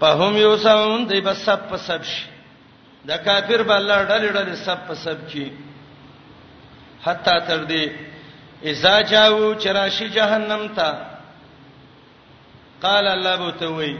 [0.00, 2.31] په هم یو ساون دی بس سب په سب شي
[3.08, 5.46] دا کافر به الله ډلې ډلې سب په سب کی
[7.04, 7.84] حتا تر دې
[8.70, 10.88] اذا جاءو چراشی جهنم ته
[12.84, 13.94] قال الله بوتوي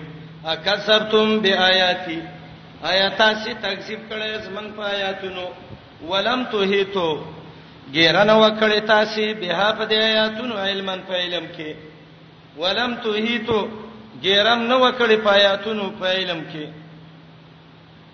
[0.55, 2.19] اکذبتم بیااتی
[2.93, 5.45] آیاتا سی تکذیب کړې زمنګ په آیاتونو
[6.11, 7.09] ولم توهیتو
[7.97, 11.75] ګیرن وکړې تاسو به په دې آیاتونو علمن په علم کې
[12.59, 13.59] ولم توهیتو
[14.23, 16.82] ګیرم نو وکړې په آیاتونو په علم کې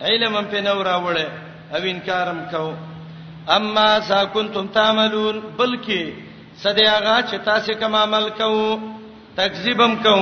[0.00, 1.26] علم هم په نو راوړې
[1.74, 2.66] او انکارم کو
[3.56, 6.02] اما ذا کنتم تعملون بلکې
[6.62, 8.78] صدیاغه چې تاسو کوم عمل کو
[9.36, 10.14] تکذیبم کو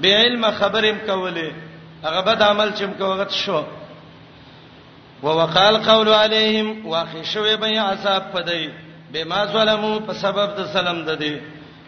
[0.00, 1.52] به علم خبرم کولې
[2.06, 3.62] هغه بد عمل چې کوم غت شو
[5.22, 8.68] ووقال قول عليهم واخشوا بي عذاب پدای
[9.12, 11.36] بما ظلموا په سبب د ظلم د دي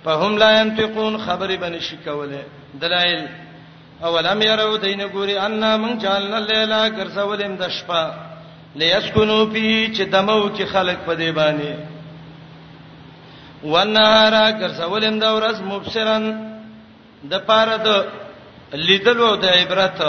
[0.05, 2.43] په هم لا ينطقون خبري بن شي کوله
[2.85, 3.27] دلائل
[4.05, 8.15] اولم يروا دین ګوري ان من جعلنا الليل كرسولم د شپه
[8.77, 11.75] ليسكنوا فيه چې دمو کې خلق په دی باندې
[13.65, 16.29] ونهارا كرسولم د ورځ مبصرن
[17.33, 18.05] د پاره د
[18.85, 20.01] لیدلو د عبرت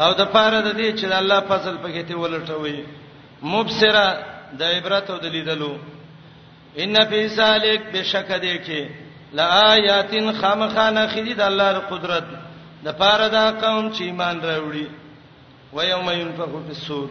[0.00, 2.84] او د پاره د دې چې الله فضل پکې ته ولټوي
[3.42, 4.24] مبصره
[4.58, 5.72] د عبرت او د لیدلو
[6.82, 8.88] ان فی سالک بشک دې کې
[9.40, 12.32] لآیاتن خامخانه خدید الله قدرت
[12.84, 14.86] د پاره دا قوم چې ایمان راوړي
[15.76, 17.08] و یوم ينفخ فی الصور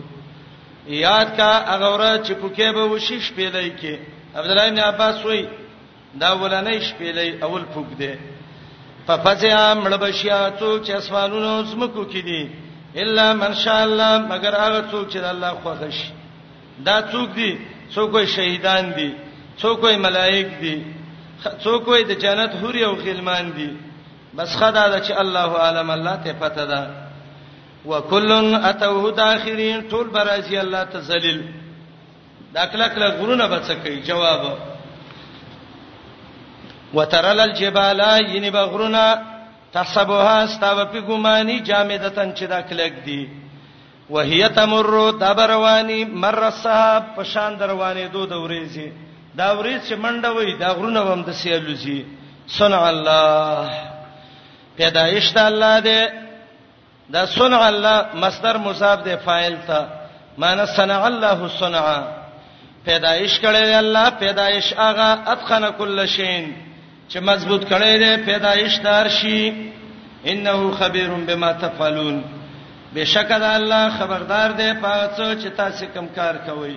[1.06, 3.94] یاد کا هغه ورځ چې پوکې به وشي شپې لای کې
[4.40, 5.41] عبد الله بن عباس وای
[6.22, 8.12] دا ولنې شپې لای اول پوک دی
[9.08, 12.50] ففزع ملبشیا تو چې اسمانونو زمکو کې دي
[13.04, 15.98] الا من شاء الله مگر هغه څوک چې الله خوښش
[16.88, 17.52] دا څوک دي
[17.96, 19.10] څوک وي شهیدان دي
[19.62, 20.76] څوک وي ملائک دي
[21.64, 23.70] څوک وي د جنت حور او غلمان دي
[24.38, 26.81] بس خدا د چې الله عالم الله ته پته ده
[27.85, 31.39] وکلن اتوه داخرین ټول برازي الله ته ذلیل
[32.53, 34.41] دا کله کله غرونه بچکی جواب
[36.93, 38.01] وترل الجبال
[38.35, 39.22] ینب غرونه
[39.73, 43.27] تحسبها استاب په ګمانی جامدتن چې دا کلک دی
[44.10, 48.91] وهي تمر دبروانی مر الصحاب په شان دروانی دو دورېږي
[49.35, 52.06] دا ورې چې منډوي دا غرونه وم د سیلوږي
[52.47, 53.97] صنع الله
[54.80, 55.99] پیدایش د الله دی
[57.14, 59.80] دا صنع الله مصدر مصاب دی فاعل ته
[60.43, 61.99] معنی صنع الله صنعا
[62.85, 66.45] پیدایش کړی دی الله پیدایش هغه اتقن کل شین
[67.10, 69.53] چې مضبوط کړی دی پیدایش دار شي
[70.26, 72.23] انه خبير بما تفعلون
[72.95, 76.72] بشک د الله خبردار دی پاتڅو چې تاسو کوم کار کوئ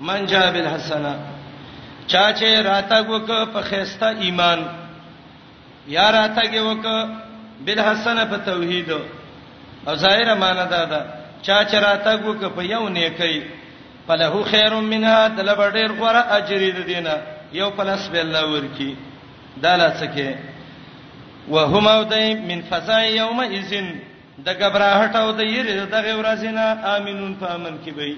[0.00, 1.14] من جاء بالحسنه
[2.06, 4.64] چا چې راتګ وک په خيستا ایمان
[5.98, 6.88] یا راتګ وک
[7.60, 8.90] بل حسن په توحید
[9.88, 11.00] او ظاهر معنا دا ده
[11.46, 13.40] چا چراته ګو ک په یو نیکی
[14.06, 17.14] فله خیر منها طلب ډیر غره اجر دې دینه
[17.52, 18.94] یو پلس به الله ورکی
[19.62, 20.38] دالڅکه
[21.48, 23.86] وهما ودای من فزا یوم اذن
[24.44, 26.64] د غبرهټ او د یری دغه ورځینا
[26.96, 28.16] امینون په امن کې وي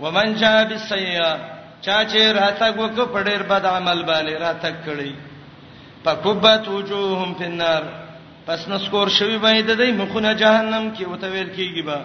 [0.00, 1.40] ومن جاء بالسیئه
[1.84, 5.12] چا چې راته ګو ک په ډیر بد عمل باندې راته کړی
[6.04, 7.84] فكبت وجوههم في النار
[8.46, 11.98] پس نسکور شوی به د دې مخونه جهنم کې وتویل کیږي به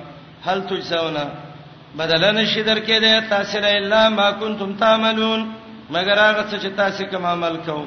[0.46, 1.26] هل تجزاونا
[2.02, 5.42] بدلن شي درکې ده تاسو نه الا ما کنتم تعملون
[5.96, 7.86] مگر هغه څه چې تاسو کوم عمل کوو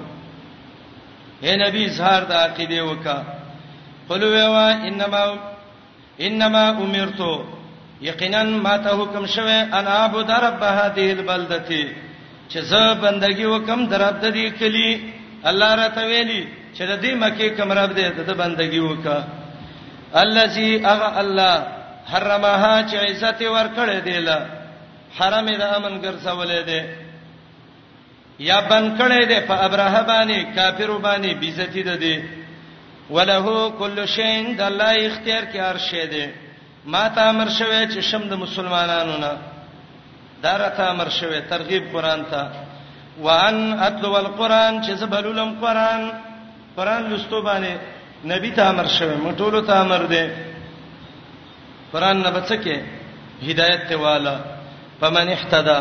[1.44, 3.16] اے نبی اظهار د عقیده وکا
[4.08, 5.24] قلوا وا انما
[6.26, 7.32] انما امرتو
[8.08, 11.88] یقینا ما ته حکم شوه انا عبد رب هذه البلده
[12.50, 14.88] چې زه بندگی وکم درته دې کلی
[15.50, 16.42] الله راته ویلي
[16.76, 19.18] چې د دې مکه کمرب دې ته بندگی وکا
[20.22, 21.54] الزی اغه الله
[22.12, 24.38] حرمها چې عزت ورکړې دی له
[25.18, 26.82] حرم د امن ګرځولې دی
[28.48, 32.24] یا بن کړې دی په ابراه باندې کافر باندې بیزتی ده دی
[33.10, 36.26] ولهو کل شین د الله اختیار کې هر شی دی
[36.92, 39.32] ما ته امر شوه چې شم د مسلمانانو نه
[40.42, 42.42] دارته امر شوه ترغیب قران ته
[43.20, 46.10] وان اتلو القران چې زبلولم قران
[46.76, 47.74] قران لستو باندې
[48.24, 50.26] نبی ته امر شوه مټولو ته امر دی
[51.92, 52.82] قران نه بچکه
[53.42, 54.36] هدایت ته والا
[55.00, 55.80] فمن احتدى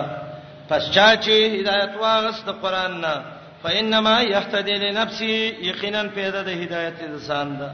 [0.69, 1.29] پس چا چې
[1.59, 3.21] هدایت واغست قران نه
[3.63, 5.27] فانما يهتدي لنفسه
[5.69, 7.69] یقینا پیدا د هدایت انسان ده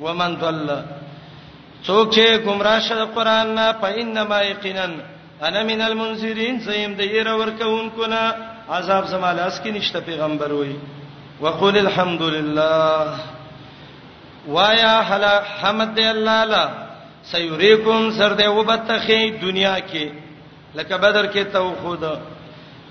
[0.00, 0.68] ومن ضل
[1.84, 4.88] څوک چې گمراه شه د قران نه فانما یقینا
[5.42, 10.70] انا من المنذرین زیم د ير ورکون کنا عذاب زماله اس کې نشته پیغمبر وای
[11.40, 13.18] وقول الحمدلله
[14.54, 15.30] وایا حلا
[15.60, 16.62] حمد دی الله لا
[17.32, 20.06] سيريكم سر دی وبتخي دنیا کې
[20.78, 22.02] لکه بدر کې تو خود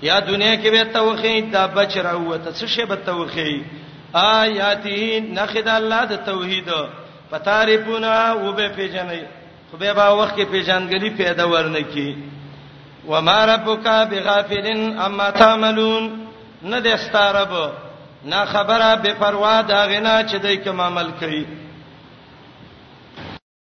[0.02, 3.64] یا دنیا کې به توخی دا بچ راوته څه شی به توخی
[4.22, 6.68] آیاته نخد الله د توحید
[7.30, 9.26] پتارپونا وبه پیجنې
[9.70, 12.14] خو به با وخت کې پیجنګلی پیدا ورنکې
[13.08, 16.10] و ما ربک بغافلن اما تعملون
[16.70, 17.64] نه دې ستاره بو
[18.30, 21.65] نه خبره بے پروا دا غنا چې دای کوم عمل کوي